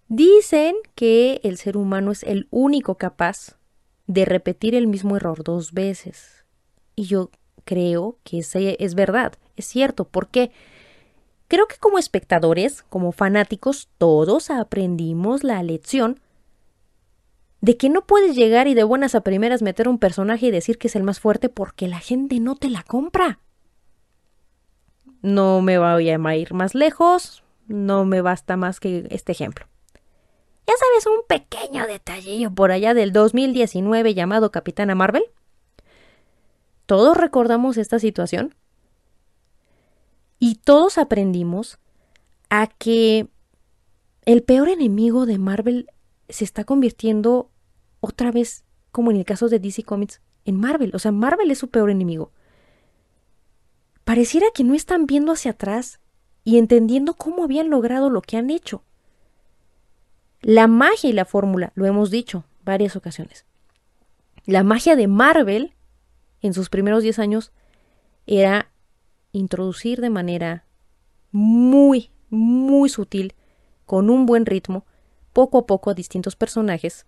dicen 0.08 0.76
que 0.94 1.40
el 1.44 1.56
ser 1.56 1.78
humano 1.78 2.12
es 2.12 2.22
el 2.24 2.46
único 2.50 2.96
capaz 2.96 3.56
de 4.06 4.26
repetir 4.26 4.74
el 4.74 4.86
mismo 4.86 5.16
error 5.16 5.42
dos 5.42 5.72
veces. 5.72 6.44
Y 6.94 7.04
yo 7.04 7.30
creo 7.64 8.18
que 8.22 8.40
ese 8.40 8.76
es 8.80 8.94
verdad, 8.94 9.32
es 9.56 9.64
cierto, 9.64 10.04
porque 10.04 10.52
creo 11.48 11.66
que 11.66 11.78
como 11.78 11.98
espectadores, 11.98 12.82
como 12.82 13.12
fanáticos, 13.12 13.88
todos 13.96 14.50
aprendimos 14.50 15.42
la 15.42 15.62
lección 15.62 16.20
de 17.66 17.76
que 17.76 17.88
no 17.88 18.06
puedes 18.06 18.36
llegar 18.36 18.68
y 18.68 18.74
de 18.74 18.84
buenas 18.84 19.16
a 19.16 19.22
primeras 19.22 19.60
meter 19.60 19.88
un 19.88 19.98
personaje 19.98 20.46
y 20.46 20.50
decir 20.52 20.78
que 20.78 20.86
es 20.86 20.94
el 20.94 21.02
más 21.02 21.18
fuerte 21.18 21.48
porque 21.48 21.88
la 21.88 21.98
gente 21.98 22.38
no 22.38 22.54
te 22.54 22.70
la 22.70 22.84
compra. 22.84 23.40
No 25.20 25.60
me 25.62 25.76
voy 25.76 26.08
a 26.08 26.36
ir 26.36 26.54
más 26.54 26.76
lejos, 26.76 27.42
no 27.66 28.04
me 28.04 28.20
basta 28.20 28.56
más 28.56 28.78
que 28.78 29.08
este 29.10 29.32
ejemplo. 29.32 29.66
Ya 30.64 30.74
sabes, 30.78 31.06
un 31.08 31.26
pequeño 31.26 31.88
detallillo 31.88 32.52
por 32.52 32.70
allá 32.70 32.94
del 32.94 33.12
2019 33.12 34.14
llamado 34.14 34.52
Capitana 34.52 34.94
Marvel. 34.94 35.24
Todos 36.86 37.16
recordamos 37.16 37.78
esta 37.78 37.98
situación 37.98 38.54
y 40.38 40.54
todos 40.54 40.98
aprendimos 40.98 41.80
a 42.48 42.68
que 42.68 43.26
el 44.24 44.44
peor 44.44 44.68
enemigo 44.68 45.26
de 45.26 45.38
Marvel 45.38 45.90
se 46.28 46.44
está 46.44 46.62
convirtiendo 46.62 47.50
otra 48.06 48.30
vez, 48.30 48.64
como 48.90 49.10
en 49.10 49.16
el 49.16 49.24
caso 49.24 49.48
de 49.48 49.58
DC 49.58 49.82
Comics, 49.82 50.20
en 50.44 50.58
Marvel. 50.58 50.92
O 50.94 50.98
sea, 50.98 51.12
Marvel 51.12 51.50
es 51.50 51.58
su 51.58 51.68
peor 51.68 51.90
enemigo. 51.90 52.32
Pareciera 54.04 54.46
que 54.54 54.64
no 54.64 54.74
están 54.74 55.06
viendo 55.06 55.32
hacia 55.32 55.52
atrás 55.52 56.00
y 56.44 56.58
entendiendo 56.58 57.14
cómo 57.14 57.44
habían 57.44 57.70
logrado 57.70 58.08
lo 58.08 58.22
que 58.22 58.36
han 58.36 58.50
hecho. 58.50 58.82
La 60.40 60.68
magia 60.68 61.10
y 61.10 61.12
la 61.12 61.24
fórmula, 61.24 61.72
lo 61.74 61.86
hemos 61.86 62.10
dicho 62.10 62.44
varias 62.64 62.94
ocasiones. 62.94 63.44
La 64.44 64.62
magia 64.62 64.94
de 64.94 65.08
Marvel 65.08 65.74
en 66.40 66.54
sus 66.54 66.68
primeros 66.68 67.02
10 67.02 67.18
años 67.18 67.52
era 68.26 68.70
introducir 69.32 70.00
de 70.00 70.10
manera 70.10 70.64
muy, 71.32 72.10
muy 72.30 72.88
sutil, 72.88 73.34
con 73.84 74.10
un 74.10 74.26
buen 74.26 74.46
ritmo, 74.46 74.84
poco 75.32 75.58
a 75.58 75.66
poco 75.66 75.90
a 75.90 75.94
distintos 75.94 76.36
personajes, 76.36 77.06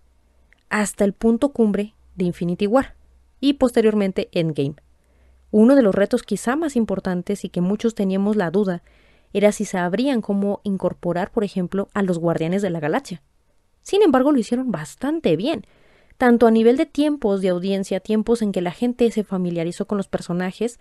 hasta 0.70 1.04
el 1.04 1.12
punto 1.12 1.50
cumbre 1.50 1.94
de 2.14 2.24
Infinity 2.24 2.66
War 2.66 2.94
y 3.40 3.54
posteriormente 3.54 4.28
Endgame. 4.32 4.76
Uno 5.50 5.74
de 5.74 5.82
los 5.82 5.94
retos 5.94 6.22
quizá 6.22 6.56
más 6.56 6.76
importantes 6.76 7.44
y 7.44 7.48
que 7.48 7.60
muchos 7.60 7.94
teníamos 7.94 8.36
la 8.36 8.50
duda 8.50 8.82
era 9.32 9.52
si 9.52 9.64
sabrían 9.64 10.20
cómo 10.20 10.60
incorporar, 10.64 11.30
por 11.30 11.44
ejemplo, 11.44 11.88
a 11.94 12.02
los 12.02 12.18
Guardianes 12.18 12.62
de 12.62 12.70
la 12.70 12.80
Galaxia. 12.80 13.22
Sin 13.82 14.02
embargo, 14.02 14.32
lo 14.32 14.38
hicieron 14.38 14.70
bastante 14.70 15.36
bien, 15.36 15.64
tanto 16.16 16.46
a 16.46 16.50
nivel 16.50 16.76
de 16.76 16.86
tiempos 16.86 17.40
de 17.40 17.48
audiencia, 17.48 18.00
tiempos 18.00 18.42
en 18.42 18.52
que 18.52 18.60
la 18.60 18.72
gente 18.72 19.10
se 19.10 19.24
familiarizó 19.24 19.86
con 19.86 19.96
los 19.96 20.08
personajes, 20.08 20.78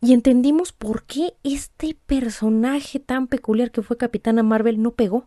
y 0.00 0.12
entendimos 0.12 0.72
por 0.72 1.04
qué 1.04 1.34
este 1.42 1.96
personaje 2.06 3.00
tan 3.00 3.28
peculiar 3.28 3.70
que 3.70 3.82
fue 3.82 3.96
Capitana 3.96 4.42
Marvel 4.42 4.82
no 4.82 4.92
pegó. 4.92 5.26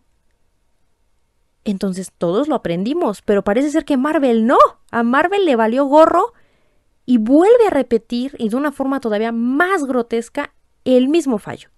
Entonces 1.64 2.12
todos 2.16 2.48
lo 2.48 2.54
aprendimos, 2.54 3.22
pero 3.22 3.44
parece 3.44 3.70
ser 3.70 3.84
que 3.84 3.96
Marvel 3.96 4.46
no. 4.46 4.58
A 4.90 5.02
Marvel 5.02 5.44
le 5.44 5.56
valió 5.56 5.84
gorro 5.84 6.32
y 7.06 7.18
vuelve 7.18 7.66
a 7.66 7.70
repetir, 7.70 8.34
y 8.38 8.48
de 8.48 8.56
una 8.56 8.72
forma 8.72 9.00
todavía 9.00 9.32
más 9.32 9.84
grotesca, 9.84 10.54
el 10.84 11.08
mismo 11.08 11.38
fallo. 11.38 11.68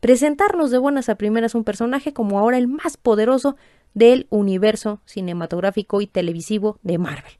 Presentarnos 0.00 0.70
de 0.70 0.78
buenas 0.78 1.08
a 1.08 1.16
primeras 1.16 1.54
un 1.54 1.64
personaje 1.64 2.12
como 2.12 2.38
ahora 2.38 2.56
el 2.56 2.68
más 2.68 2.96
poderoso 2.96 3.56
del 3.94 4.26
universo 4.30 5.00
cinematográfico 5.04 6.00
y 6.00 6.06
televisivo 6.06 6.78
de 6.82 6.98
Marvel. 6.98 7.32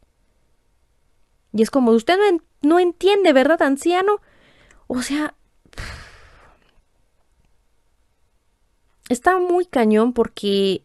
Y 1.52 1.62
es 1.62 1.70
como, 1.70 1.92
usted 1.92 2.18
no, 2.18 2.42
no 2.62 2.78
entiende, 2.78 3.32
¿verdad, 3.32 3.62
anciano? 3.62 4.20
O 4.86 5.02
sea, 5.02 5.34
está 9.08 9.38
muy 9.38 9.66
cañón 9.66 10.12
porque 10.12 10.82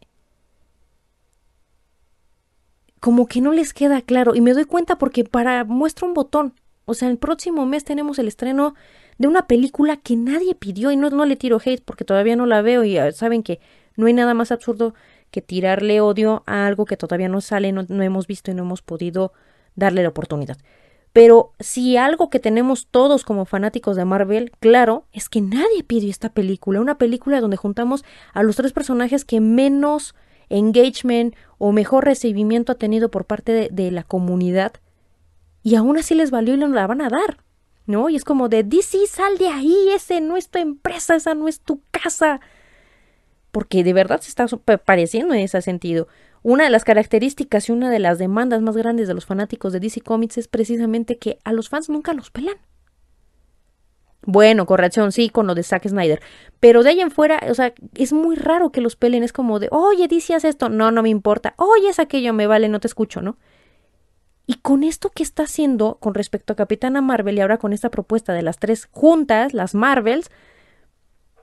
como 3.04 3.28
que 3.28 3.41
no 3.41 3.51
les 3.51 3.74
queda 3.74 4.01
claro 4.01 4.34
y 4.34 4.39
me 4.39 4.54
doy 4.54 4.64
cuenta 4.64 4.97
porque 4.97 5.26
para 5.26 5.66
muestra 5.66 6.08
un 6.08 6.14
botón. 6.14 6.54
O 6.86 6.93
sea, 6.93 7.10
el 7.10 7.18
próximo 7.18 7.66
mes 7.66 7.84
tenemos 7.84 8.18
el 8.18 8.30
estreno 8.30 8.76
de 9.18 9.28
una 9.28 9.45
película 9.45 9.97
que 9.97 10.16
nadie 10.16 10.56
pidió 10.56 10.89
y 10.89 10.95
no, 10.95 11.10
no 11.10 11.26
le 11.26 11.36
tiro 11.36 11.60
hate 11.60 11.84
porque 11.84 12.06
todavía 12.06 12.38
no 12.38 12.45
la 12.45 12.62
veo 12.62 12.86
y 12.86 12.97
saben 13.12 13.43
que 13.43 13.60
no 13.97 14.06
hay 14.06 14.14
nada 14.14 14.34
más 14.34 14.54
absurdo 14.54 14.93
que 15.32 15.41
tirarle 15.41 15.99
odio 15.99 16.43
a 16.45 16.66
algo 16.66 16.86
que 16.86 16.95
todavía 16.95 17.28
no 17.28 17.41
sale, 17.41 17.74
no, 17.74 17.84
no 17.89 18.04
hemos 18.04 18.26
visto 18.26 18.51
y 18.51 18.54
no 18.54 18.64
hemos 18.64 18.82
podido 18.82 19.34
darle 19.76 20.01
la 20.01 20.08
oportunidad. 20.08 20.58
Pero 21.12 21.51
si 21.60 21.97
algo 21.97 22.30
que 22.30 22.39
tenemos 22.39 22.88
todos 22.88 23.26
como 23.26 23.43
fanáticos 23.43 23.97
de 23.97 24.06
Marvel, 24.06 24.51
claro, 24.62 25.08
es 25.12 25.28
que 25.28 25.41
nadie 25.41 25.84
pidió 25.86 26.10
esta 26.10 26.30
película, 26.30 26.80
una 26.80 26.97
película 26.97 27.41
donde 27.41 27.58
juntamos 27.58 28.06
a 28.32 28.43
los 28.43 28.56
tres 28.56 28.72
personajes 28.72 29.26
que 29.26 29.41
menos 29.41 30.16
engagement 30.54 31.36
o 31.58 31.72
mejor 31.72 32.06
recibimiento 32.06 32.72
ha 32.72 32.76
tenido 32.76 33.10
por 33.10 33.26
parte 33.26 33.70
de, 33.72 33.91
la 33.91 34.04
comunidad 34.04 34.74
y 35.64 35.76
aún 35.76 35.97
así 35.97 36.16
les 36.16 36.32
valió 36.32 36.54
y 36.54 36.58
lo 36.58 36.68
la 36.68 36.88
van 36.88 37.01
a 37.01 37.10
dar, 37.10 37.38
¿no? 37.86 38.10
Y 38.10 38.16
es 38.16 38.24
como 38.24 38.49
de 38.49 38.64
DC, 38.64 39.08
sal 39.08 39.38
de 39.38 39.47
ahí, 39.47 39.76
ese 39.95 40.22
no 40.22 40.38
es 40.38 40.49
tu 40.49 40.60
empresa, 40.60 41.16
esa 41.16 41.34
no 41.34 41.47
es 41.47 41.60
tu 41.60 41.82
casa. 41.91 42.41
Porque 43.51 43.84
de 43.84 43.93
verdad 43.93 44.20
se 44.22 44.30
está 44.30 44.47
pareciendo 44.78 45.34
en 45.34 45.41
ese 45.41 45.62
sentido. 45.62 46.08
Una 46.41 46.66
de 46.66 46.70
las 46.70 46.84
características 46.84 47.70
y 47.70 47.72
una 47.72 47.89
de 47.89 47.99
las 47.99 48.18
demandas 48.20 48.62
más 48.62 48.76
grandes 48.76 49.08
de 49.08 49.14
los 49.14 49.26
fanáticos 49.26 49.72
de 49.72 49.80
DC 49.80 50.01
Comics 50.01 50.38
es 50.38 50.47
precisamente 50.47 51.18
que 51.18 51.39
a 51.43 51.54
los 51.54 51.70
fans 51.70 51.89
nunca 51.89 52.14
los 52.14 52.32
pelan. 52.32 52.58
Bueno, 54.26 54.66
corrección, 54.66 55.12
sí, 55.12 55.30
con 55.30 55.48
lo 55.48 55.56
de 55.56 55.64
Zack 55.64 55.88
Snyder. 55.88 56.22
Pero 56.60 56.84
de 56.84 56.92
ahí 56.92 57.02
en 57.02 57.12
fuera, 57.12 57.42
o 57.50 57.54
sea, 57.54 57.74
es 57.96 58.14
muy 58.14 58.36
raro 58.36 58.72
que 58.72 58.82
los 58.82 58.96
pelen. 58.96 59.24
Es 59.24 59.34
como 59.34 59.60
de, 59.60 59.68
oye, 59.72 60.08
dices 60.08 60.46
esto. 60.46 60.70
No, 60.70 60.92
no 60.92 61.04
me 61.04 61.10
importa. 61.10 61.54
Oye, 61.58 61.90
es 61.90 62.00
aquello, 62.00 62.34
me 62.34 62.48
vale, 62.48 62.70
no 62.70 62.80
te 62.80 62.88
escucho, 62.88 63.22
¿no? 63.22 63.38
Y 64.46 64.56
con 64.56 64.84
esto 64.84 65.10
que 65.10 65.24
está 65.24 65.44
haciendo 65.44 65.96
con 65.96 66.14
respecto 66.14 66.54
a 66.54 66.56
Capitana 66.56 67.02
Marvel 67.02 67.38
y 67.38 67.42
ahora 67.42 67.58
con 67.58 67.74
esta 67.74 67.90
propuesta 67.90 68.34
de 68.34 68.42
las 68.42 68.60
tres 68.60 68.90
juntas, 68.92 69.54
las 69.54 69.74
Marvels, 69.74 70.30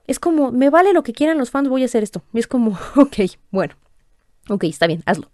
es 0.07 0.19
como, 0.19 0.53
me 0.53 0.71
vale 0.71 0.93
lo 0.93 1.03
que 1.03 1.13
quieran 1.13 1.39
los 1.39 1.51
fans, 1.51 1.69
voy 1.69 1.83
a 1.83 1.87
hacer 1.87 2.03
esto. 2.03 2.23
Y 2.33 2.39
es 2.39 2.47
como, 2.47 2.79
ok, 2.97 3.17
bueno, 3.51 3.75
ok, 4.49 4.65
está 4.65 4.87
bien, 4.87 5.03
hazlo. 5.07 5.31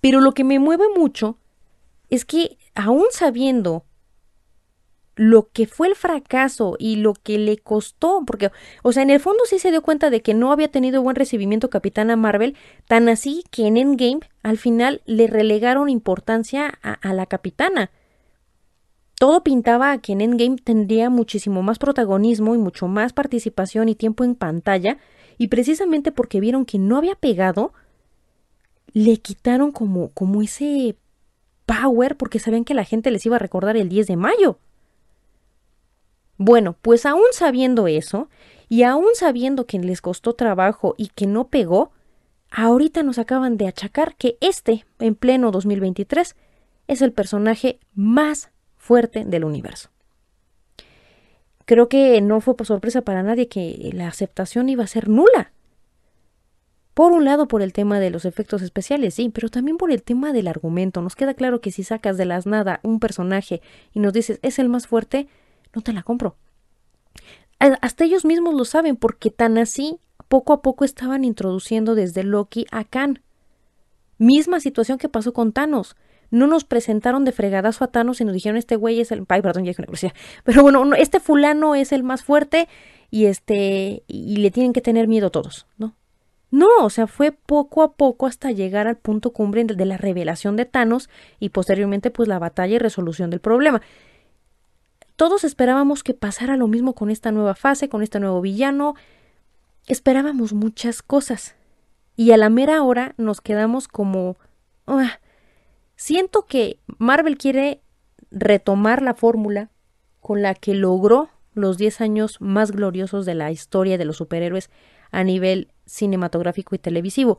Pero 0.00 0.20
lo 0.20 0.32
que 0.32 0.44
me 0.44 0.58
mueve 0.58 0.84
mucho 0.96 1.38
es 2.10 2.24
que 2.24 2.58
aún 2.74 3.06
sabiendo 3.10 3.84
lo 5.16 5.48
que 5.50 5.66
fue 5.66 5.88
el 5.88 5.94
fracaso 5.94 6.76
y 6.78 6.96
lo 6.96 7.14
que 7.14 7.38
le 7.38 7.56
costó, 7.56 8.22
porque, 8.26 8.52
o 8.82 8.92
sea, 8.92 9.02
en 9.02 9.08
el 9.08 9.18
fondo 9.18 9.44
sí 9.46 9.58
se 9.58 9.70
dio 9.70 9.80
cuenta 9.80 10.10
de 10.10 10.20
que 10.20 10.34
no 10.34 10.52
había 10.52 10.70
tenido 10.70 11.02
buen 11.02 11.16
recibimiento 11.16 11.70
Capitana 11.70 12.16
Marvel, 12.16 12.54
tan 12.86 13.08
así 13.08 13.42
que 13.50 13.66
en 13.66 13.78
Endgame 13.78 14.20
al 14.42 14.58
final 14.58 15.00
le 15.06 15.26
relegaron 15.26 15.88
importancia 15.88 16.78
a, 16.82 17.14
la 17.14 17.24
Capitana. 17.24 17.90
Todo 19.18 19.42
pintaba 19.42 19.92
a 19.92 19.98
que 19.98 20.12
en 20.12 20.20
Endgame 20.20 20.58
tendría 20.62 21.08
muchísimo 21.08 21.62
más 21.62 21.78
protagonismo 21.78 22.54
y 22.54 22.58
mucho 22.58 22.86
más 22.86 23.14
participación 23.14 23.88
y 23.88 23.94
tiempo 23.94 24.22
en 24.22 24.34
pantalla, 24.34 24.98
y 25.38 25.48
precisamente 25.48 26.12
porque 26.12 26.40
vieron 26.40 26.66
que 26.66 26.78
no 26.78 26.98
había 26.98 27.14
pegado, 27.14 27.72
le 28.92 29.16
quitaron 29.16 29.72
como, 29.72 30.10
como 30.10 30.42
ese 30.42 30.96
power 31.64 32.16
porque 32.18 32.38
sabían 32.38 32.64
que 32.64 32.74
la 32.74 32.84
gente 32.84 33.10
les 33.10 33.24
iba 33.24 33.36
a 33.36 33.40
recordar 33.40 33.78
el 33.78 33.88
10 33.88 34.06
de 34.06 34.16
mayo. 34.16 34.58
Bueno, 36.38 36.76
pues 36.82 37.06
aún 37.06 37.24
sabiendo 37.32 37.88
eso, 37.88 38.28
y 38.68 38.82
aún 38.82 39.08
sabiendo 39.14 39.66
que 39.66 39.78
les 39.78 40.00
costó 40.00 40.34
trabajo 40.34 40.94
y 40.98 41.08
que 41.08 41.26
no 41.26 41.48
pegó, 41.48 41.92
ahorita 42.50 43.02
nos 43.02 43.18
acaban 43.18 43.56
de 43.56 43.68
achacar 43.68 44.16
que 44.16 44.36
este, 44.40 44.84
en 44.98 45.14
pleno 45.14 45.50
2023, 45.50 46.36
es 46.88 47.02
el 47.02 47.12
personaje 47.12 47.78
más 47.94 48.50
fuerte 48.76 49.24
del 49.24 49.44
universo. 49.44 49.90
Creo 51.64 51.88
que 51.88 52.20
no 52.20 52.40
fue 52.40 52.56
por 52.56 52.66
sorpresa 52.66 53.02
para 53.02 53.22
nadie 53.22 53.48
que 53.48 53.90
la 53.92 54.06
aceptación 54.06 54.68
iba 54.68 54.84
a 54.84 54.88
ser 54.88 55.08
nula. 55.08 55.52
Por 56.94 57.12
un 57.12 57.24
lado, 57.24 57.48
por 57.48 57.60
el 57.60 57.72
tema 57.72 58.00
de 58.00 58.10
los 58.10 58.24
efectos 58.24 58.62
especiales, 58.62 59.14
sí, 59.14 59.28
pero 59.28 59.48
también 59.50 59.76
por 59.76 59.90
el 59.90 60.02
tema 60.02 60.32
del 60.32 60.46
argumento. 60.46 61.02
Nos 61.02 61.16
queda 61.16 61.34
claro 61.34 61.60
que 61.60 61.72
si 61.72 61.82
sacas 61.82 62.16
de 62.16 62.24
las 62.24 62.46
nada 62.46 62.80
un 62.84 63.00
personaje 63.00 63.60
y 63.92 64.00
nos 64.00 64.12
dices 64.12 64.38
es 64.42 64.58
el 64.58 64.68
más 64.68 64.86
fuerte, 64.86 65.28
no 65.76 65.82
te 65.82 65.92
la 65.92 66.02
compro. 66.02 66.36
Hasta 67.58 68.04
ellos 68.04 68.24
mismos 68.24 68.54
lo 68.54 68.64
saben 68.64 68.96
porque 68.96 69.30
tan 69.30 69.58
así 69.58 69.98
poco 70.26 70.52
a 70.52 70.62
poco 70.62 70.84
estaban 70.84 71.22
introduciendo 71.22 71.94
desde 71.94 72.24
Loki 72.24 72.66
a 72.72 72.84
Khan. 72.84 73.22
Misma 74.18 74.58
situación 74.60 74.98
que 74.98 75.08
pasó 75.08 75.32
con 75.32 75.52
Thanos. 75.52 75.94
No 76.30 76.46
nos 76.46 76.64
presentaron 76.64 77.24
de 77.24 77.32
fregadazo 77.32 77.84
a 77.84 77.88
Thanos 77.88 78.20
y 78.20 78.24
nos 78.24 78.34
dijeron 78.34 78.56
este 78.56 78.76
güey 78.76 79.00
es 79.00 79.12
el. 79.12 79.24
Ay, 79.28 79.42
perdón, 79.42 79.64
ya 79.64 79.72
una 79.78 80.12
Pero 80.44 80.62
bueno, 80.62 80.94
este 80.94 81.20
fulano 81.20 81.74
es 81.74 81.92
el 81.92 82.02
más 82.02 82.24
fuerte 82.24 82.68
y 83.10 83.26
este. 83.26 84.02
y 84.08 84.36
le 84.38 84.50
tienen 84.50 84.72
que 84.72 84.80
tener 84.80 85.06
miedo 85.06 85.30
todos, 85.30 85.66
¿no? 85.76 85.94
No, 86.50 86.68
o 86.80 86.90
sea, 86.90 87.06
fue 87.06 87.32
poco 87.32 87.82
a 87.82 87.94
poco 87.96 88.26
hasta 88.26 88.50
llegar 88.50 88.86
al 88.86 88.96
punto 88.96 89.32
cumbre 89.32 89.64
de 89.64 89.84
la 89.84 89.98
revelación 89.98 90.56
de 90.56 90.64
Thanos 90.64 91.10
y 91.38 91.50
posteriormente 91.50 92.10
pues 92.10 92.28
la 92.28 92.38
batalla 92.38 92.76
y 92.76 92.78
resolución 92.78 93.30
del 93.30 93.40
problema. 93.40 93.82
Todos 95.16 95.44
esperábamos 95.44 96.02
que 96.02 96.14
pasara 96.14 96.56
lo 96.56 96.68
mismo 96.68 96.94
con 96.94 97.10
esta 97.10 97.32
nueva 97.32 97.54
fase, 97.54 97.88
con 97.88 98.02
este 98.02 98.20
nuevo 98.20 98.40
villano. 98.40 98.94
Esperábamos 99.86 100.52
muchas 100.52 101.02
cosas. 101.02 101.56
Y 102.16 102.32
a 102.32 102.36
la 102.36 102.50
mera 102.50 102.82
hora 102.82 103.14
nos 103.16 103.40
quedamos 103.40 103.88
como 103.88 104.36
ah, 104.86 105.18
siento 105.96 106.46
que 106.46 106.80
Marvel 106.98 107.38
quiere 107.38 107.80
retomar 108.30 109.02
la 109.02 109.14
fórmula 109.14 109.70
con 110.20 110.42
la 110.42 110.54
que 110.54 110.74
logró 110.74 111.30
los 111.54 111.78
10 111.78 112.00
años 112.02 112.36
más 112.40 112.70
gloriosos 112.70 113.24
de 113.24 113.34
la 113.34 113.50
historia 113.50 113.96
de 113.96 114.04
los 114.04 114.18
superhéroes 114.18 114.70
a 115.10 115.24
nivel 115.24 115.72
cinematográfico 115.86 116.74
y 116.74 116.78
televisivo. 116.78 117.38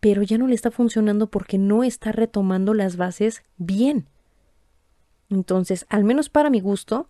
Pero 0.00 0.22
ya 0.22 0.36
no 0.36 0.46
le 0.46 0.54
está 0.54 0.70
funcionando 0.70 1.30
porque 1.30 1.56
no 1.56 1.82
está 1.82 2.12
retomando 2.12 2.74
las 2.74 2.96
bases 2.96 3.42
bien. 3.56 4.08
Entonces, 5.34 5.86
al 5.88 6.04
menos 6.04 6.28
para 6.28 6.50
mi 6.50 6.60
gusto, 6.60 7.08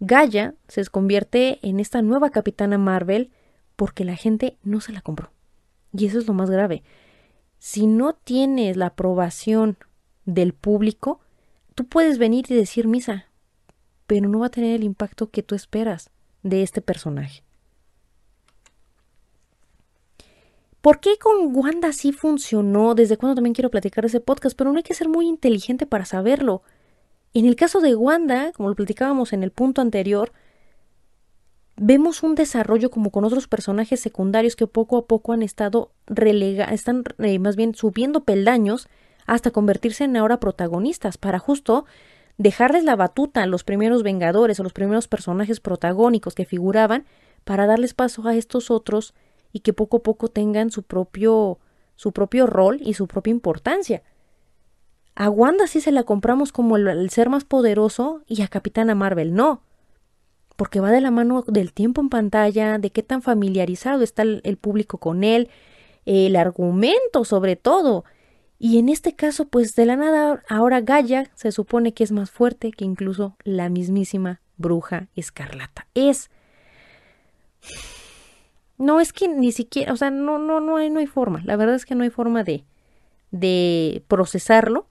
Gaia 0.00 0.54
se 0.68 0.84
convierte 0.86 1.58
en 1.62 1.78
esta 1.78 2.02
nueva 2.02 2.30
capitana 2.30 2.78
Marvel 2.78 3.30
porque 3.76 4.04
la 4.04 4.16
gente 4.16 4.56
no 4.62 4.80
se 4.80 4.92
la 4.92 5.02
compró. 5.02 5.30
Y 5.92 6.06
eso 6.06 6.18
es 6.18 6.26
lo 6.26 6.34
más 6.34 6.50
grave. 6.50 6.82
Si 7.58 7.86
no 7.86 8.14
tienes 8.14 8.76
la 8.76 8.86
aprobación 8.86 9.76
del 10.24 10.54
público, 10.54 11.20
tú 11.74 11.86
puedes 11.86 12.18
venir 12.18 12.46
y 12.48 12.54
decir 12.54 12.86
misa, 12.86 13.26
pero 14.06 14.28
no 14.28 14.40
va 14.40 14.46
a 14.46 14.50
tener 14.50 14.74
el 14.74 14.84
impacto 14.84 15.30
que 15.30 15.42
tú 15.42 15.54
esperas 15.54 16.10
de 16.42 16.62
este 16.62 16.80
personaje. 16.80 17.42
¿Por 20.80 21.00
qué 21.00 21.18
con 21.18 21.54
Wanda 21.54 21.92
sí 21.92 22.12
funcionó? 22.12 22.94
Desde 22.94 23.18
cuando 23.18 23.34
también 23.34 23.52
quiero 23.52 23.70
platicar 23.70 24.06
ese 24.06 24.20
podcast, 24.20 24.56
pero 24.56 24.72
no 24.72 24.78
hay 24.78 24.82
que 24.82 24.94
ser 24.94 25.10
muy 25.10 25.28
inteligente 25.28 25.84
para 25.84 26.06
saberlo. 26.06 26.62
En 27.32 27.46
el 27.46 27.54
caso 27.54 27.80
de 27.80 27.94
Wanda, 27.94 28.52
como 28.52 28.68
lo 28.68 28.74
platicábamos 28.74 29.32
en 29.32 29.44
el 29.44 29.52
punto 29.52 29.80
anterior, 29.80 30.32
vemos 31.76 32.24
un 32.24 32.34
desarrollo 32.34 32.90
como 32.90 33.10
con 33.10 33.24
otros 33.24 33.46
personajes 33.46 34.00
secundarios 34.00 34.56
que 34.56 34.66
poco 34.66 34.98
a 34.98 35.06
poco 35.06 35.32
han 35.32 35.42
estado 35.42 35.92
relega 36.06 36.64
están 36.64 37.04
eh, 37.18 37.38
más 37.38 37.56
bien 37.56 37.74
subiendo 37.74 38.24
peldaños 38.24 38.88
hasta 39.26 39.52
convertirse 39.52 40.04
en 40.04 40.16
ahora 40.16 40.40
protagonistas 40.40 41.18
para 41.18 41.38
justo 41.38 41.86
dejarles 42.36 42.84
la 42.84 42.96
batuta 42.96 43.42
a 43.42 43.46
los 43.46 43.62
primeros 43.62 44.02
Vengadores 44.02 44.58
o 44.58 44.64
los 44.64 44.72
primeros 44.72 45.06
personajes 45.06 45.60
protagónicos 45.60 46.34
que 46.34 46.44
figuraban 46.44 47.06
para 47.44 47.66
darles 47.66 47.94
paso 47.94 48.26
a 48.26 48.34
estos 48.34 48.70
otros 48.72 49.14
y 49.52 49.60
que 49.60 49.72
poco 49.72 49.98
a 49.98 50.02
poco 50.02 50.28
tengan 50.28 50.70
su 50.70 50.82
propio 50.82 51.60
su 51.94 52.12
propio 52.12 52.46
rol 52.46 52.78
y 52.80 52.94
su 52.94 53.06
propia 53.06 53.30
importancia. 53.30 54.02
A 55.20 55.28
Wanda 55.28 55.66
sí 55.66 55.82
se 55.82 55.92
la 55.92 56.04
compramos 56.04 56.50
como 56.50 56.78
el, 56.78 57.10
ser 57.10 57.28
más 57.28 57.44
poderoso 57.44 58.22
y 58.26 58.40
a 58.40 58.48
Capitana 58.48 58.94
Marvel 58.94 59.34
no. 59.34 59.60
Porque 60.56 60.80
va 60.80 60.90
de 60.90 61.02
la 61.02 61.10
mano 61.10 61.44
del 61.46 61.74
tiempo 61.74 62.00
en 62.00 62.08
pantalla, 62.08 62.78
de 62.78 62.88
qué 62.88 63.02
tan 63.02 63.20
familiarizado 63.20 64.02
está 64.02 64.22
el, 64.22 64.56
público 64.56 64.96
con 64.96 65.22
él, 65.22 65.50
el 66.06 66.36
argumento 66.36 67.26
sobre 67.26 67.56
todo. 67.56 68.06
Y 68.58 68.78
en 68.78 68.88
este 68.88 69.14
caso, 69.14 69.46
pues 69.46 69.74
de 69.74 69.84
la 69.84 69.96
nada, 69.96 70.42
ahora 70.48 70.80
Gaia 70.80 71.30
se 71.34 71.52
supone 71.52 71.92
que 71.92 72.02
es 72.02 72.12
más 72.12 72.30
fuerte 72.30 72.72
que 72.72 72.86
incluso 72.86 73.36
la 73.44 73.68
mismísima 73.68 74.40
bruja 74.56 75.08
escarlata. 75.16 75.86
Es. 75.92 76.30
No 78.78 79.00
es 79.00 79.12
que 79.12 79.28
ni 79.28 79.52
siquiera, 79.52 79.92
o 79.92 79.96
sea, 79.98 80.08
no, 80.10 80.38
no, 80.38 80.60
no 80.60 80.78
hay, 80.78 80.88
no 80.88 80.98
hay 80.98 81.06
forma. 81.06 81.42
La 81.44 81.56
verdad 81.56 81.74
es 81.74 81.84
que 81.84 81.94
no 81.94 82.04
hay 82.04 82.10
forma 82.10 82.42
de, 82.42 82.64
de 83.30 84.02
procesarlo. 84.08 84.86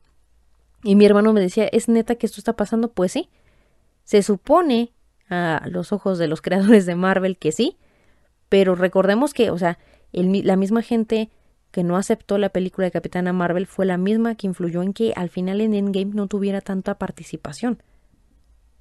Y 0.84 0.95
mi 0.95 1.05
hermano 1.05 1.34
me 1.34 1.41
decía, 1.41 1.65
¿es 1.71 1.89
neta 1.89 2.15
que 2.15 2.25
esto 2.25 2.39
está 2.39 2.53
pasando? 2.53 2.91
Pues 2.91 3.11
sí. 3.11 3.30
Se 4.03 4.23
supone 4.23 4.93
a 5.30 5.63
los 5.69 5.91
ojos 5.91 6.17
de 6.17 6.27
los 6.27 6.41
creadores 6.43 6.86
de 6.86 6.95
Marvel 6.95 7.38
que 7.38 7.51
sí, 7.51 7.77
pero 8.47 8.75
recordemos 8.75 9.34
que, 9.34 9.51
o 9.51 9.57
sea, 9.57 9.77
la 10.11 10.55
misma 10.55 10.82
gente 10.82 11.30
que 11.71 11.84
no 11.84 11.97
aceptó 11.97 12.39
la 12.39 12.49
película 12.49 12.86
de 12.86 12.91
Capitana 12.91 13.32
Marvel 13.32 13.67
fue 13.67 13.86
la 13.86 13.97
misma 13.97 14.34
que 14.34 14.47
influyó 14.47 14.82
en 14.82 14.93
que 14.93 15.13
al 15.15 15.30
final 15.30 15.61
en 15.61 15.75
Endgame 15.75 16.15
no 16.15 16.27
tuviera 16.27 16.61
tanta 16.61 16.97
participación. 16.97 17.84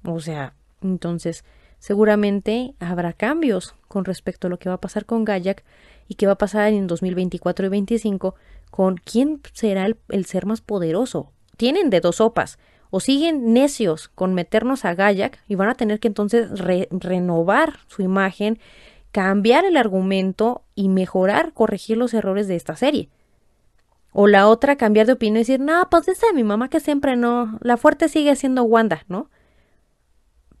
O 0.03 0.19
sea, 0.19 0.55
entonces 0.81 1.43
seguramente 1.77 2.73
habrá 2.79 3.13
cambios 3.13 3.75
con 3.87 4.05
respecto 4.05 4.47
a 4.47 4.49
lo 4.49 4.57
que 4.57 4.69
va 4.69 4.75
a 4.75 4.81
pasar 4.81 5.05
con 5.05 5.23
Gayak 5.23 5.63
y 6.07 6.15
qué 6.15 6.25
va 6.25 6.33
a 6.33 6.37
pasar 6.37 6.73
en 6.73 6.87
2024 6.87 7.65
y 7.65 7.69
2025 7.69 8.35
con 8.71 8.97
quién 8.97 9.39
será 9.53 9.85
el 9.85 10.25
ser 10.25 10.47
más 10.47 10.61
poderoso 10.61 11.31
tienen 11.59 11.89
de 11.89 11.99
dos 11.99 12.15
sopas. 12.15 12.57
O 12.89 13.01
siguen 13.01 13.53
necios 13.53 14.07
con 14.07 14.33
meternos 14.33 14.85
a 14.85 14.95
Gayak 14.95 15.43
y 15.47 15.55
van 15.55 15.69
a 15.69 15.75
tener 15.75 15.99
que 15.99 16.07
entonces 16.07 16.49
renovar 16.57 17.81
su 17.87 18.01
imagen, 18.01 18.59
cambiar 19.11 19.65
el 19.65 19.75
argumento 19.75 20.63
y 20.73 20.87
mejorar, 20.87 21.53
corregir 21.53 21.97
los 21.97 22.13
errores 22.15 22.47
de 22.47 22.55
esta 22.55 22.77
serie. 22.77 23.09
O 24.13 24.27
la 24.27 24.47
otra, 24.47 24.77
cambiar 24.77 25.05
de 25.05 25.13
opinión 25.13 25.35
y 25.35 25.39
decir, 25.39 25.59
no, 25.59 25.87
pues 25.91 26.07
esa 26.07 26.27
de 26.27 26.33
mi 26.33 26.43
mamá 26.43 26.69
que 26.69 26.79
siempre 26.79 27.15
no, 27.17 27.59
la 27.61 27.77
fuerte 27.77 28.07
sigue 28.07 28.35
siendo 28.37 28.63
Wanda, 28.63 29.03
¿no? 29.09 29.29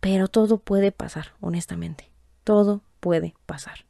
Pero 0.01 0.27
todo 0.27 0.59
puede 0.59 0.91
pasar, 0.91 1.33
honestamente. 1.39 2.11
Todo 2.43 2.83
puede 2.99 3.35
pasar. 3.45 3.85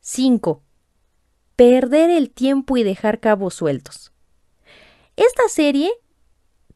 5. 0.00 0.62
Perder 1.56 2.10
el 2.10 2.30
tiempo 2.30 2.76
y 2.78 2.82
dejar 2.82 3.20
cabos 3.20 3.54
sueltos. 3.54 4.12
Esta 5.18 5.48
serie 5.48 5.90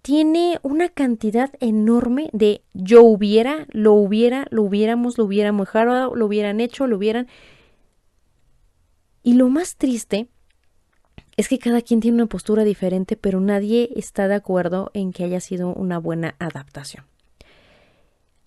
tiene 0.03 0.59
una 0.65 0.89
cantidad 0.89 1.53
enorme 1.61 2.29
de 2.33 2.65
yo 2.75 3.05
hubiera, 3.05 3.69
lo 3.71 3.93
hubiera, 3.93 4.49
lo 4.51 4.65
hubiéramos, 4.65 5.17
lo 5.17 5.27
hubiéramos 5.27 5.69
mejorado, 5.69 6.17
lo 6.17 6.27
hubieran 6.27 6.59
hecho, 6.59 6.89
lo 6.89 6.97
hubieran. 6.97 7.29
Y 9.23 9.35
lo 9.35 9.49
más 9.49 9.77
triste 9.77 10.27
es 11.37 11.47
que 11.47 11.61
cada 11.61 11.83
quien 11.83 12.01
tiene 12.01 12.17
una 12.17 12.27
postura 12.27 12.65
diferente, 12.65 13.17
pero 13.17 13.39
nadie 13.39 13.91
está 13.95 14.27
de 14.27 14.35
acuerdo 14.35 14.91
en 14.93 15.13
que 15.13 15.23
haya 15.23 15.39
sido 15.39 15.73
una 15.73 15.99
buena 15.99 16.35
adaptación. 16.41 17.07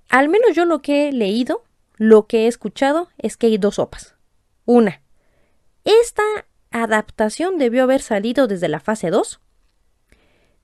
Al 0.10 0.28
menos 0.28 0.58
yo 0.58 0.66
lo 0.66 0.82
que 0.82 1.08
he 1.08 1.14
leído, 1.14 1.64
lo 1.96 2.28
que 2.28 2.44
he 2.44 2.48
escuchado, 2.48 3.08
es 3.18 3.38
que 3.38 3.48
hay 3.48 3.58
dos 3.58 3.76
sopas. 3.76 4.18
Una, 4.66 5.02
esta 5.86 6.24
adaptación 6.72 7.58
debió 7.58 7.84
haber 7.84 8.02
salido 8.02 8.48
desde 8.48 8.68
la 8.68 8.82
fase 8.82 9.10
2 9.10 9.40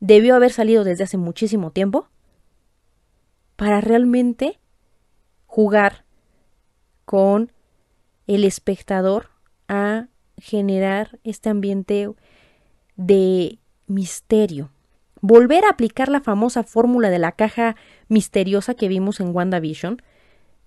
debió 0.01 0.35
haber 0.35 0.51
salido 0.51 0.83
desde 0.83 1.05
hace 1.05 1.17
muchísimo 1.17 1.71
tiempo 1.71 2.09
para 3.55 3.79
realmente 3.79 4.59
jugar 5.45 6.03
con 7.05 7.51
el 8.27 8.43
espectador 8.43 9.29
a 9.67 10.07
generar 10.37 11.19
este 11.23 11.49
ambiente 11.49 12.09
de 12.95 13.59
misterio. 13.87 14.71
Volver 15.21 15.65
a 15.65 15.69
aplicar 15.69 16.09
la 16.09 16.21
famosa 16.21 16.63
fórmula 16.63 17.11
de 17.11 17.19
la 17.19 17.33
caja 17.33 17.75
misteriosa 18.07 18.73
que 18.73 18.87
vimos 18.87 19.19
en 19.19 19.35
WandaVision, 19.35 20.01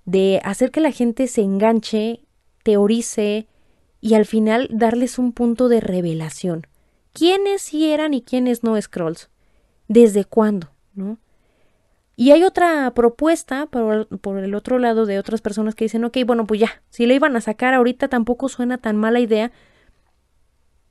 de 0.04 0.40
hacer 0.44 0.70
que 0.70 0.80
la 0.80 0.92
gente 0.92 1.26
se 1.26 1.42
enganche, 1.42 2.20
teorice 2.62 3.48
y 4.00 4.14
al 4.14 4.26
final 4.26 4.68
darles 4.70 5.18
un 5.18 5.32
punto 5.32 5.68
de 5.68 5.80
revelación 5.80 6.68
quiénes 7.14 7.62
sí 7.62 7.90
eran 7.90 8.12
y 8.12 8.20
quiénes 8.20 8.62
no 8.62 8.80
Scrolls. 8.80 9.30
¿Desde 9.88 10.26
cuándo? 10.26 10.70
¿No? 10.94 11.18
Y 12.16 12.30
hay 12.30 12.44
otra 12.44 12.92
propuesta 12.94 13.66
por, 13.66 14.06
por, 14.18 14.38
el 14.38 14.54
otro 14.54 14.78
lado 14.78 15.06
de 15.06 15.18
otras 15.18 15.40
personas 15.40 15.74
que 15.74 15.86
dicen, 15.86 16.04
ok, 16.04 16.18
bueno, 16.26 16.46
pues 16.46 16.60
ya, 16.60 16.82
si 16.90 17.06
le 17.06 17.14
iban 17.14 17.34
a 17.34 17.40
sacar 17.40 17.74
ahorita 17.74 18.08
tampoco 18.08 18.48
suena 18.48 18.78
tan 18.78 18.96
mala 18.96 19.18
idea, 19.18 19.50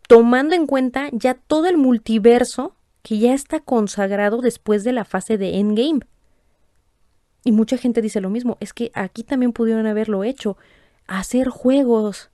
tomando 0.07 0.53
en 0.53 0.67
cuenta 0.67 1.09
ya 1.11 1.35
todo 1.35 1.67
el 1.67 1.77
multiverso 1.77 2.75
que 3.03 3.19
ya 3.19 3.33
está 3.33 3.59
consagrado 3.59 4.41
después 4.41 4.83
de 4.83 4.93
la 4.93 5.05
fase 5.05 5.37
de 5.37 5.59
Endgame. 5.59 6.01
Y 7.45 7.51
mucha 7.51 7.77
gente 7.77 8.01
dice 8.01 8.21
lo 8.21 8.29
mismo, 8.29 8.57
es 8.59 8.73
que 8.73 8.91
aquí 8.93 9.23
también 9.23 9.53
pudieron 9.53 9.85
haberlo 9.85 10.23
hecho, 10.23 10.57
hacer 11.07 11.49
juegos 11.49 12.31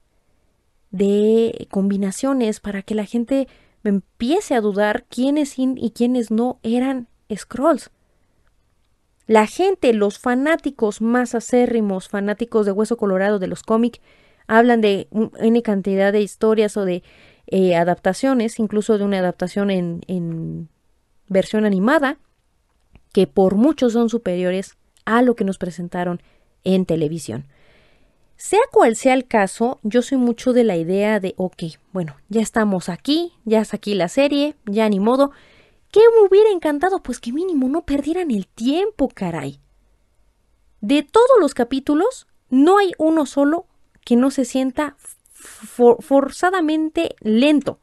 de 0.91 1.67
combinaciones 1.71 2.59
para 2.59 2.81
que 2.81 2.95
la 2.95 3.05
gente 3.05 3.47
me 3.83 3.89
empiece 3.89 4.55
a 4.55 4.61
dudar 4.61 5.05
quiénes 5.05 5.55
y 5.57 5.91
quiénes 5.91 6.31
no 6.31 6.59
eran 6.63 7.07
Scrolls. 7.33 7.91
La 9.27 9.45
gente, 9.45 9.93
los 9.93 10.17
fanáticos 10.17 11.01
más 11.01 11.35
acérrimos, 11.35 12.09
fanáticos 12.09 12.65
de 12.65 12.71
Hueso 12.71 12.97
Colorado 12.97 13.37
de 13.37 13.47
los 13.47 13.61
cómics, 13.61 14.01
hablan 14.47 14.81
de 14.81 15.07
N 15.11 15.61
cantidad 15.61 16.11
de 16.11 16.21
historias 16.21 16.75
o 16.77 16.85
de 16.85 17.03
eh, 17.45 17.75
adaptaciones, 17.75 18.57
incluso 18.59 18.97
de 18.97 19.03
una 19.03 19.19
adaptación 19.19 19.69
en, 19.69 20.01
en 20.07 20.69
versión 21.27 21.65
animada, 21.65 22.17
que 23.13 23.27
por 23.27 23.55
muchos 23.55 23.93
son 23.93 24.09
superiores 24.09 24.77
a 25.05 25.21
lo 25.21 25.35
que 25.35 25.43
nos 25.43 25.59
presentaron 25.59 26.21
en 26.63 26.85
televisión. 26.85 27.45
Sea 28.39 28.61
cual 28.71 28.95
sea 28.95 29.15
el 29.15 29.27
caso, 29.27 29.79
yo 29.83 30.01
soy 30.01 30.17
mucho 30.17 30.53
de 30.53 30.63
la 30.63 30.77
idea 30.77 31.19
de, 31.19 31.33
ok, 31.35 31.63
bueno, 31.91 32.15
ya 32.29 32.39
estamos 32.39 32.87
aquí, 32.87 33.33
ya 33.43 33.59
está 33.59 33.75
aquí 33.75 33.95
la 33.95 34.07
serie, 34.07 34.55
ya 34.65 34.87
ni 34.87 35.01
modo. 35.01 35.31
¿Qué 35.91 35.99
me 36.15 36.25
hubiera 36.25 36.49
encantado? 36.49 37.03
Pues 37.03 37.19
que 37.19 37.33
mínimo 37.33 37.67
no 37.67 37.81
perdieran 37.81 38.31
el 38.31 38.47
tiempo, 38.47 39.09
caray. 39.13 39.59
De 40.79 41.03
todos 41.03 41.37
los 41.41 41.53
capítulos, 41.53 42.27
no 42.49 42.77
hay 42.77 42.93
uno 42.97 43.25
solo 43.25 43.65
que 44.05 44.15
no 44.15 44.31
se 44.31 44.45
sienta 44.45 44.95
forzadamente 45.33 47.17
lento. 47.19 47.79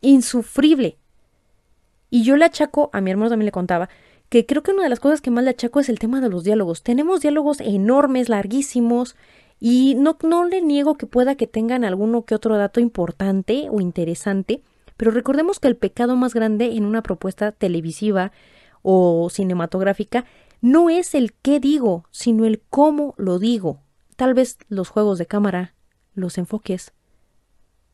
insufrible. 0.00 0.96
Y 2.08 2.22
yo 2.22 2.36
le 2.36 2.44
achaco, 2.44 2.88
a 2.92 3.00
mi 3.00 3.10
hermano 3.10 3.30
también 3.30 3.46
le 3.46 3.52
contaba, 3.52 3.88
que 4.28 4.46
creo 4.46 4.62
que 4.62 4.70
una 4.70 4.84
de 4.84 4.90
las 4.90 5.00
cosas 5.00 5.20
que 5.20 5.32
más 5.32 5.42
le 5.42 5.50
achaco 5.50 5.80
es 5.80 5.88
el 5.88 5.98
tema 5.98 6.20
de 6.20 6.28
los 6.28 6.44
diálogos. 6.44 6.84
Tenemos 6.84 7.20
diálogos 7.20 7.60
enormes, 7.60 8.28
larguísimos, 8.28 9.16
y 9.64 9.94
no, 9.94 10.18
no 10.24 10.44
le 10.44 10.60
niego 10.60 10.96
que 10.96 11.06
pueda 11.06 11.36
que 11.36 11.46
tengan 11.46 11.84
alguno 11.84 12.24
que 12.24 12.34
otro 12.34 12.56
dato 12.56 12.80
importante 12.80 13.68
o 13.70 13.80
interesante, 13.80 14.60
pero 14.96 15.12
recordemos 15.12 15.60
que 15.60 15.68
el 15.68 15.76
pecado 15.76 16.16
más 16.16 16.34
grande 16.34 16.72
en 16.72 16.84
una 16.84 17.04
propuesta 17.04 17.52
televisiva 17.52 18.32
o 18.82 19.30
cinematográfica 19.30 20.24
no 20.62 20.90
es 20.90 21.14
el 21.14 21.32
qué 21.32 21.60
digo, 21.60 22.06
sino 22.10 22.44
el 22.44 22.60
cómo 22.70 23.14
lo 23.18 23.38
digo. 23.38 23.78
Tal 24.16 24.34
vez 24.34 24.58
los 24.68 24.88
juegos 24.88 25.18
de 25.18 25.26
cámara, 25.26 25.76
los 26.12 26.38
enfoques, 26.38 26.92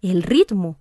el 0.01 0.23
ritmo 0.23 0.79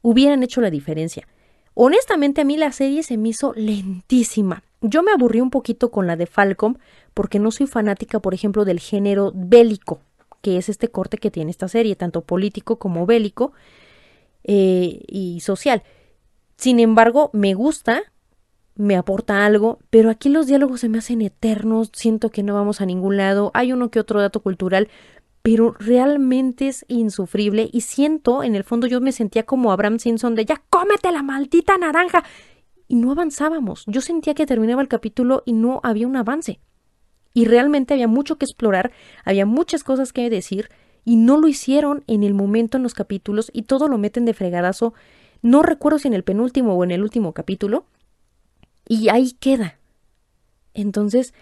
hubieran 0.00 0.44
hecho 0.44 0.60
la 0.60 0.70
diferencia. 0.70 1.26
Honestamente 1.74 2.42
a 2.42 2.44
mí 2.44 2.56
la 2.56 2.70
serie 2.70 3.02
se 3.02 3.16
me 3.16 3.30
hizo 3.30 3.52
lentísima. 3.54 4.62
Yo 4.86 5.02
me 5.02 5.12
aburrí 5.12 5.40
un 5.40 5.48
poquito 5.48 5.90
con 5.90 6.06
la 6.06 6.14
de 6.14 6.26
Falcom 6.26 6.74
porque 7.14 7.38
no 7.38 7.50
soy 7.50 7.66
fanática, 7.66 8.20
por 8.20 8.34
ejemplo, 8.34 8.66
del 8.66 8.80
género 8.80 9.32
bélico, 9.34 10.00
que 10.42 10.58
es 10.58 10.68
este 10.68 10.88
corte 10.88 11.16
que 11.16 11.30
tiene 11.30 11.50
esta 11.50 11.68
serie, 11.68 11.96
tanto 11.96 12.20
político 12.20 12.78
como 12.78 13.06
bélico 13.06 13.52
eh, 14.42 15.00
y 15.08 15.40
social. 15.40 15.82
Sin 16.56 16.80
embargo, 16.80 17.30
me 17.32 17.54
gusta, 17.54 18.02
me 18.74 18.94
aporta 18.94 19.46
algo, 19.46 19.78
pero 19.88 20.10
aquí 20.10 20.28
los 20.28 20.46
diálogos 20.46 20.80
se 20.80 20.90
me 20.90 20.98
hacen 20.98 21.22
eternos, 21.22 21.90
siento 21.94 22.28
que 22.28 22.42
no 22.42 22.52
vamos 22.52 22.82
a 22.82 22.86
ningún 22.86 23.16
lado, 23.16 23.52
hay 23.54 23.72
uno 23.72 23.90
que 23.90 24.00
otro 24.00 24.20
dato 24.20 24.40
cultural, 24.40 24.88
pero 25.40 25.74
realmente 25.78 26.68
es 26.68 26.84
insufrible 26.88 27.70
y 27.72 27.80
siento, 27.80 28.42
en 28.42 28.54
el 28.54 28.64
fondo 28.64 28.86
yo 28.86 29.00
me 29.00 29.12
sentía 29.12 29.44
como 29.44 29.72
Abraham 29.72 29.98
Simpson 29.98 30.34
de 30.34 30.44
ya 30.44 30.62
cómete 30.68 31.10
la 31.10 31.22
maldita 31.22 31.78
naranja 31.78 32.22
y 32.88 32.96
no 32.96 33.12
avanzábamos. 33.12 33.84
Yo 33.86 34.00
sentía 34.00 34.34
que 34.34 34.46
terminaba 34.46 34.82
el 34.82 34.88
capítulo 34.88 35.42
y 35.46 35.52
no 35.52 35.80
había 35.82 36.06
un 36.06 36.16
avance. 36.16 36.60
Y 37.32 37.46
realmente 37.46 37.94
había 37.94 38.08
mucho 38.08 38.36
que 38.36 38.44
explorar, 38.44 38.92
había 39.24 39.46
muchas 39.46 39.82
cosas 39.82 40.12
que 40.12 40.30
decir, 40.30 40.68
y 41.04 41.16
no 41.16 41.36
lo 41.36 41.48
hicieron 41.48 42.04
en 42.06 42.22
el 42.22 42.34
momento 42.34 42.76
en 42.76 42.82
los 42.82 42.94
capítulos, 42.94 43.50
y 43.52 43.62
todo 43.62 43.88
lo 43.88 43.98
meten 43.98 44.24
de 44.24 44.34
fregadazo. 44.34 44.94
No 45.42 45.62
recuerdo 45.62 45.98
si 45.98 46.08
en 46.08 46.14
el 46.14 46.24
penúltimo 46.24 46.74
o 46.74 46.84
en 46.84 46.92
el 46.92 47.02
último 47.02 47.32
capítulo, 47.32 47.86
y 48.86 49.08
ahí 49.08 49.32
queda. 49.32 49.78
Entonces, 50.74 51.34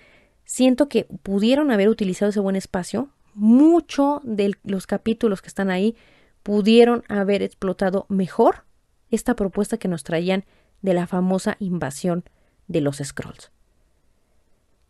siento 0.45 0.89
que 0.89 1.05
pudieron 1.23 1.71
haber 1.71 1.89
utilizado 1.89 2.31
ese 2.31 2.41
buen 2.41 2.57
espacio. 2.57 3.11
Mucho 3.35 4.21
de 4.25 4.55
los 4.65 4.87
capítulos 4.87 5.43
que 5.43 5.49
están 5.49 5.71
ahí 5.71 5.97
pudieron 6.43 7.05
haber 7.09 7.43
explotado 7.43 8.07
mejor 8.09 8.65
esta 9.11 9.35
propuesta 9.35 9.77
que 9.77 9.89
nos 9.89 10.05
traían 10.05 10.45
de 10.83 10.95
la 10.95 11.07
famosa 11.07 11.57
invasión 11.59 12.25
de 12.69 12.81
los 12.81 12.99
Scrolls. 12.99 13.51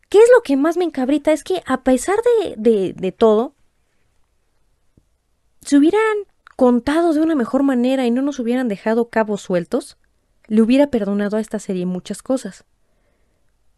¿Qué 0.09 0.19
es 0.19 0.31
lo 0.35 0.43
que 0.43 0.57
más 0.57 0.77
me 0.77 0.85
encabrita? 0.85 1.33
Es 1.33 1.43
que 1.43 1.63
a 1.65 1.83
pesar 1.85 2.17
de, 2.57 2.93
de, 2.95 3.13
todo, 3.13 3.55
si 5.63 5.77
hubieran 5.77 6.01
contado 6.57 7.15
de 7.15 7.21
una 7.21 7.35
mejor 7.35 7.63
manera 7.63 8.07
y 8.07 8.11
no 8.11 8.21
nos 8.21 8.39
hubieran 8.39 8.69
dejado 8.69 9.09
cabos 9.09 9.41
sueltos, 9.41 9.97
le 10.49 10.61
hubiera 10.61 10.89
perdonado 10.89 11.39
a 11.39 11.41
esta 11.41 11.59
serie 11.59 11.87
muchas 11.87 12.23
cosas. 12.23 12.65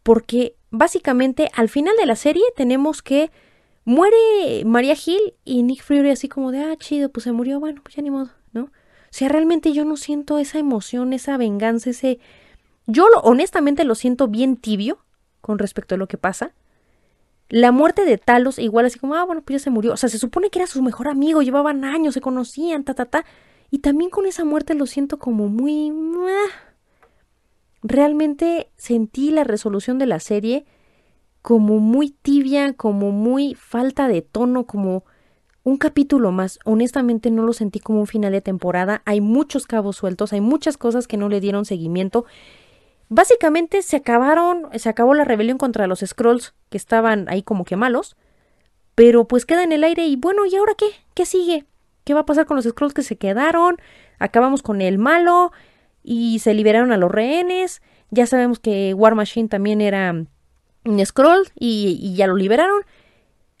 Porque 0.03 0.57
básicamente 0.71 1.49
al 1.55 1.69
final 1.69 1.95
de 1.97 2.05
la 2.05 2.17
serie 2.17 2.43
tenemos 2.57 3.01
que 3.01 3.31
muere 3.85 4.65
María 4.65 4.95
Gil 4.95 5.35
y 5.45 5.63
Nick 5.63 5.83
Fury 5.83 6.09
así 6.09 6.27
como 6.27 6.51
de, 6.51 6.59
ah, 6.59 6.75
chido, 6.77 7.09
pues 7.09 7.23
se 7.23 7.31
murió, 7.31 7.61
bueno, 7.61 7.81
pues 7.81 7.95
ya 7.95 8.01
ni 8.01 8.11
modo, 8.11 8.31
sea, 9.17 9.29
realmente 9.29 9.71
yo 9.71 9.85
no 9.85 9.95
siento 9.95 10.39
esa 10.39 10.59
emoción, 10.59 11.13
esa 11.13 11.37
venganza, 11.37 11.89
ese... 11.89 12.19
Yo 12.85 13.07
honestamente 13.23 13.85
lo 13.85 13.95
siento 13.95 14.27
bien 14.27 14.57
tibio, 14.57 14.99
con 15.41 15.57
respecto 15.57 15.95
a 15.95 15.97
lo 15.97 16.07
que 16.07 16.17
pasa. 16.17 16.51
La 17.47 17.71
muerte 17.71 18.03
de 18.03 18.17
Talos, 18.17 18.59
igual 18.59 18.85
así 18.85 18.99
como, 18.99 19.15
ah, 19.15 19.23
bueno, 19.23 19.41
pues 19.41 19.61
ya 19.61 19.63
se 19.63 19.69
murió. 19.69 19.93
O 19.93 19.97
sea, 19.97 20.09
se 20.09 20.19
supone 20.19 20.49
que 20.49 20.59
era 20.59 20.67
su 20.67 20.81
mejor 20.81 21.07
amigo, 21.07 21.41
llevaban 21.41 21.85
años, 21.85 22.13
se 22.13 22.21
conocían, 22.21 22.83
ta, 22.83 22.93
ta, 22.93 23.05
ta. 23.05 23.25
Y 23.71 23.79
también 23.79 24.09
con 24.09 24.25
esa 24.25 24.43
muerte 24.43 24.73
lo 24.73 24.85
siento 24.85 25.17
como 25.17 25.47
muy... 25.47 25.93
Realmente 27.83 28.69
sentí 28.75 29.31
la 29.31 29.43
resolución 29.43 29.97
de 29.97 30.07
la 30.07 30.19
serie 30.19 30.65
como 31.41 31.77
muy 31.77 32.09
tibia, 32.09 32.73
como 32.73 33.11
muy 33.11 33.53
falta 33.53 34.07
de 34.07 34.23
tono, 34.23 34.65
como 34.65 35.05
un 35.65 35.75
capítulo 35.75 36.31
más. 36.31 36.59
Honestamente 36.63 37.29
no 37.29 37.43
lo 37.43 37.51
sentí 37.51 37.81
como 37.81 37.99
un 37.99 38.07
final 38.07 38.31
de 38.31 38.39
temporada. 38.39 39.01
Hay 39.03 39.19
muchos 39.19 39.67
cabos 39.67 39.97
sueltos, 39.97 40.31
hay 40.31 40.39
muchas 40.39 40.77
cosas 40.77 41.05
que 41.05 41.17
no 41.17 41.27
le 41.27 41.41
dieron 41.41 41.65
seguimiento 41.65 42.25
Básicamente 43.09 43.83
se 43.83 43.97
acabaron, 43.97 44.67
se 44.75 44.89
acabó 44.89 45.13
la 45.13 45.25
rebelión 45.25 45.57
contra 45.57 45.85
los 45.85 45.99
Scrolls, 45.99 46.55
que 46.69 46.77
estaban 46.77 47.27
ahí 47.29 47.43
como 47.43 47.63
que 47.63 47.75
malos, 47.75 48.17
pero 48.95 49.27
pues 49.27 49.45
queda 49.45 49.63
en 49.63 49.71
el 49.71 49.83
aire 49.83 50.07
y 50.07 50.15
bueno, 50.15 50.45
¿y 50.45 50.55
ahora 50.55 50.73
qué? 50.75 50.87
¿Qué 51.13 51.25
sigue? 51.25 51.65
¿Qué 52.03 52.13
va 52.13 52.21
a 52.21 52.25
pasar 52.25 52.45
con 52.45 52.55
los 52.55 52.65
Scrolls 52.65 52.93
que 52.93 53.03
se 53.03 53.17
quedaron? 53.17 53.77
Acabamos 54.17 54.63
con 54.63 54.81
el 54.81 54.97
malo 54.97 55.51
y 56.01 56.39
se 56.39 56.53
liberaron 56.53 56.91
a 56.91 56.97
los 56.97 57.11
rehenes. 57.11 57.81
Ya 58.09 58.25
sabemos 58.25 58.59
que 58.59 58.93
War 58.95 59.13
Machine 59.13 59.49
también 59.49 59.81
era 59.81 60.11
un 60.83 61.05
Scroll 61.05 61.47
y, 61.59 61.99
y 62.01 62.15
ya 62.15 62.25
lo 62.25 62.35
liberaron. 62.35 62.85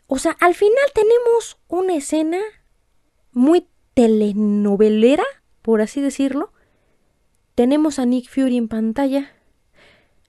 O 0.07 0.19
sea, 0.19 0.35
al 0.39 0.53
final 0.53 0.77
tenemos 0.93 1.57
una 1.67 1.95
escena 1.95 2.39
muy 3.31 3.67
telenovelera, 3.93 5.25
por 5.61 5.81
así 5.81 6.01
decirlo. 6.01 6.51
Tenemos 7.55 7.99
a 7.99 8.05
Nick 8.05 8.29
Fury 8.29 8.57
en 8.57 8.67
pantalla 8.67 9.31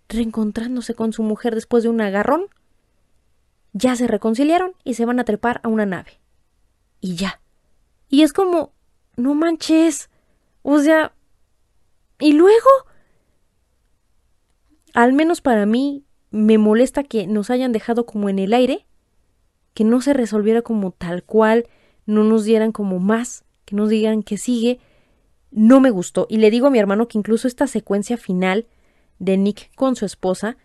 reencontrándose 0.08 0.94
con 0.94 1.12
su 1.12 1.22
mujer 1.22 1.54
después 1.54 1.82
de 1.82 1.88
un 1.88 2.00
agarrón, 2.00 2.46
ya 3.72 3.96
se 3.96 4.06
reconciliaron 4.06 4.72
y 4.84 4.94
se 4.94 5.04
van 5.04 5.20
a 5.20 5.24
trepar 5.24 5.60
a 5.62 5.68
una 5.68 5.86
nave. 5.86 6.20
Y 7.00 7.16
ya. 7.16 7.40
Y 8.08 8.22
es 8.22 8.32
como, 8.32 8.72
no 9.16 9.34
manches. 9.34 10.08
O 10.62 10.78
sea, 10.78 11.14
¿y 12.18 12.32
luego? 12.32 12.70
Al 14.94 15.12
menos 15.12 15.40
para 15.40 15.66
mí 15.66 16.04
me 16.30 16.58
molesta 16.58 17.04
que 17.04 17.26
nos 17.26 17.50
hayan 17.50 17.72
dejado 17.72 18.06
como 18.06 18.28
en 18.28 18.38
el 18.38 18.54
aire, 18.54 18.85
que 19.76 19.84
no 19.84 20.00
se 20.00 20.14
resolviera 20.14 20.62
como 20.62 20.90
tal 20.90 21.22
cual, 21.22 21.66
no 22.06 22.24
nos 22.24 22.44
dieran 22.44 22.72
como 22.72 22.98
más, 22.98 23.44
que 23.66 23.76
nos 23.76 23.90
digan 23.90 24.22
que 24.22 24.38
sigue. 24.38 24.80
No 25.50 25.80
me 25.80 25.90
gustó. 25.90 26.26
Y 26.30 26.38
le 26.38 26.50
digo 26.50 26.68
a 26.68 26.70
mi 26.70 26.78
hermano 26.78 27.08
que 27.08 27.18
incluso 27.18 27.46
esta 27.46 27.66
secuencia 27.66 28.16
final 28.16 28.64
de 29.18 29.36
Nick 29.36 29.70
con 29.74 29.94
su 29.94 30.06
esposa, 30.06 30.56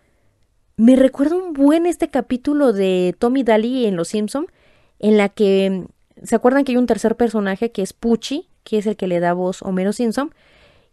me 0.78 0.96
recuerda 0.96 1.36
un 1.36 1.52
buen 1.52 1.84
este 1.84 2.08
capítulo 2.08 2.72
de 2.72 3.14
Tommy 3.18 3.42
Daly 3.42 3.84
en 3.84 3.96
Los 3.96 4.08
Simpson, 4.08 4.46
en 4.98 5.18
la 5.18 5.28
que 5.28 5.84
se 6.22 6.34
acuerdan 6.34 6.64
que 6.64 6.72
hay 6.72 6.78
un 6.78 6.86
tercer 6.86 7.14
personaje 7.14 7.70
que 7.70 7.82
es 7.82 7.92
Pucci, 7.92 8.48
que 8.64 8.78
es 8.78 8.86
el 8.86 8.96
que 8.96 9.08
le 9.08 9.20
da 9.20 9.34
voz 9.34 9.60
a 9.60 9.68
Homero 9.68 9.92
Simpson, 9.92 10.34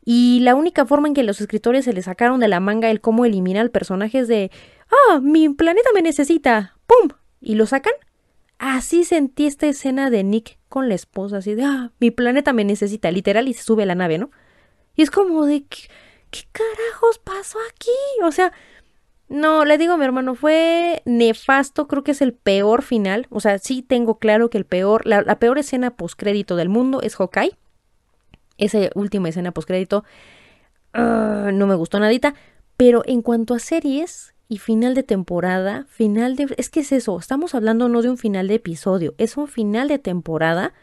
y 0.03 0.41
la 0.41 0.55
única 0.55 0.85
forma 0.85 1.07
en 1.07 1.13
que 1.13 1.23
los 1.23 1.39
escritores 1.39 1.85
se 1.85 1.93
le 1.93 2.01
sacaron 2.01 2.41
de 2.41 2.49
la 2.49 2.59
manga 2.59 2.91
el 2.91 2.99
cómo 2.99 3.23
elimina 3.23 3.61
al 3.61 3.71
personaje 3.71 4.19
es 4.19 4.27
de 4.27 4.51
¡Ah! 4.91 5.21
mi 5.21 5.47
planeta 5.47 5.89
me 5.93 6.01
necesita. 6.01 6.75
¡Pum! 6.85 7.11
y 7.41 7.55
lo 7.55 7.65
sacan. 7.65 7.93
Así 8.59 9.05
sentí 9.05 9.47
esta 9.47 9.67
escena 9.67 10.09
de 10.09 10.23
Nick 10.23 10.59
con 10.67 10.89
la 10.89 10.95
esposa, 10.95 11.37
así 11.37 11.55
de 11.55 11.63
¡Ah! 11.63 11.91
mi 11.99 12.11
planeta 12.11 12.53
me 12.53 12.65
necesita, 12.65 13.09
literal, 13.09 13.47
y 13.47 13.53
se 13.53 13.63
sube 13.63 13.83
a 13.83 13.85
la 13.85 13.95
nave, 13.95 14.17
¿no? 14.17 14.29
Y 14.95 15.01
es 15.01 15.11
como 15.11 15.45
de 15.45 15.63
¿qué 15.63 16.41
carajos 16.51 17.19
pasó 17.19 17.57
aquí? 17.71 17.89
O 18.23 18.31
sea, 18.31 18.51
no, 19.29 19.63
le 19.63 19.77
digo 19.77 19.93
a 19.93 19.97
mi 19.97 20.05
hermano, 20.05 20.35
fue 20.35 21.01
nefasto, 21.05 21.87
creo 21.87 22.03
que 22.03 22.11
es 22.11 22.21
el 22.21 22.33
peor 22.33 22.81
final. 22.81 23.27
O 23.29 23.39
sea, 23.39 23.59
sí 23.59 23.81
tengo 23.81 24.17
claro 24.17 24.49
que 24.49 24.57
el 24.57 24.65
peor, 24.65 25.05
la, 25.05 25.23
peor 25.39 25.59
escena 25.59 25.91
postcrédito 25.91 26.55
del 26.55 26.67
mundo 26.67 27.01
es 27.01 27.15
Hawkeye. 27.15 27.55
Esa 28.57 28.89
última 28.95 29.29
escena 29.29 29.51
postcrédito 29.51 30.03
uh, 30.95 31.51
no 31.53 31.67
me 31.67 31.75
gustó 31.75 31.99
nadita. 31.99 32.33
Pero 32.75 33.03
en 33.05 33.21
cuanto 33.21 33.53
a 33.53 33.59
series 33.59 34.33
y 34.51 34.57
final 34.57 34.95
de 34.95 35.03
temporada, 35.03 35.85
final 35.89 36.35
de... 36.35 36.53
Es 36.57 36.69
que 36.71 36.79
es 36.79 36.91
eso, 36.91 37.17
estamos 37.19 37.53
hablando 37.53 37.87
no 37.87 38.01
de 38.01 38.09
un 38.09 38.17
final 38.17 38.47
de 38.47 38.55
episodio, 38.55 39.13
es 39.19 39.37
un 39.37 39.47
final 39.47 39.87
de 39.87 39.99
temporada 39.99 40.73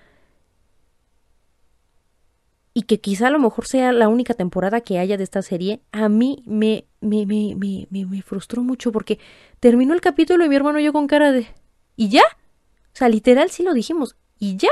y 2.72 2.82
que 2.82 3.00
quizá 3.00 3.26
a 3.26 3.30
lo 3.30 3.40
mejor 3.40 3.66
sea 3.66 3.92
la 3.92 4.08
única 4.08 4.34
temporada 4.34 4.82
que 4.82 5.00
haya 5.00 5.16
de 5.16 5.24
esta 5.24 5.42
serie, 5.42 5.80
a 5.90 6.08
mí 6.08 6.44
me, 6.46 6.86
me, 7.00 7.26
me, 7.26 7.56
me, 7.56 7.88
me 7.90 8.22
frustró 8.22 8.62
mucho 8.62 8.92
porque 8.92 9.18
terminó 9.58 9.94
el 9.94 10.00
capítulo 10.00 10.44
y 10.44 10.48
mi 10.48 10.54
hermano 10.54 10.78
y 10.78 10.84
yo 10.84 10.92
con 10.92 11.08
cara 11.08 11.32
de 11.32 11.48
¿y 11.96 12.08
ya? 12.08 12.22
O 12.22 12.96
sea, 12.96 13.08
literal 13.08 13.50
sí 13.50 13.64
lo 13.64 13.74
dijimos, 13.74 14.16
¿y 14.38 14.56
ya? 14.58 14.70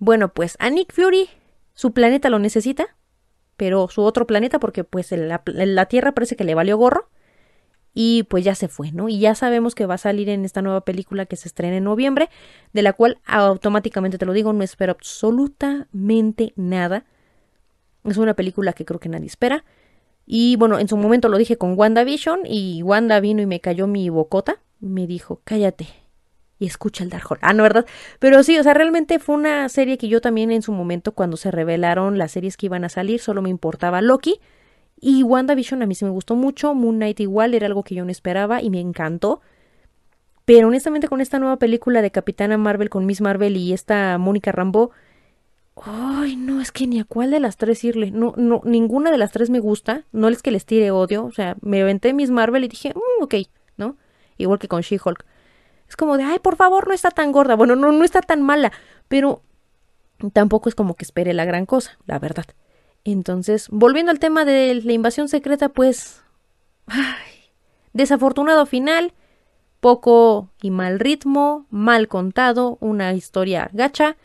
Bueno, 0.00 0.34
pues 0.34 0.56
a 0.58 0.70
Nick 0.70 0.92
Fury 0.92 1.28
su 1.74 1.92
planeta 1.92 2.30
lo 2.30 2.40
necesita, 2.40 2.96
pero 3.56 3.86
su 3.88 4.02
otro 4.02 4.26
planeta 4.26 4.58
porque 4.58 4.82
pues 4.82 5.12
la, 5.12 5.42
la 5.46 5.86
Tierra 5.86 6.12
parece 6.12 6.34
que 6.34 6.44
le 6.44 6.56
valió 6.56 6.76
gorro 6.78 7.10
y 7.94 8.24
pues 8.24 8.44
ya 8.44 8.54
se 8.54 8.68
fue, 8.68 8.90
¿no? 8.92 9.08
Y 9.08 9.20
ya 9.20 9.34
sabemos 9.34 9.74
que 9.74 9.86
va 9.86 9.94
a 9.94 9.98
salir 9.98 10.28
en 10.28 10.44
esta 10.44 10.60
nueva 10.60 10.82
película 10.82 11.26
que 11.26 11.36
se 11.36 11.48
estrena 11.48 11.76
en 11.76 11.84
noviembre, 11.84 12.28
de 12.72 12.82
la 12.82 12.92
cual 12.92 13.18
automáticamente 13.24 14.18
te 14.18 14.26
lo 14.26 14.32
digo, 14.32 14.52
no 14.52 14.64
espero 14.64 14.92
absolutamente 14.92 16.52
nada. 16.56 17.04
Es 18.04 18.18
una 18.18 18.34
película 18.34 18.72
que 18.72 18.84
creo 18.84 19.00
que 19.00 19.08
nadie 19.08 19.26
espera. 19.26 19.64
Y 20.26 20.56
bueno, 20.56 20.78
en 20.78 20.88
su 20.88 20.96
momento 20.96 21.28
lo 21.28 21.38
dije 21.38 21.56
con 21.56 21.78
WandaVision 21.78 22.40
y 22.44 22.82
Wanda 22.82 23.20
vino 23.20 23.40
y 23.40 23.46
me 23.46 23.60
cayó 23.60 23.86
mi 23.86 24.08
bocota. 24.08 24.56
Me 24.80 25.06
dijo, 25.06 25.40
cállate 25.44 25.86
y 26.58 26.66
escucha 26.66 27.04
el 27.04 27.10
Dark 27.10 27.38
Ah, 27.40 27.52
no, 27.52 27.62
¿verdad? 27.62 27.86
Pero 28.18 28.42
sí, 28.42 28.58
o 28.58 28.62
sea, 28.62 28.74
realmente 28.74 29.18
fue 29.18 29.34
una 29.34 29.68
serie 29.68 29.98
que 29.98 30.08
yo 30.08 30.20
también 30.20 30.50
en 30.50 30.62
su 30.62 30.72
momento, 30.72 31.12
cuando 31.12 31.36
se 31.36 31.50
revelaron 31.50 32.18
las 32.18 32.32
series 32.32 32.56
que 32.56 32.66
iban 32.66 32.84
a 32.84 32.88
salir, 32.88 33.20
solo 33.20 33.42
me 33.42 33.50
importaba 33.50 34.00
Loki. 34.00 34.40
Y 35.06 35.22
WandaVision 35.22 35.82
a 35.82 35.86
mí 35.86 35.94
sí 35.94 36.06
me 36.06 36.10
gustó 36.10 36.34
mucho. 36.34 36.72
Moon 36.74 36.96
Knight 36.96 37.20
igual 37.20 37.52
era 37.52 37.66
algo 37.66 37.84
que 37.84 37.94
yo 37.94 38.06
no 38.06 38.10
esperaba 38.10 38.62
y 38.62 38.70
me 38.70 38.80
encantó. 38.80 39.42
Pero 40.46 40.68
honestamente 40.68 41.08
con 41.08 41.20
esta 41.20 41.38
nueva 41.38 41.58
película 41.58 42.00
de 42.00 42.10
Capitana 42.10 42.56
Marvel 42.56 42.88
con 42.88 43.04
Miss 43.04 43.20
Marvel 43.20 43.54
y 43.58 43.74
esta 43.74 44.16
Mónica 44.16 44.50
Rambo, 44.50 44.92
ay, 45.82 46.36
no, 46.36 46.58
es 46.62 46.72
que 46.72 46.86
ni 46.86 47.00
a 47.00 47.04
cuál 47.04 47.30
de 47.30 47.38
las 47.38 47.58
tres 47.58 47.84
irle. 47.84 48.12
No, 48.12 48.32
no, 48.38 48.62
ninguna 48.64 49.10
de 49.10 49.18
las 49.18 49.30
tres 49.30 49.50
me 49.50 49.60
gusta. 49.60 50.04
No 50.10 50.28
es 50.28 50.40
que 50.40 50.50
les 50.50 50.64
tire 50.64 50.90
odio. 50.90 51.26
O 51.26 51.32
sea, 51.32 51.56
me 51.60 51.82
aventé 51.82 52.14
Miss 52.14 52.30
Marvel 52.30 52.64
y 52.64 52.68
dije, 52.68 52.94
mm, 52.94 53.24
ok, 53.24 53.34
¿no? 53.76 53.98
Igual 54.38 54.58
que 54.58 54.68
con 54.68 54.80
She-Hulk. 54.80 55.26
Es 55.86 55.96
como 55.96 56.16
de, 56.16 56.22
ay, 56.22 56.38
por 56.38 56.56
favor, 56.56 56.88
no 56.88 56.94
está 56.94 57.10
tan 57.10 57.30
gorda. 57.30 57.56
Bueno, 57.56 57.76
no, 57.76 57.92
no 57.92 58.04
está 58.04 58.22
tan 58.22 58.40
mala. 58.40 58.72
Pero 59.08 59.42
tampoco 60.32 60.70
es 60.70 60.74
como 60.74 60.94
que 60.94 61.04
espere 61.04 61.34
la 61.34 61.44
gran 61.44 61.66
cosa, 61.66 61.98
la 62.06 62.18
verdad. 62.18 62.46
Entonces, 63.04 63.68
volviendo 63.70 64.10
al 64.10 64.18
tema 64.18 64.44
de 64.44 64.74
la 64.82 64.92
invasión 64.92 65.28
secreta, 65.28 65.68
pues... 65.68 66.22
Ay, 66.86 67.52
desafortunado 67.92 68.66
final 68.66 69.12
poco 69.84 70.48
y 70.62 70.70
mal 70.70 70.98
ritmo, 70.98 71.66
mal 71.68 72.08
contado, 72.08 72.78
una 72.80 73.12
historia 73.12 73.68
gacha, 73.74 74.16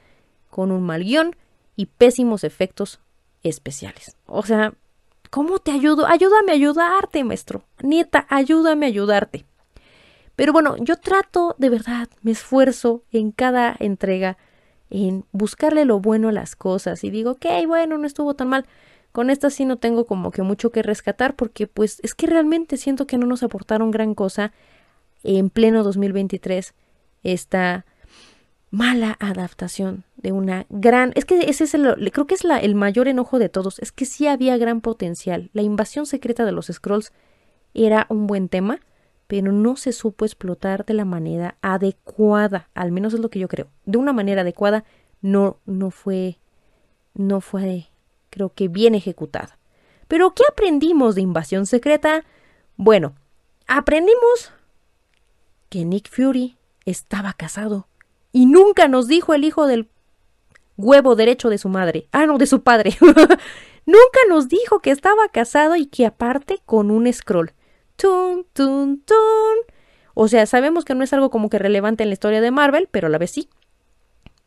con 0.50 0.72
un 0.72 0.84
mal 0.84 1.04
guion 1.04 1.36
y 1.76 1.88
pésimos 1.88 2.46
efectos 2.46 3.02
especiales. 3.44 4.16
O 4.26 4.44
sea, 4.44 4.74
¿cómo 5.30 5.60
te 5.60 5.72
ayudo? 5.72 6.08
Ayúdame 6.08 6.54
a 6.54 6.56
ayudarte, 6.56 7.26
maestro. 7.26 7.64
Nieta, 7.82 8.26
ayúdame 8.30 8.86
a 8.86 8.88
ayudarte. 8.88 9.46
Pero 10.38 10.54
bueno, 10.54 10.78
yo 10.78 10.96
trato 10.96 11.56
de 11.58 11.68
verdad, 11.68 12.08
me 12.22 12.32
esfuerzo 12.32 13.04
en 13.12 13.32
cada 13.34 13.76
entrega 13.80 14.38
en 14.90 15.26
buscarle 15.32 15.86
lo 15.86 16.00
bueno 16.00 16.30
a 16.30 16.32
las 16.32 16.56
cosas 16.56 17.04
y 17.04 17.10
digo, 17.10 17.32
ok, 17.32 17.46
bueno, 17.68 17.98
no 17.98 18.08
estuvo 18.08 18.34
tan 18.34 18.50
mal. 18.50 18.66
Con 19.12 19.30
esta 19.30 19.50
sí 19.50 19.66
no 19.66 19.78
tengo 19.78 20.06
como 20.06 20.32
que 20.32 20.44
mucho 20.44 20.72
que 20.72 20.84
rescatar 20.84 21.36
porque 21.36 21.68
pues 21.68 22.00
es 22.04 22.14
que 22.14 22.28
realmente 22.28 22.78
siento 22.78 23.08
que 23.08 23.18
no 23.18 23.26
nos 23.26 23.44
aportaron 23.44 23.92
gran 23.92 24.14
cosa 24.14 24.52
en 25.24 25.50
pleno 25.50 25.84
2023 25.84 26.74
esta 27.24 27.86
mala 28.72 29.18
adaptación 29.20 30.04
de 30.16 30.32
una 30.32 30.66
gran 30.70 31.12
es 31.16 31.26
que 31.26 31.40
ese 31.50 31.64
es 31.64 31.74
el 31.74 32.12
creo 32.12 32.28
que 32.28 32.36
es 32.36 32.44
la, 32.44 32.60
el 32.60 32.76
mayor 32.76 33.08
enojo 33.08 33.40
de 33.40 33.50
todos 33.50 33.80
es 33.80 33.92
que 33.92 34.06
sí 34.06 34.28
había 34.28 34.58
gran 34.58 34.80
potencial 34.80 35.50
la 35.54 35.64
invasión 35.64 36.06
secreta 36.06 36.46
de 36.46 36.52
los 36.52 36.68
scrolls 36.68 37.12
era 37.74 38.06
un 38.10 38.28
buen 38.28 38.48
tema 38.48 38.80
pero 39.30 39.52
no 39.52 39.76
se 39.78 39.92
supo 39.94 40.26
explotar 40.26 40.86
de 40.86 40.96
la 40.96 41.06
manera 41.06 41.56
adecuada 41.62 42.68
al 42.74 42.92
menos 42.92 43.14
es 43.14 43.20
lo 43.20 43.30
que 43.30 43.38
yo 43.38 43.48
creo 43.48 43.68
de 43.86 44.00
una 44.00 44.12
manera 44.12 44.42
adecuada 44.42 44.84
no 45.22 45.60
no 45.66 45.92
fue 45.92 46.40
no 47.14 47.40
fue 47.40 47.90
creo 48.32 48.52
que 48.54 48.68
bien 48.68 48.96
ejecutada 48.96 49.60
pero 50.08 50.34
qué 50.34 50.42
aprendimos 50.50 51.14
de 51.14 51.22
invasión 51.22 51.68
secreta 51.68 52.26
bueno 52.76 53.14
aprendimos 53.68 54.52
que 55.70 55.86
Nick 55.86 56.10
Fury 56.10 56.58
estaba 56.86 57.34
casado 57.34 57.88
y 58.32 58.48
nunca 58.48 58.88
nos 58.88 59.08
dijo 59.08 59.36
el 59.36 59.44
hijo 59.44 59.68
del 59.68 59.90
huevo 60.78 61.16
derecho 61.16 61.50
de 61.50 61.58
su 61.58 61.70
madre. 61.70 62.08
Ah, 62.12 62.26
no, 62.26 62.38
de 62.38 62.48
su 62.48 62.64
padre. 62.64 62.98
nunca 63.86 64.20
nos 64.30 64.48
dijo 64.48 64.80
que 64.80 64.92
estaba 64.92 65.28
casado 65.30 65.76
y 65.76 65.86
que 65.86 66.06
aparte 66.06 66.60
con 66.66 66.90
un 66.90 67.12
scroll. 67.12 67.54
Tun, 68.00 68.46
tun, 68.54 69.02
tun. 69.02 69.76
O 70.14 70.30
sea, 70.30 70.46
sabemos 70.46 70.86
que 70.86 70.96
no 70.96 71.04
es 71.04 71.12
algo 71.12 71.30
como 71.30 71.50
que 71.50 71.60
relevante 71.60 72.04
en 72.04 72.10
la 72.10 72.14
historia 72.14 72.40
de 72.40 72.50
Marvel, 72.50 72.88
pero 72.90 73.08
a 73.08 73.10
la 73.10 73.18
vez 73.18 73.32
sí. 73.32 73.50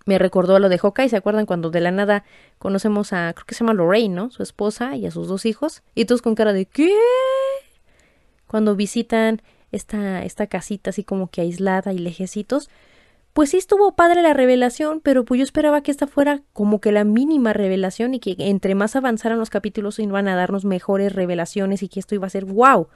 Me 0.07 0.19
recordó 0.19 0.57
a 0.57 0.59
lo 0.59 0.71
de 0.71 0.79
Hawkeye, 0.79 1.11
¿se 1.11 1.19
acuerdan 1.19 1.45
cuando 1.45 1.71
de 1.71 1.83
la 1.83 1.91
nada 1.91 2.25
conocemos 2.59 3.13
a, 3.13 3.31
creo 3.35 3.45
que 3.45 3.55
se 3.55 3.61
llama 3.61 3.75
Lorraine, 3.75 4.15
¿no? 4.15 4.31
Su 4.31 4.43
esposa 4.43 4.97
y 4.97 5.05
a 5.05 5.11
sus 5.11 5.29
dos 5.29 5.45
hijos. 5.45 5.83
Y 5.95 6.07
todos 6.07 6.23
con 6.23 6.35
cara 6.35 6.55
de 6.55 6.65
¿qué? 6.65 6.97
Cuando 8.47 8.75
visitan 8.75 9.43
esta, 9.71 10.25
esta 10.25 10.47
casita 10.47 10.89
así 10.89 11.05
como 11.05 11.29
que 11.29 11.43
aislada 11.43 11.93
y 11.93 11.99
lejecitos, 11.99 12.71
pues 13.35 13.51
sí 13.51 13.59
estuvo 13.59 13.93
padre 13.93 14.23
la 14.23 14.33
revelación, 14.33 15.01
pero 15.01 15.27
pues 15.27 15.39
yo 15.39 15.45
esperaba 15.45 15.83
que 15.83 15.91
esta 15.91 16.07
fuera 16.07 16.41
como 16.55 16.81
que 16.81 16.91
la 16.91 17.05
mínima 17.05 17.53
revelación 17.53 18.15
y 18.15 18.19
que 18.19 18.35
entre 18.39 18.75
más 18.75 18.97
avanzaran 18.97 19.39
los 19.39 19.51
capítulos 19.51 19.99
iban 19.99 20.27
a 20.27 20.37
darnos 20.37 20.65
mejores 20.65 21.13
revelaciones 21.13 21.83
y 21.83 21.89
que 21.89 22.01
esto 22.01 22.15
iba 22.15 22.27
a 22.27 22.31
ser 22.31 22.47
wow. 22.47 22.89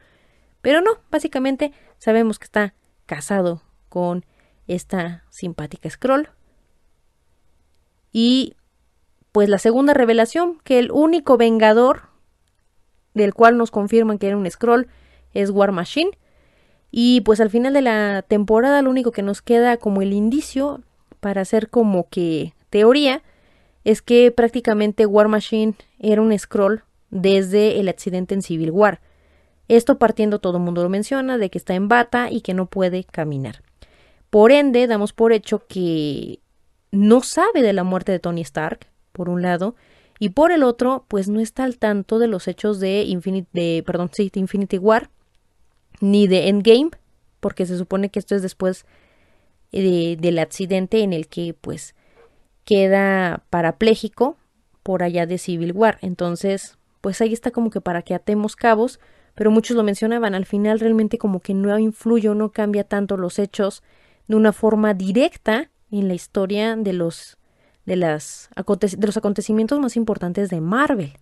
Pero 0.66 0.80
no, 0.80 0.98
básicamente 1.12 1.70
sabemos 1.98 2.40
que 2.40 2.46
está 2.46 2.74
casado 3.06 3.62
con 3.88 4.24
esta 4.66 5.22
simpática 5.30 5.88
Scroll. 5.88 6.28
Y 8.10 8.56
pues 9.30 9.48
la 9.48 9.58
segunda 9.58 9.94
revelación, 9.94 10.58
que 10.64 10.80
el 10.80 10.90
único 10.90 11.36
vengador 11.36 12.08
del 13.14 13.32
cual 13.32 13.56
nos 13.58 13.70
confirman 13.70 14.18
que 14.18 14.26
era 14.26 14.36
un 14.36 14.50
Scroll 14.50 14.88
es 15.34 15.50
War 15.50 15.70
Machine, 15.70 16.18
y 16.90 17.20
pues 17.20 17.38
al 17.38 17.50
final 17.50 17.72
de 17.72 17.82
la 17.82 18.22
temporada 18.22 18.82
lo 18.82 18.90
único 18.90 19.12
que 19.12 19.22
nos 19.22 19.42
queda 19.42 19.76
como 19.76 20.02
el 20.02 20.12
indicio 20.12 20.82
para 21.20 21.42
hacer 21.42 21.70
como 21.70 22.08
que 22.08 22.54
teoría 22.70 23.22
es 23.84 24.02
que 24.02 24.32
prácticamente 24.32 25.06
War 25.06 25.28
Machine 25.28 25.74
era 26.00 26.20
un 26.20 26.36
scroll 26.36 26.82
desde 27.10 27.78
el 27.78 27.88
accidente 27.88 28.34
en 28.34 28.42
Civil 28.42 28.72
War. 28.72 29.00
Esto 29.68 29.98
partiendo, 29.98 30.38
todo 30.38 30.58
el 30.58 30.64
mundo 30.64 30.82
lo 30.82 30.88
menciona, 30.88 31.38
de 31.38 31.50
que 31.50 31.58
está 31.58 31.74
en 31.74 31.88
bata 31.88 32.30
y 32.30 32.40
que 32.40 32.54
no 32.54 32.66
puede 32.66 33.04
caminar. 33.04 33.62
Por 34.30 34.52
ende, 34.52 34.86
damos 34.86 35.12
por 35.12 35.32
hecho 35.32 35.66
que 35.66 36.40
no 36.92 37.22
sabe 37.22 37.62
de 37.62 37.72
la 37.72 37.84
muerte 37.84 38.12
de 38.12 38.18
Tony 38.18 38.42
Stark, 38.42 38.86
por 39.12 39.28
un 39.28 39.42
lado, 39.42 39.74
y 40.18 40.30
por 40.30 40.52
el 40.52 40.62
otro, 40.62 41.04
pues 41.08 41.28
no 41.28 41.40
está 41.40 41.64
al 41.64 41.78
tanto 41.78 42.18
de 42.18 42.26
los 42.26 42.48
hechos 42.48 42.80
de 42.80 43.02
Infinity, 43.02 43.48
de, 43.52 43.82
perdón, 43.84 44.10
sí, 44.12 44.30
de 44.32 44.40
Infinity 44.40 44.78
War, 44.78 45.10
ni 46.00 46.26
de 46.26 46.48
Endgame, 46.48 46.90
porque 47.40 47.66
se 47.66 47.76
supone 47.76 48.08
que 48.08 48.18
esto 48.18 48.34
es 48.34 48.42
después 48.42 48.86
del 49.72 50.38
accidente 50.38 51.02
en 51.02 51.12
el 51.12 51.28
que 51.28 51.54
pues 51.54 51.94
queda 52.64 53.44
parapléjico 53.50 54.36
por 54.82 55.02
allá 55.02 55.26
de 55.26 55.38
Civil 55.38 55.72
War. 55.72 55.98
Entonces, 56.00 56.78
pues 57.00 57.20
ahí 57.20 57.32
está 57.32 57.50
como 57.50 57.70
que 57.70 57.80
para 57.80 58.02
que 58.02 58.14
atemos 58.14 58.56
cabos, 58.56 59.00
pero 59.36 59.52
muchos 59.52 59.76
lo 59.76 59.84
mencionaban, 59.84 60.34
al 60.34 60.46
final 60.46 60.80
realmente 60.80 61.18
como 61.18 61.38
que 61.38 61.54
no 61.54 61.78
influye 61.78 62.28
o 62.28 62.34
no 62.34 62.50
cambia 62.50 62.82
tanto 62.82 63.16
los 63.16 63.38
hechos 63.38 63.84
de 64.26 64.34
una 64.34 64.52
forma 64.52 64.94
directa 64.94 65.70
en 65.92 66.08
la 66.08 66.14
historia 66.14 66.74
de 66.74 66.92
los 66.92 67.38
de, 67.84 67.94
las, 67.94 68.50
de 68.56 69.06
los 69.06 69.16
acontecimientos 69.16 69.78
más 69.78 69.94
importantes 69.94 70.50
de 70.50 70.60
Marvel 70.60 71.12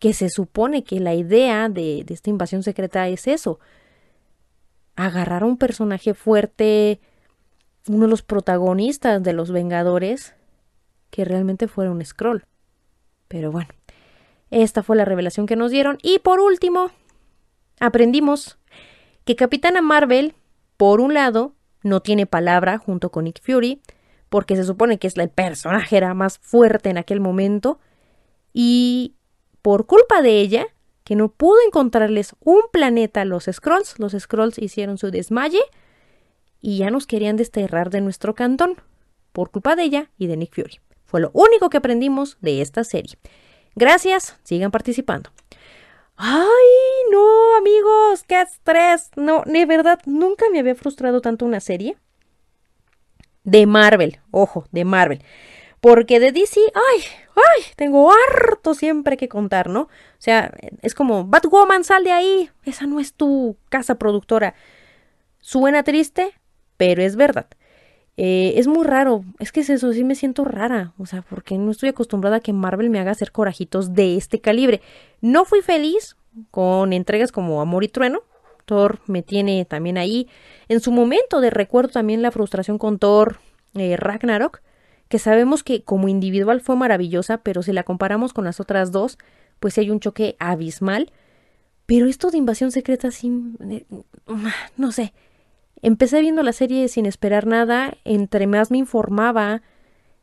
que 0.00 0.14
se 0.14 0.30
supone 0.30 0.82
que 0.82 0.98
la 0.98 1.14
idea 1.14 1.68
de, 1.68 2.04
esta 2.08 2.30
invasión 2.30 2.64
secreta 2.64 3.06
es 3.08 3.28
eso, 3.28 3.60
agarrar 4.96 5.42
a 5.42 5.46
un 5.46 5.58
personaje 5.58 6.14
fuerte, 6.14 7.00
uno 7.86 8.06
de 8.06 8.10
los 8.10 8.22
protagonistas 8.22 9.22
de 9.22 9.34
los 9.34 9.52
Vengadores, 9.52 10.34
que 11.10 11.24
realmente 11.26 11.68
fuera 11.68 11.90
un 11.90 12.04
scroll. 12.04 12.46
Pero 13.28 13.52
bueno, 13.52 13.68
esta 14.50 14.82
fue 14.82 14.96
la 14.96 15.04
revelación 15.04 15.46
que 15.46 15.54
nos 15.54 15.70
dieron. 15.70 15.98
Y 16.02 16.18
por 16.20 16.40
último, 16.40 16.90
aprendimos 17.80 18.58
que 19.24 19.36
Capitana 19.36 19.82
Marvel, 19.82 20.34
por 20.76 21.00
un 21.00 21.14
lado, 21.14 21.54
no 21.82 22.00
tiene 22.00 22.26
palabra 22.26 22.78
junto 22.78 23.10
con 23.10 23.24
Nick 23.24 23.42
Fury, 23.42 23.80
porque 24.28 24.54
se 24.54 24.64
supone 24.64 24.98
que 24.98 25.08
es 25.08 25.16
el 25.16 25.28
personaje 25.28 26.00
más 26.14 26.38
fuerte 26.38 26.90
en 26.90 26.98
aquel 26.98 27.20
momento, 27.20 27.80
y 28.52 29.16
por 29.62 29.86
culpa 29.86 30.22
de 30.22 30.40
ella, 30.40 30.66
que 31.04 31.16
no 31.16 31.32
pudo 31.32 31.56
encontrarles 31.66 32.36
un 32.40 32.62
planeta 32.72 33.22
a 33.22 33.24
los 33.24 33.48
Scrolls, 33.50 33.98
los 33.98 34.12
Scrolls 34.12 34.58
hicieron 34.58 34.98
su 34.98 35.10
desmaye 35.10 35.60
y 36.60 36.78
ya 36.78 36.90
nos 36.90 37.06
querían 37.06 37.36
desterrar 37.36 37.90
de 37.90 38.00
nuestro 38.00 38.34
cantón, 38.34 38.76
por 39.32 39.50
culpa 39.50 39.76
de 39.76 39.84
ella 39.84 40.10
y 40.18 40.26
de 40.26 40.36
Nick 40.36 40.54
Fury. 40.54 40.80
Fue 41.04 41.20
lo 41.20 41.30
único 41.32 41.70
que 41.70 41.78
aprendimos 41.78 42.36
de 42.40 42.60
esta 42.60 42.84
serie. 42.84 43.18
Gracias, 43.74 44.36
sigan 44.42 44.70
participando. 44.70 45.30
Ay, 46.22 46.66
no, 47.10 47.56
amigos, 47.56 48.24
qué 48.28 48.42
estrés. 48.42 49.10
No, 49.16 49.42
de 49.46 49.64
verdad, 49.64 50.00
nunca 50.04 50.44
me 50.52 50.58
había 50.58 50.74
frustrado 50.74 51.22
tanto 51.22 51.46
una 51.46 51.60
serie. 51.60 51.96
De 53.42 53.66
Marvel, 53.66 54.20
ojo, 54.30 54.66
de 54.70 54.84
Marvel. 54.84 55.22
Porque 55.80 56.20
de 56.20 56.30
DC, 56.30 56.60
ay, 56.74 57.00
ay, 57.36 57.62
tengo 57.74 58.12
harto 58.12 58.74
siempre 58.74 59.16
que 59.16 59.30
contar, 59.30 59.70
¿no? 59.70 59.84
O 59.84 59.88
sea, 60.18 60.52
es 60.82 60.94
como, 60.94 61.24
Batwoman, 61.24 61.84
sal 61.84 62.04
de 62.04 62.12
ahí. 62.12 62.50
Esa 62.66 62.86
no 62.86 63.00
es 63.00 63.14
tu 63.14 63.56
casa 63.70 63.94
productora. 63.94 64.54
Suena 65.38 65.84
triste, 65.84 66.34
pero 66.76 67.02
es 67.02 67.16
verdad. 67.16 67.46
Eh, 68.22 68.58
es 68.58 68.66
muy 68.66 68.86
raro, 68.86 69.24
es 69.38 69.50
que 69.50 69.60
es 69.60 69.70
eso, 69.70 69.94
sí 69.94 70.04
me 70.04 70.14
siento 70.14 70.44
rara, 70.44 70.92
o 70.98 71.06
sea, 71.06 71.22
porque 71.22 71.56
no 71.56 71.70
estoy 71.70 71.88
acostumbrada 71.88 72.36
a 72.36 72.40
que 72.40 72.52
Marvel 72.52 72.90
me 72.90 72.98
haga 72.98 73.12
hacer 73.12 73.32
corajitos 73.32 73.94
de 73.94 74.18
este 74.18 74.42
calibre. 74.42 74.82
No 75.22 75.46
fui 75.46 75.62
feliz 75.62 76.18
con 76.50 76.92
entregas 76.92 77.32
como 77.32 77.62
Amor 77.62 77.82
y 77.82 77.88
Trueno, 77.88 78.20
Thor 78.66 78.98
me 79.06 79.22
tiene 79.22 79.64
también 79.64 79.96
ahí. 79.96 80.28
En 80.68 80.80
su 80.80 80.92
momento 80.92 81.40
de 81.40 81.48
recuerdo 81.48 81.92
también 81.92 82.20
la 82.20 82.30
frustración 82.30 82.76
con 82.76 82.98
Thor 82.98 83.38
eh, 83.72 83.96
Ragnarok, 83.96 84.60
que 85.08 85.18
sabemos 85.18 85.62
que 85.62 85.82
como 85.82 86.06
individual 86.06 86.60
fue 86.60 86.76
maravillosa, 86.76 87.38
pero 87.38 87.62
si 87.62 87.72
la 87.72 87.84
comparamos 87.84 88.34
con 88.34 88.44
las 88.44 88.60
otras 88.60 88.92
dos, 88.92 89.16
pues 89.60 89.78
hay 89.78 89.88
un 89.88 89.98
choque 89.98 90.36
abismal. 90.38 91.10
Pero 91.86 92.04
esto 92.04 92.30
de 92.30 92.36
invasión 92.36 92.70
secreta 92.70 93.10
sí, 93.12 93.32
eh, 93.62 93.86
no 94.76 94.92
sé, 94.92 95.14
Empecé 95.82 96.20
viendo 96.20 96.42
la 96.42 96.52
serie 96.52 96.88
sin 96.88 97.06
esperar 97.06 97.46
nada, 97.46 97.94
entre 98.04 98.46
más 98.46 98.70
me 98.70 98.78
informaba 98.78 99.62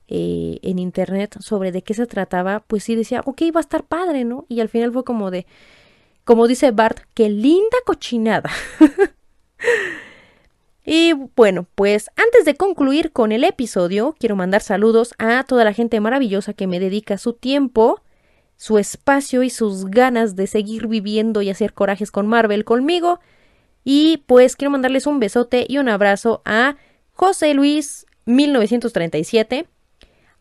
eh, 0.09 0.59
en 0.61 0.79
internet 0.79 1.35
sobre 1.41 1.73
de 1.73 1.81
qué 1.81 1.93
se 1.93 2.05
trataba, 2.05 2.63
pues 2.67 2.83
sí 2.83 2.95
decía, 2.95 3.21
ok, 3.25 3.41
va 3.53 3.59
a 3.59 3.61
estar 3.61 3.83
padre, 3.83 4.23
¿no? 4.23 4.45
Y 4.47 4.61
al 4.61 4.69
final 4.69 4.93
fue 4.93 5.03
como 5.03 5.31
de, 5.31 5.45
como 6.23 6.47
dice 6.47 6.71
Bart, 6.71 6.99
qué 7.13 7.29
linda 7.29 7.77
cochinada. 7.85 8.49
y 10.85 11.11
bueno, 11.35 11.67
pues 11.75 12.09
antes 12.15 12.45
de 12.45 12.55
concluir 12.55 13.11
con 13.11 13.33
el 13.33 13.43
episodio, 13.43 14.15
quiero 14.17 14.37
mandar 14.37 14.61
saludos 14.61 15.13
a 15.17 15.43
toda 15.43 15.65
la 15.65 15.73
gente 15.73 15.99
maravillosa 15.99 16.53
que 16.53 16.67
me 16.67 16.79
dedica 16.79 17.17
su 17.17 17.33
tiempo, 17.33 18.01
su 18.55 18.77
espacio 18.77 19.43
y 19.43 19.49
sus 19.49 19.85
ganas 19.85 20.37
de 20.37 20.47
seguir 20.47 20.87
viviendo 20.87 21.41
y 21.41 21.49
hacer 21.49 21.73
corajes 21.73 22.11
con 22.11 22.27
Marvel 22.27 22.63
conmigo. 22.63 23.19
Y 23.89 24.25
pues 24.27 24.57
quiero 24.57 24.71
mandarles 24.71 25.07
un 25.07 25.21
besote 25.21 25.65
y 25.65 25.77
un 25.77 25.87
abrazo 25.87 26.41
a 26.43 26.75
José 27.13 27.53
Luis 27.53 28.05
1937, 28.25 29.65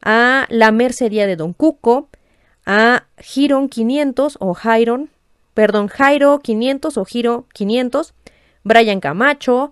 a 0.03 0.47
la 0.49 0.73
Mercería 0.73 1.29
de 1.29 1.37
Don 1.37 1.53
Cuco, 1.53 2.09
a 2.67 3.05
Giron 3.19 3.69
500 3.69 4.39
o 4.41 4.53
Jairon, 4.53 5.11
perdón, 5.55 5.87
Jairo 5.87 6.41
500 6.41 6.99
o 6.99 7.05
Giro 7.05 7.47
500, 7.55 8.15
Brian 8.65 8.99
Camacho, 8.99 9.71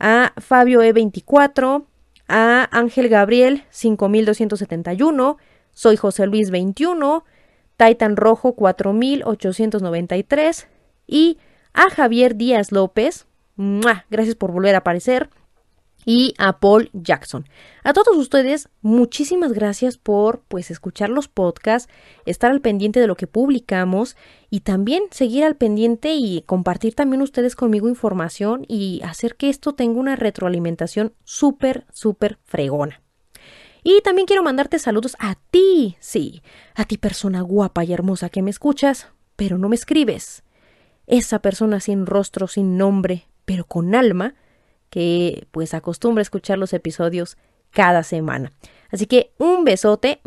a 0.00 0.32
Fabio 0.38 0.82
E24, 0.82 1.84
a 2.26 2.68
Ángel 2.76 3.08
Gabriel 3.08 3.62
5271, 3.70 5.38
soy 5.70 5.96
José 5.96 6.26
Luis 6.26 6.50
21, 6.50 7.24
Titan 7.76 8.16
Rojo 8.16 8.54
4893 8.54 10.66
y 11.06 11.38
a 11.74 11.90
Javier 11.90 12.36
Díaz 12.36 12.72
López, 12.72 13.26
gracias 13.56 14.34
por 14.36 14.52
volver 14.52 14.74
a 14.74 14.78
aparecer, 14.78 15.30
y 16.04 16.34
a 16.38 16.58
Paul 16.58 16.90
Jackson. 16.92 17.48
A 17.84 17.92
todos 17.92 18.16
ustedes, 18.16 18.68
muchísimas 18.80 19.52
gracias 19.52 19.98
por 19.98 20.42
pues 20.48 20.70
escuchar 20.70 21.10
los 21.10 21.28
podcasts, 21.28 21.92
estar 22.26 22.50
al 22.50 22.60
pendiente 22.60 23.00
de 23.00 23.06
lo 23.06 23.16
que 23.16 23.26
publicamos 23.26 24.16
y 24.50 24.60
también 24.60 25.04
seguir 25.10 25.44
al 25.44 25.56
pendiente 25.56 26.14
y 26.14 26.42
compartir 26.42 26.94
también 26.94 27.22
ustedes 27.22 27.56
conmigo 27.56 27.88
información 27.88 28.64
y 28.68 29.00
hacer 29.04 29.36
que 29.36 29.48
esto 29.48 29.74
tenga 29.74 30.00
una 30.00 30.16
retroalimentación 30.16 31.14
súper, 31.24 31.86
súper 31.92 32.38
fregona. 32.44 33.00
Y 33.84 34.00
también 34.02 34.26
quiero 34.26 34.44
mandarte 34.44 34.78
saludos 34.78 35.16
a 35.18 35.36
ti, 35.50 35.96
sí, 35.98 36.42
a 36.74 36.84
ti 36.84 36.98
persona 36.98 37.40
guapa 37.40 37.84
y 37.84 37.92
hermosa 37.92 38.28
que 38.28 38.42
me 38.42 38.50
escuchas, 38.50 39.08
pero 39.34 39.58
no 39.58 39.68
me 39.68 39.74
escribes 39.74 40.44
esa 41.12 41.40
persona 41.40 41.78
sin 41.78 42.06
rostro, 42.06 42.48
sin 42.48 42.78
nombre, 42.78 43.26
pero 43.44 43.66
con 43.66 43.94
alma, 43.94 44.34
que 44.88 45.46
pues 45.50 45.74
acostumbra 45.74 46.22
escuchar 46.22 46.56
los 46.56 46.72
episodios 46.72 47.36
cada 47.70 48.02
semana. 48.02 48.50
Así 48.90 49.04
que 49.04 49.30
un 49.36 49.64
besote 49.64 50.22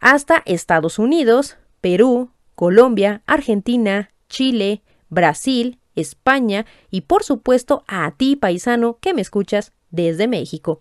hasta 0.00 0.42
Estados 0.46 0.98
Unidos, 0.98 1.58
Perú, 1.80 2.32
Colombia, 2.56 3.22
Argentina, 3.26 4.10
Chile, 4.28 4.82
Brasil, 5.10 5.78
España 5.94 6.66
y 6.90 7.02
por 7.02 7.22
supuesto 7.22 7.84
a 7.86 8.10
ti 8.16 8.34
paisano 8.34 8.98
que 9.00 9.14
me 9.14 9.22
escuchas 9.22 9.70
desde 9.92 10.26
México. 10.26 10.80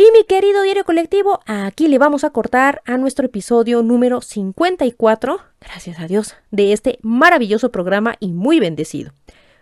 Y 0.00 0.10
mi 0.16 0.24
querido 0.24 0.62
diario 0.62 0.84
colectivo, 0.84 1.40
aquí 1.44 1.86
le 1.86 1.98
vamos 1.98 2.24
a 2.24 2.30
cortar 2.30 2.80
a 2.86 2.96
nuestro 2.96 3.26
episodio 3.26 3.82
número 3.82 4.22
54, 4.22 5.40
gracias 5.60 6.00
a 6.00 6.06
Dios, 6.06 6.36
de 6.50 6.72
este 6.72 6.98
maravilloso 7.02 7.70
programa 7.70 8.16
y 8.18 8.32
muy 8.32 8.60
bendecido. 8.60 9.12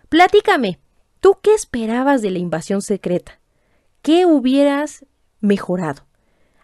Platícame, 0.07 0.79
¿tú 1.19 1.39
qué 1.41 1.53
esperabas 1.53 2.21
de 2.21 2.31
la 2.31 2.39
invasión 2.39 2.81
secreta? 2.81 3.41
¿Qué 4.01 4.25
hubieras 4.25 5.05
mejorado? 5.41 6.05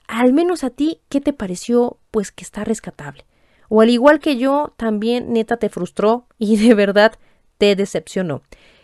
Al 0.07 0.31
menos 0.31 0.63
a 0.63 0.69
ti, 0.69 1.01
¿qué 1.09 1.19
te 1.19 1.33
pareció 1.33 1.97
pues 2.11 2.31
que 2.31 2.45
está 2.45 2.63
rescatable? 2.63 3.25
O 3.67 3.81
al 3.81 3.89
igual 3.89 4.19
que 4.21 4.37
yo, 4.37 4.73
también 4.77 5.33
neta 5.33 5.57
te 5.57 5.67
frustró 5.67 6.27
y 6.37 6.55
de 6.55 6.75
verdad 6.75 7.19
te 7.57 7.75
decepcionó. 7.75 8.41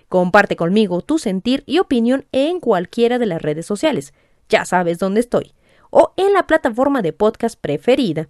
Comparte 0.10 0.58
conmigo 0.58 1.00
tu 1.00 1.18
sentir 1.18 1.64
y 1.66 1.80
opinión 1.80 2.26
en 2.34 2.60
cualquiera 2.60 3.20
de 3.20 3.28
las 3.28 3.42
redes 3.42 3.66
sociales 3.66 4.14
ya 4.52 4.66
sabes 4.66 5.00
dónde 5.00 5.22
estoy, 5.22 5.54
o 5.90 6.14
en 6.18 6.34
la 6.34 6.46
plataforma 6.46 7.02
de 7.02 7.14
podcast 7.14 7.60
preferida. 7.60 8.30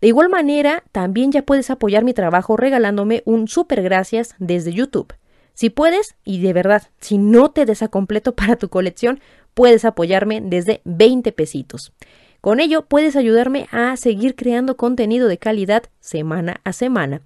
De 0.00 0.06
igual 0.06 0.28
manera, 0.28 0.84
también 0.92 1.32
ya 1.32 1.42
puedes 1.42 1.70
apoyar 1.70 2.04
mi 2.04 2.14
trabajo 2.14 2.56
regalándome 2.56 3.22
un 3.24 3.48
super 3.48 3.82
gracias 3.82 4.36
desde 4.38 4.72
YouTube. 4.72 5.12
Si 5.54 5.70
puedes, 5.70 6.14
y 6.22 6.40
de 6.40 6.52
verdad, 6.52 6.84
si 7.00 7.18
no 7.18 7.50
te 7.50 7.64
desa 7.64 7.88
completo 7.88 8.36
para 8.36 8.54
tu 8.54 8.68
colección, 8.68 9.20
puedes 9.54 9.84
apoyarme 9.84 10.40
desde 10.40 10.82
20 10.84 11.32
pesitos. 11.32 11.92
Con 12.40 12.60
ello 12.60 12.82
puedes 12.86 13.16
ayudarme 13.16 13.66
a 13.72 13.96
seguir 13.96 14.36
creando 14.36 14.76
contenido 14.76 15.26
de 15.26 15.38
calidad 15.38 15.84
semana 15.98 16.60
a 16.62 16.72
semana. 16.72 17.22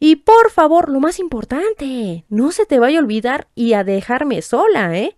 Y 0.00 0.16
por 0.16 0.50
favor, 0.50 0.88
lo 0.88 0.98
más 0.98 1.20
importante, 1.20 2.24
no 2.28 2.50
se 2.50 2.66
te 2.66 2.80
vaya 2.80 2.98
a 2.98 3.02
olvidar 3.02 3.46
y 3.54 3.74
a 3.74 3.84
dejarme 3.84 4.42
sola, 4.42 4.98
¿eh? 4.98 5.16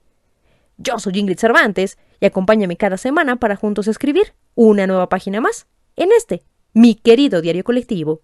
Yo 0.78 0.98
soy 0.98 1.18
Ingrid 1.18 1.38
Cervantes 1.38 1.96
y 2.20 2.26
acompáñame 2.26 2.76
cada 2.76 2.98
semana 2.98 3.36
para 3.36 3.56
juntos 3.56 3.88
escribir 3.88 4.34
una 4.54 4.86
nueva 4.86 5.08
página 5.08 5.40
más 5.40 5.66
en 5.96 6.10
este, 6.12 6.42
mi 6.74 6.94
querido 6.94 7.40
diario 7.40 7.64
colectivo. 7.64 8.20